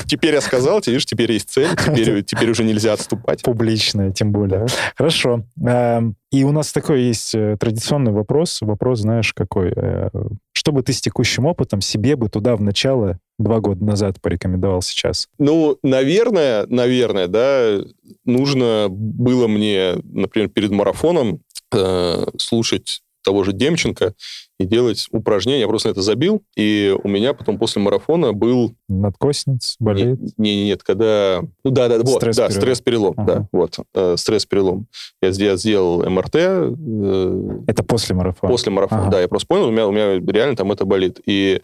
Теперь 0.07 0.35
я 0.35 0.41
сказал, 0.43 0.81
тебе, 0.83 0.93
видишь, 0.95 1.07
теперь 1.07 1.33
есть 1.33 1.51
цель, 1.51 1.69
теперь, 2.25 2.51
уже 2.51 2.65
нельзя 2.65 2.93
отступать. 2.93 3.43
публичное, 3.43 4.13
тем 4.13 4.31
более. 4.33 4.67
Хорошо. 4.95 5.45
Эм, 5.65 6.17
И 6.31 6.45
у 6.45 6.53
нас 6.53 6.71
такой 6.73 7.03
есть 7.05 7.35
э, 7.35 7.57
традиционный 7.59 8.13
вопрос. 8.13 8.59
Вопрос, 8.61 9.01
знаешь, 9.01 9.33
какой? 9.33 9.73
Э, 9.75 10.11
Что 10.53 10.73
бы 10.73 10.83
ты 10.83 10.93
с 10.93 11.01
текущим 11.01 11.47
опытом 11.47 11.81
себе 11.81 12.15
бы 12.17 12.29
туда 12.29 12.57
в 12.57 12.61
начало 12.61 13.19
два 13.39 13.61
года 13.61 13.83
назад 13.85 14.21
порекомендовал 14.21 14.83
сейчас? 14.83 15.29
Ну, 15.39 15.79
наверное, 15.83 16.67
наверное, 16.69 17.27
да, 17.27 17.79
нужно 18.27 18.89
было 18.91 19.47
мне, 19.47 19.95
например, 20.05 20.49
перед 20.51 20.71
марафоном 20.71 21.41
э, 21.75 22.25
слушать 22.39 22.66
того 23.25 23.43
же 23.43 23.53
Демченко 23.53 24.15
и 24.61 24.65
делать 24.65 25.09
упражнения. 25.11 25.61
Я 25.63 25.67
просто 25.69 25.89
на 25.89 25.93
это 25.93 26.01
забил, 26.01 26.43
и 26.57 26.97
у 27.03 27.09
меня 27.09 27.35
потом 27.35 27.59
после 27.59 27.83
марафона 27.83 28.33
был 28.33 28.75
Надкосниц, 28.89 29.75
болеет? 29.81 30.21
Не, 30.39 30.57
не, 30.57 30.65
нет, 30.67 30.85
когда... 30.85 31.43
Ну 31.65 31.71
да, 31.73 31.89
да, 31.89 31.99
вот, 31.99 32.23
Стресс-перелом. 32.23 32.49
да, 32.49 32.51
стресс-перелом, 32.61 33.15
Ага. 33.17 33.35
да, 33.35 33.49
вот, 33.51 33.79
э, 33.95 34.15
стресс-перелом. 34.17 34.87
Я, 35.21 35.31
я 35.31 35.57
сделал 35.57 36.09
МРТ 36.09 36.37
э, 36.37 36.75
Это 37.67 37.83
после 37.83 38.15
марафона? 38.15 38.51
после 38.53 38.71
марафона, 38.73 39.03
Ага. 39.03 39.11
да, 39.11 39.21
я 39.21 39.29
просто 39.29 39.49
понял, 39.49 39.67
у 39.69 39.71
меня, 39.73 39.89
у 39.89 39.93
меня 39.93 40.21
реально 40.33 40.55
там 40.57 40.71
это 40.71 40.85
болит. 40.85 41.21
И 41.27 41.61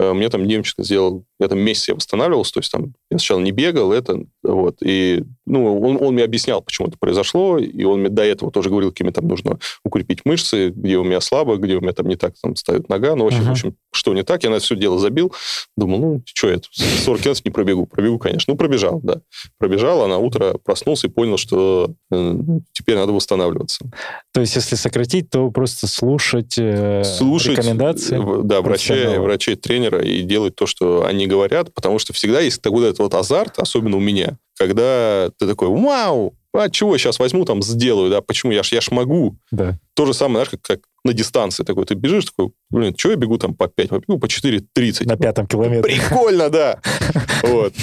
э, 0.00 0.12
мне 0.12 0.28
там 0.28 0.46
Демченко 0.48 0.82
сделал, 0.82 1.24
я 1.44 1.48
там 1.48 1.58
месяц 1.58 1.88
я 1.88 1.94
восстанавливался, 1.94 2.54
то 2.54 2.60
есть 2.60 2.72
там 2.72 2.94
я 3.10 3.18
сначала 3.18 3.40
не 3.40 3.52
бегал, 3.52 3.92
это, 3.92 4.24
вот, 4.42 4.78
и, 4.82 5.24
ну, 5.46 5.80
он, 5.80 5.98
он 6.00 6.14
мне 6.14 6.24
объяснял, 6.24 6.62
почему 6.62 6.88
это 6.88 6.98
произошло, 6.98 7.58
и 7.58 7.84
он 7.84 8.00
мне 8.00 8.08
до 8.08 8.22
этого 8.22 8.50
тоже 8.50 8.70
говорил, 8.70 8.90
какими 8.90 9.10
там 9.10 9.28
нужно 9.28 9.58
укрепить 9.84 10.24
мышцы, 10.24 10.70
где 10.70 10.96
у 10.96 11.04
меня 11.04 11.20
слабо, 11.20 11.56
где 11.56 11.76
у 11.76 11.80
меня 11.80 11.92
там 11.92 12.06
не 12.08 12.16
так 12.16 12.34
там 12.42 12.56
ставит 12.56 12.88
нога, 12.88 13.14
ну, 13.14 13.24
в 13.24 13.26
общем, 13.28 13.40
Ага. 13.40 13.48
в 13.48 13.52
общем, 13.52 13.76
что 13.92 14.14
не 14.14 14.22
так, 14.22 14.42
я 14.44 14.50
на 14.50 14.58
все 14.58 14.76
дело 14.76 14.98
забил, 14.98 15.32
думал, 15.76 15.98
ну, 15.98 16.22
что 16.24 16.48
я 16.48 16.56
тут 16.56 16.74
40 16.74 17.20
километров 17.20 17.44
не 17.44 17.50
пробегу, 17.50 17.86
пробегу, 17.86 18.18
конечно, 18.18 18.52
ну, 18.52 18.56
пробежал, 18.56 19.00
да, 19.02 19.20
пробежал, 19.58 20.02
а 20.02 20.08
на 20.08 20.18
утро 20.18 20.58
проснулся 20.64 21.06
и 21.06 21.10
понял, 21.10 21.36
что 21.36 21.92
э, 22.10 22.34
теперь 22.72 22.96
надо 22.96 23.12
восстанавливаться. 23.12 23.84
То 24.32 24.40
есть, 24.40 24.56
если 24.56 24.76
сократить, 24.76 25.30
то 25.30 25.50
просто 25.50 25.86
слушать, 25.86 26.56
э, 26.58 27.04
слушать 27.04 27.58
рекомендации? 27.58 28.42
да, 28.42 28.60
врачей, 28.60 29.18
врачей, 29.18 29.56
тренера 29.56 30.02
и 30.02 30.22
делать 30.22 30.54
то, 30.54 30.66
что 30.66 31.04
они 31.04 31.26
говорят, 31.26 31.33
потому 31.74 31.98
что 31.98 32.12
всегда 32.12 32.40
есть 32.40 32.62
такой 32.62 32.86
этот 32.86 33.00
вот 33.00 33.14
азарт, 33.14 33.58
особенно 33.58 33.96
у 33.96 34.00
меня, 34.00 34.38
когда 34.56 35.30
ты 35.38 35.46
такой, 35.46 35.68
вау, 35.68 36.34
а 36.52 36.70
чего 36.70 36.94
я 36.94 36.98
сейчас 36.98 37.18
возьму, 37.18 37.44
там, 37.44 37.62
сделаю, 37.62 38.10
да, 38.10 38.20
почему, 38.20 38.52
я 38.52 38.62
ж, 38.62 38.72
я 38.72 38.80
ж 38.80 38.90
могу. 38.90 39.36
Да. 39.50 39.78
То 39.94 40.06
же 40.06 40.14
самое, 40.14 40.44
знаешь, 40.44 40.50
как, 40.50 40.62
как 40.62 40.80
на 41.04 41.12
дистанции 41.12 41.64
такой, 41.64 41.84
ты 41.84 41.94
бежишь, 41.94 42.26
такой, 42.26 42.52
блин, 42.70 42.94
что 42.96 43.10
я 43.10 43.16
бегу 43.16 43.38
там 43.38 43.54
по 43.54 43.66
5, 43.66 43.88
побегу 43.88 44.18
по 44.18 44.26
4.30. 44.26 45.06
На 45.06 45.16
пятом 45.16 45.46
километре. 45.46 45.82
Прикольно, 45.82 46.50
да. 46.50 46.80
Вот. 47.42 47.74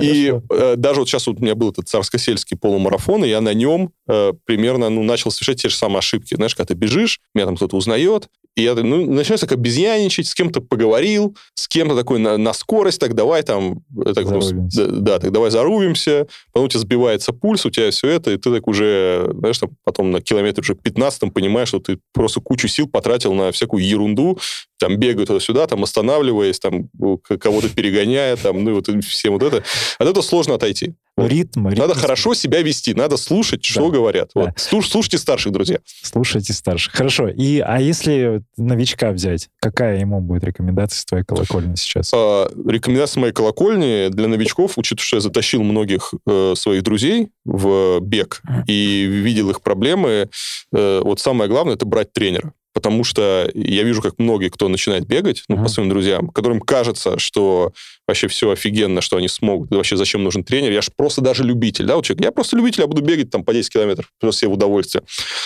И 0.00 0.34
э, 0.50 0.74
даже 0.76 1.00
вот 1.00 1.08
сейчас 1.08 1.26
вот 1.26 1.38
у 1.38 1.42
меня 1.42 1.54
был 1.54 1.70
этот 1.70 1.88
царско-сельский 1.88 2.56
полумарафон, 2.56 3.24
и 3.24 3.28
я 3.28 3.40
на 3.40 3.54
нем 3.54 3.92
э, 4.06 4.32
примерно, 4.44 4.90
ну, 4.90 5.02
начал 5.02 5.30
совершать 5.30 5.62
те 5.62 5.68
же 5.68 5.74
самые 5.74 6.00
ошибки. 6.00 6.34
Знаешь, 6.34 6.54
когда 6.54 6.68
ты 6.68 6.74
бежишь, 6.74 7.20
меня 7.34 7.46
там 7.46 7.56
кто-то 7.56 7.76
узнает, 7.76 8.28
и 8.56 8.62
я 8.62 8.74
ну, 8.74 9.04
начинаю 9.10 9.38
так 9.38 9.52
обезьяничать, 9.52 10.26
с 10.26 10.34
кем-то 10.34 10.60
поговорил, 10.60 11.36
с 11.54 11.68
кем-то 11.68 11.94
такой 11.94 12.18
на, 12.18 12.36
на 12.38 12.52
скорость, 12.54 12.98
так 12.98 13.14
давай 13.14 13.42
там... 13.42 13.82
э, 14.04 14.14
Так, 14.14 14.24
ну, 14.24 14.40
да, 14.74 14.86
да, 14.86 15.18
так 15.18 15.30
давай 15.30 15.50
зарубимся, 15.50 16.26
потом 16.52 16.66
у 16.66 16.68
тебя 16.68 16.80
сбивается 16.80 17.32
пульс, 17.32 17.66
у 17.66 17.70
тебя 17.70 17.90
все 17.90 18.08
это, 18.08 18.32
и 18.32 18.36
ты 18.38 18.50
так 18.52 18.66
уже, 18.66 19.30
знаешь, 19.38 19.58
там, 19.58 19.70
потом 19.84 20.10
на 20.10 20.20
километре 20.22 20.62
уже 20.62 20.74
15 20.74 21.32
понимаешь, 21.34 21.68
что 21.68 21.80
ты 21.80 21.98
просто 22.14 22.40
кучу 22.40 22.66
сил 22.66 22.88
потратил 22.88 23.34
на 23.34 23.52
всякую 23.52 23.86
ерунду, 23.86 24.38
там 24.78 24.96
бегаю 24.96 25.26
туда-сюда, 25.26 25.66
там 25.66 25.82
останавливаясь, 25.82 26.58
там 26.58 26.88
к- 27.22 27.36
кого-то 27.38 27.68
перегоняя, 27.68 28.36
там, 28.36 28.64
ну 28.64 28.74
вот 28.74 28.88
всем 29.04 29.34
вот 29.34 29.42
это. 29.42 29.62
От 29.98 30.08
этого 30.08 30.22
сложно 30.22 30.54
отойти. 30.54 30.94
Ритм, 31.16 31.68
ритм. 31.68 31.80
Надо 31.80 31.94
хорошо 31.94 32.34
себя 32.34 32.60
вести, 32.60 32.92
надо 32.92 33.16
слушать, 33.16 33.64
что 33.64 33.86
Да. 33.88 33.94
говорят. 33.96 34.30
Да. 34.34 34.40
Вот. 34.42 34.50
Слуш- 34.58 34.88
слушайте 34.90 35.16
старших, 35.16 35.50
друзья. 35.52 35.78
Слушайте 36.02 36.52
старших. 36.52 36.92
Хорошо. 36.92 37.28
И, 37.28 37.58
а 37.60 37.80
если 37.80 38.42
новичка 38.58 39.12
взять, 39.12 39.48
какая 39.60 39.98
ему 39.98 40.20
будет 40.20 40.44
рекомендация 40.44 41.00
с 41.00 41.04
твоей 41.06 41.24
колокольни 41.24 41.74
сейчас? 41.76 42.10
А, 42.14 42.50
рекомендация 42.68 43.22
моей 43.22 43.32
колокольни 43.32 44.08
для 44.08 44.28
новичков, 44.28 44.72
учитывая, 44.76 45.06
что 45.06 45.16
я 45.16 45.20
затащил 45.22 45.62
многих 45.62 46.12
э, 46.26 46.52
своих 46.54 46.82
друзей 46.82 47.28
в 47.46 48.00
бег 48.00 48.42
и 48.66 49.04
видел 49.04 49.48
их 49.50 49.62
проблемы, 49.62 50.28
э, 50.74 51.00
вот 51.02 51.18
самое 51.20 51.48
главное 51.48 51.74
это 51.76 51.86
брать 51.86 52.12
тренера. 52.12 52.52
Потому 52.74 53.04
что 53.04 53.50
я 53.54 53.84
вижу, 53.84 54.02
как 54.02 54.18
многие, 54.18 54.50
кто 54.50 54.68
начинает 54.68 55.06
бегать, 55.06 55.44
ну, 55.48 55.56
Мгм. 55.56 55.64
по 55.64 55.70
своим 55.70 55.88
друзьям, 55.88 56.28
которым 56.28 56.60
кажется, 56.60 57.18
что 57.18 57.72
вообще 58.08 58.28
все 58.28 58.50
офигенно, 58.50 59.00
что 59.00 59.16
они 59.16 59.28
смогут, 59.28 59.72
и 59.72 59.74
вообще 59.74 59.96
зачем 59.96 60.22
нужен 60.22 60.44
тренер, 60.44 60.70
я 60.72 60.80
же 60.82 60.90
просто 60.96 61.20
даже 61.20 61.42
любитель, 61.42 61.86
да, 61.86 61.96
вот 61.96 62.04
человек, 62.04 62.24
я 62.24 62.32
просто 62.32 62.56
любитель, 62.56 62.82
я 62.82 62.86
буду 62.86 63.02
бегать 63.02 63.30
там 63.30 63.44
по 63.44 63.52
10 63.52 63.72
километров, 63.72 64.12
просто 64.20 64.42
себе 64.42 64.50
в 64.50 64.54
удовольствие. 64.54 65.02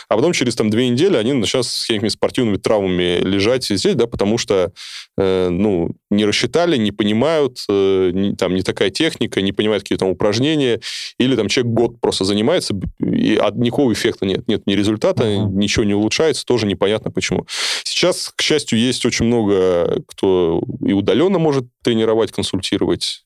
А 0.08 0.16
потом 0.16 0.32
через 0.32 0.54
там 0.56 0.68
две 0.70 0.88
недели 0.88 1.16
они 1.16 1.32
начинают 1.32 1.66
с 1.66 1.86
какими-то 1.86 2.10
спортивными 2.10 2.56
травмами 2.58 3.18
лежать 3.20 3.70
и 3.70 3.76
сидеть, 3.78 3.96
да, 3.96 4.06
потому 4.06 4.36
что, 4.38 4.72
э, 5.16 5.48
ну, 5.48 5.90
не 6.10 6.24
рассчитали, 6.24 6.76
не 6.76 6.92
понимают, 6.92 7.64
э, 7.68 8.10
не- 8.12 8.34
там 8.34 8.54
не 8.54 8.62
такая 8.62 8.90
техника, 8.90 9.40
не 9.40 9.52
понимают 9.52 9.84
какие-то 9.84 10.04
там 10.04 10.10
упражнения, 10.12 10.80
или 11.18 11.36
там 11.36 11.48
человек 11.48 11.72
год 11.72 12.00
просто 12.00 12.24
занимается, 12.24 12.74
и 13.00 13.36
от 13.36 13.56
никакого 13.56 13.92
эффекта 13.92 14.26
нет, 14.26 14.46
нет 14.48 14.66
ни 14.66 14.74
результата, 14.74 15.24
Мгм. 15.24 15.58
ничего 15.58 15.84
не 15.84 15.94
улучшается, 15.94 16.44
тоже 16.44 16.66
непонятно 16.66 17.10
почему. 17.10 17.46
Сейчас, 17.84 18.32
к 18.34 18.42
счастью, 18.42 18.78
есть 18.78 19.06
очень 19.06 19.26
много, 19.26 20.02
кто 20.06 20.62
и 20.84 20.92
удаленно 20.92 21.38
может 21.38 21.64
тренировать, 21.82 22.32
консультировать, 22.32 22.49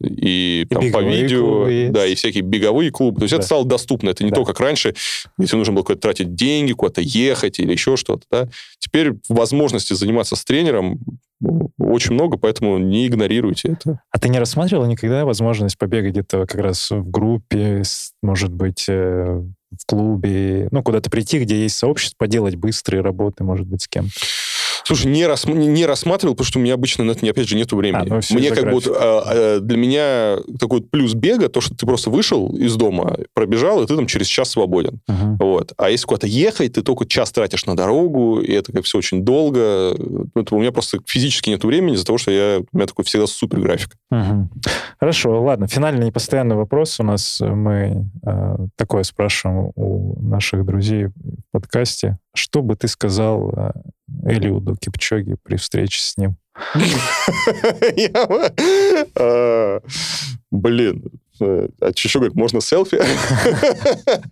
и, 0.01 0.63
И 0.63 0.75
там 0.75 0.91
по 0.93 1.03
видео, 1.03 1.69
есть. 1.69 1.93
да, 1.93 2.07
и 2.07 2.15
всякие 2.15 2.43
беговые 2.43 2.91
клубы. 2.91 3.19
То 3.21 3.25
есть 3.25 3.33
Да. 3.33 3.39
это 3.39 3.47
стало 3.47 3.65
доступно. 3.65 4.11
Это 4.11 4.25
не 4.25 4.31
Да. 4.31 4.37
то, 4.37 4.45
как 4.45 4.61
раньше, 4.61 4.95
если 5.39 5.57
нужно 5.57 5.73
было 5.75 5.83
куда-то 5.83 6.03
тратить 6.03 6.35
деньги, 6.35 6.73
куда-то 6.73 7.01
ехать 7.01 7.59
или 7.59 7.73
еще 7.73 7.97
что-то. 7.97 8.25
Да? 8.31 8.49
Теперь 8.79 9.13
возможности 9.29 9.93
заниматься 9.95 10.37
с 10.37 10.45
тренером 10.45 11.01
очень 11.79 12.15
много, 12.15 12.37
поэтому 12.39 12.79
не 12.79 13.07
игнорируйте 13.07 13.73
это. 13.73 14.01
А 14.11 14.19
ты 14.19 14.29
не 14.29 14.39
рассматривал 14.39 14.87
никогда 14.87 15.25
возможность 15.25 15.77
побегать 15.77 16.13
где-то 16.13 16.47
как 16.47 16.61
раз 16.61 16.91
в 16.91 17.11
группе, 17.11 17.83
может 18.23 18.53
быть, 18.53 18.87
э, 18.89 19.43
в 19.77 19.87
клубе, 19.87 20.69
ну, 20.71 20.83
куда-то 20.85 21.11
прийти, 21.11 21.41
где 21.41 21.63
есть 21.63 21.77
сообщество, 21.77 22.15
поделать 22.19 22.55
быстрые 22.55 23.01
работы, 23.03 23.43
может 23.43 23.67
быть, 23.67 23.83
с 23.83 23.89
кем 23.89 24.07
Слушай, 24.83 25.07
не, 25.13 25.27
рас, 25.27 25.47
не 25.47 25.87
рассматривал, 25.87 26.35
потому 26.35 26.47
что 26.47 26.59
у 26.59 26.63
меня 26.63 26.75
обычно 26.75 27.05
на 27.05 27.13
это, 27.13 27.27
опять 27.29 27.49
же, 27.49 27.57
нету 27.57 27.77
времени. 27.77 28.09
А, 28.11 28.15
ну, 28.15 28.39
Мне 28.39 28.51
как 28.51 28.65
бы 28.65 28.73
вот, 28.73 28.87
а, 28.89 29.23
а, 29.27 29.61
для 29.61 29.77
меня 29.77 30.39
такой 30.59 30.83
плюс 30.83 31.15
бега, 31.15 31.49
то, 31.49 31.61
что 31.61 31.75
ты 31.75 31.87
просто 31.87 32.11
вышел 32.11 32.49
из 32.57 32.75
дома, 32.77 33.17
пробежал, 33.35 33.83
и 33.83 33.87
ты 33.87 33.97
там 33.97 34.07
через 34.07 34.27
час 34.27 34.51
свободен. 34.51 35.01
Мгм. 35.09 35.37
Вот. 35.39 35.73
А 35.77 35.91
если 35.91 36.07
куда-то 36.07 36.27
ехать, 36.27 36.75
ты 36.75 36.83
только 36.83 37.07
час 37.07 37.33
тратишь 37.33 37.67
на 37.67 37.77
дорогу, 37.77 38.41
и 38.41 38.53
это 38.53 38.73
как 38.73 38.85
все 38.85 38.99
очень 38.99 39.25
долго. 39.25 39.95
Ну, 39.99 40.29
это 40.35 40.55
у 40.55 40.61
меня 40.61 40.73
просто 40.73 40.99
физически 41.07 41.51
нет 41.51 41.65
времени 41.65 41.95
из-за 41.95 42.07
того, 42.07 42.19
что 42.19 42.31
я, 42.31 42.61
у 42.61 42.77
меня 42.77 42.87
такой 42.87 43.05
всегда 43.05 43.27
супер 43.27 43.61
график. 43.61 43.97
Мгм. 44.11 44.51
Хорошо, 44.99 45.43
ладно. 45.43 45.67
Финальный 45.69 46.07
непостоянный 46.07 46.57
вопрос 46.57 47.01
у 47.01 47.03
нас. 47.03 47.41
Мы 47.41 48.07
э, 48.27 48.57
такое 48.77 49.03
спрашиваем 49.03 49.73
у 49.75 50.21
наших 50.21 50.65
друзей 50.65 51.07
в 51.07 51.13
подкасте. 51.53 52.19
Что 52.35 52.63
бы 52.63 52.75
ты 52.77 52.89
сказал 52.89 53.51
э, 53.51 53.71
Элиуду 54.25 54.77
Кипчоги 54.77 55.37
при 55.43 55.57
встрече 55.57 56.03
с 56.03 56.17
ним? 56.17 56.37
А, 59.17 59.81
Блин. 60.51 61.05
Э, 61.41 61.69
А 61.81 61.89
еще 61.89 62.19
говорит, 62.19 62.37
можно 62.37 62.61
селфи? 62.61 62.99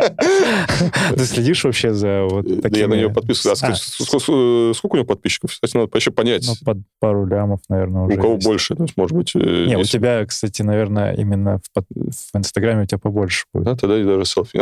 Ты 1.16 1.24
следишь 1.24 1.64
вообще 1.64 1.92
за 1.92 2.24
вот 2.28 2.46
Да 2.46 2.62
такими... 2.62 2.80
Я 2.80 2.88
на 2.88 2.94
него 2.94 3.10
подписываюсь. 3.12 3.62
А 3.62 3.68
А, 3.68 3.72
ск- 3.72 4.74
Сколько 4.74 4.94
у 4.94 4.96
него 4.96 5.06
подписчиков? 5.06 5.50
Кстати, 5.52 5.76
надо 5.76 5.90
еще 5.96 6.10
понять. 6.10 6.44
Ну, 6.46 6.54
под 6.64 6.78
пару 7.00 7.26
лямов, 7.26 7.60
наверное, 7.68 8.02
уже 8.02 8.16
У 8.16 8.20
кого 8.20 8.34
есть. 8.34 8.46
больше? 8.46 8.74
То 8.74 8.82
есть, 8.84 8.96
может 8.96 9.16
быть... 9.16 9.32
э, 9.34 9.64
Не, 9.66 9.76
у 9.76 9.84
тебя, 9.84 10.24
кстати, 10.26 10.62
наверное, 10.62 11.14
именно 11.14 11.58
в, 11.58 11.72
под- 11.72 11.86
в 11.90 12.36
Инстаграме 12.36 12.82
у 12.82 12.86
тебя 12.86 12.98
побольше 12.98 13.44
будет. 13.52 13.64
Да, 13.64 13.76
тогда 13.76 13.98
и 14.00 14.04
даже 14.04 14.24
селфи. 14.24 14.60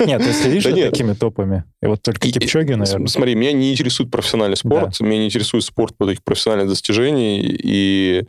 Нет, 0.06 0.22
ты 0.22 0.32
следишь 0.32 0.64
Да 0.64 0.70
за 0.70 0.90
такими 0.90 1.12
топами? 1.14 1.64
И 1.82 1.86
вот 1.86 2.02
только 2.02 2.28
Кипчоги, 2.30 2.72
наверное. 2.72 3.06
Смотри, 3.08 3.34
меня 3.34 3.52
не 3.52 3.72
интересует 3.72 4.10
профессиональный 4.10 4.56
спорт, 4.56 4.98
меня 5.00 5.18
не 5.18 5.26
интересует 5.26 5.64
спорт 5.64 5.96
по 5.96 6.06
таких 6.06 6.22
профессиональных 6.24 6.68
достижений, 6.68 7.40
и, 7.42 8.24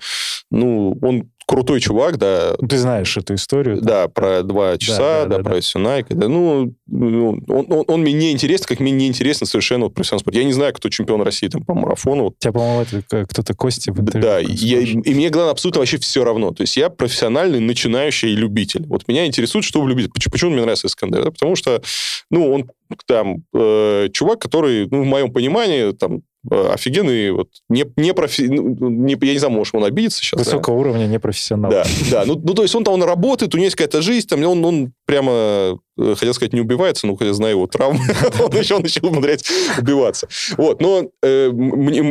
ну, 0.52 0.98
он 1.02 1.30
крутой 1.48 1.80
чувак, 1.80 2.18
да, 2.18 2.56
Ты 2.58 2.78
знаешь 2.78 3.16
эту 3.18 3.34
историю. 3.36 3.80
да, 3.82 4.08
про 4.10 4.44
два 4.44 4.78
часа, 4.78 5.24
да, 5.24 5.26
да, 5.26 5.38
да, 5.38 5.44
про 5.44 5.56
да. 5.56 5.62
Сюнайка, 5.62 6.14
да, 6.14 6.28
ну, 6.28 6.74
ну, 6.88 7.40
он, 7.48 7.66
он, 7.72 7.84
он 7.88 8.02
мне 8.02 8.12
не 8.14 8.32
интересен, 8.34 8.66
как 8.68 8.80
мне 8.82 8.92
не 8.92 9.08
интересно 9.08 9.48
совершенно 9.48 9.86
вот 9.86 9.94
профессиональный 9.94 10.22
спорт. 10.24 10.36
Я 10.36 10.44
не 10.44 10.52
знаю, 10.54 10.74
кто 10.74 10.90
чемпион 10.90 11.22
России 11.22 11.48
там 11.48 11.64
по 11.64 11.74
марафону, 11.74 12.24
вот, 12.26 12.40
Тебя, 12.40 12.52
по-моему, 12.52 12.82
это 12.82 13.26
кто-то 13.26 13.54
Кости 13.54 13.90
в 13.90 14.00
интервью. 14.00 14.22
да, 14.30 14.40
я- 14.40 14.80
и 14.82 15.14
мне, 15.14 15.30
главное, 15.30 15.52
абсолютно 15.54 15.80
вообще 15.80 15.98
все 15.98 16.24
равно. 16.24 16.52
То 16.52 16.62
есть 16.64 16.76
я 16.78 16.90
профессиональный 16.90 17.60
начинающий 17.62 18.36
любитель. 18.36 18.86
Вот 18.88 19.08
меня 19.08 19.26
интересует, 19.26 19.64
что 19.64 19.82
вы 19.82 19.90
любите. 19.90 20.10
Почему, 20.14 20.32
почему 20.34 20.52
мне 20.52 20.62
нравится 20.62 20.88
Искандер? 20.88 21.24
Да, 21.24 21.32
Потому 21.32 21.56
что, 21.56 21.82
ну, 22.30 22.52
он 22.54 22.70
там 23.06 23.44
э, 23.54 24.10
чувак, 24.14 24.40
который, 24.40 24.88
ну, 24.92 25.04
в 25.04 25.06
моем 25.06 25.32
понимании, 25.32 25.92
там, 25.94 26.22
офигенный, 26.50 27.32
вот, 27.32 27.50
не, 27.70 27.86
не 27.98 28.14
профи... 28.14 28.44
ну, 28.44 28.90
не- 28.90 29.18
я 29.22 29.34
не 29.34 29.40
знаю, 29.40 29.54
может, 29.54 29.76
он 29.76 29.84
обидится 29.84 30.20
сейчас. 30.20 30.40
да. 30.40 30.44
Высокого 30.46 30.76
уровня 30.76 31.06
непрофессионал. 31.08 31.72
Да, 31.72 31.84
да. 32.12 32.24
Ну, 32.26 32.40
ну, 32.42 32.54
то 32.54 32.62
есть 32.62 32.74
он 32.76 32.84
там 32.84 32.94
он 32.94 33.04
работает, 33.04 33.54
у 33.54 33.58
него 33.58 33.66
есть 33.66 33.76
какая-то 33.76 34.02
жизнь, 34.02 34.28
там, 34.28 34.44
он, 34.44 34.64
он 34.64 34.94
прямо, 35.06 35.32
э, 35.32 35.76
хотел 35.98 36.34
сказать, 36.34 36.54
не 36.54 36.62
убивается, 36.62 37.08
но 37.08 37.18
я 37.20 37.34
знаю 37.34 37.56
его 37.56 37.68
травмы, 37.68 38.00
он 38.40 38.52
еще, 38.56 38.76
еще 38.84 39.02
умудряется 39.02 39.52
убиваться. 39.80 40.28
Вот, 40.58 40.82
но 40.82 41.10
э, 41.24 41.50
мне, 41.52 42.02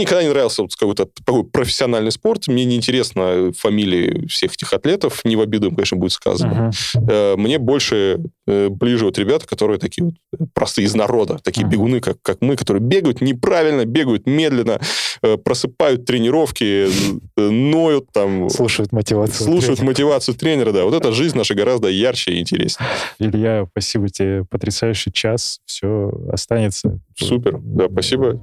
никогда 0.00 0.22
не 0.22 0.28
нравился 0.28 0.62
вот 0.62 0.74
какой-то 0.74 1.06
такой 1.24 1.44
профессиональный 1.44 2.12
спорт, 2.12 2.48
мне 2.48 2.64
не 2.64 2.76
интересно 2.76 3.52
фамилии 3.56 4.26
всех 4.26 4.54
этих 4.54 4.72
атлетов, 4.72 5.24
не 5.24 5.36
в 5.36 5.40
обиду 5.40 5.68
им, 5.68 5.74
конечно, 5.74 5.96
будет 5.96 6.12
сказано. 6.12 6.70
Э, 7.08 7.34
Мне 7.36 7.58
больше 7.58 8.20
э, 8.46 8.68
ближе 8.68 9.04
вот 9.04 9.18
ребята, 9.18 9.46
которые 9.46 9.78
такие 9.78 10.04
вот 10.04 10.14
э, 10.38 10.44
простые 10.54 10.86
из 10.86 10.94
народа, 10.94 11.38
такие 11.42 11.66
бегуны, 11.66 12.00
как, 12.00 12.16
как 12.22 12.38
мы, 12.40 12.56
которые 12.56 12.82
бегают 12.82 13.20
неправильно, 13.20 13.84
бегают 13.84 14.26
медленно, 14.26 14.80
э, 15.22 15.36
просыпают 15.36 16.04
тренировки, 16.04 16.88
э, 17.36 17.40
ноют 17.40 18.06
там, 18.12 18.48
Слушают 18.50 18.92
мотивацию. 18.92 19.44
слушают 19.44 19.78
тренера. 19.78 19.86
мотивацию 19.90 20.34
тренера, 20.34 20.72
да. 20.72 20.84
Вот 20.84 20.94
эта 20.94 21.12
жизнь 21.12 21.36
наша 21.36 21.54
гораздо 21.54 21.88
ярче 21.88 22.32
и 22.32 22.40
интереснее. 22.40 22.88
Илья, 23.30 23.66
спасибо 23.70 24.08
тебе. 24.08 24.44
Потрясающий 24.44 25.12
час. 25.12 25.60
Все 25.66 26.10
останется. 26.30 27.00
Супер, 27.16 27.58
да, 27.60 27.88
спасибо. 27.90 28.42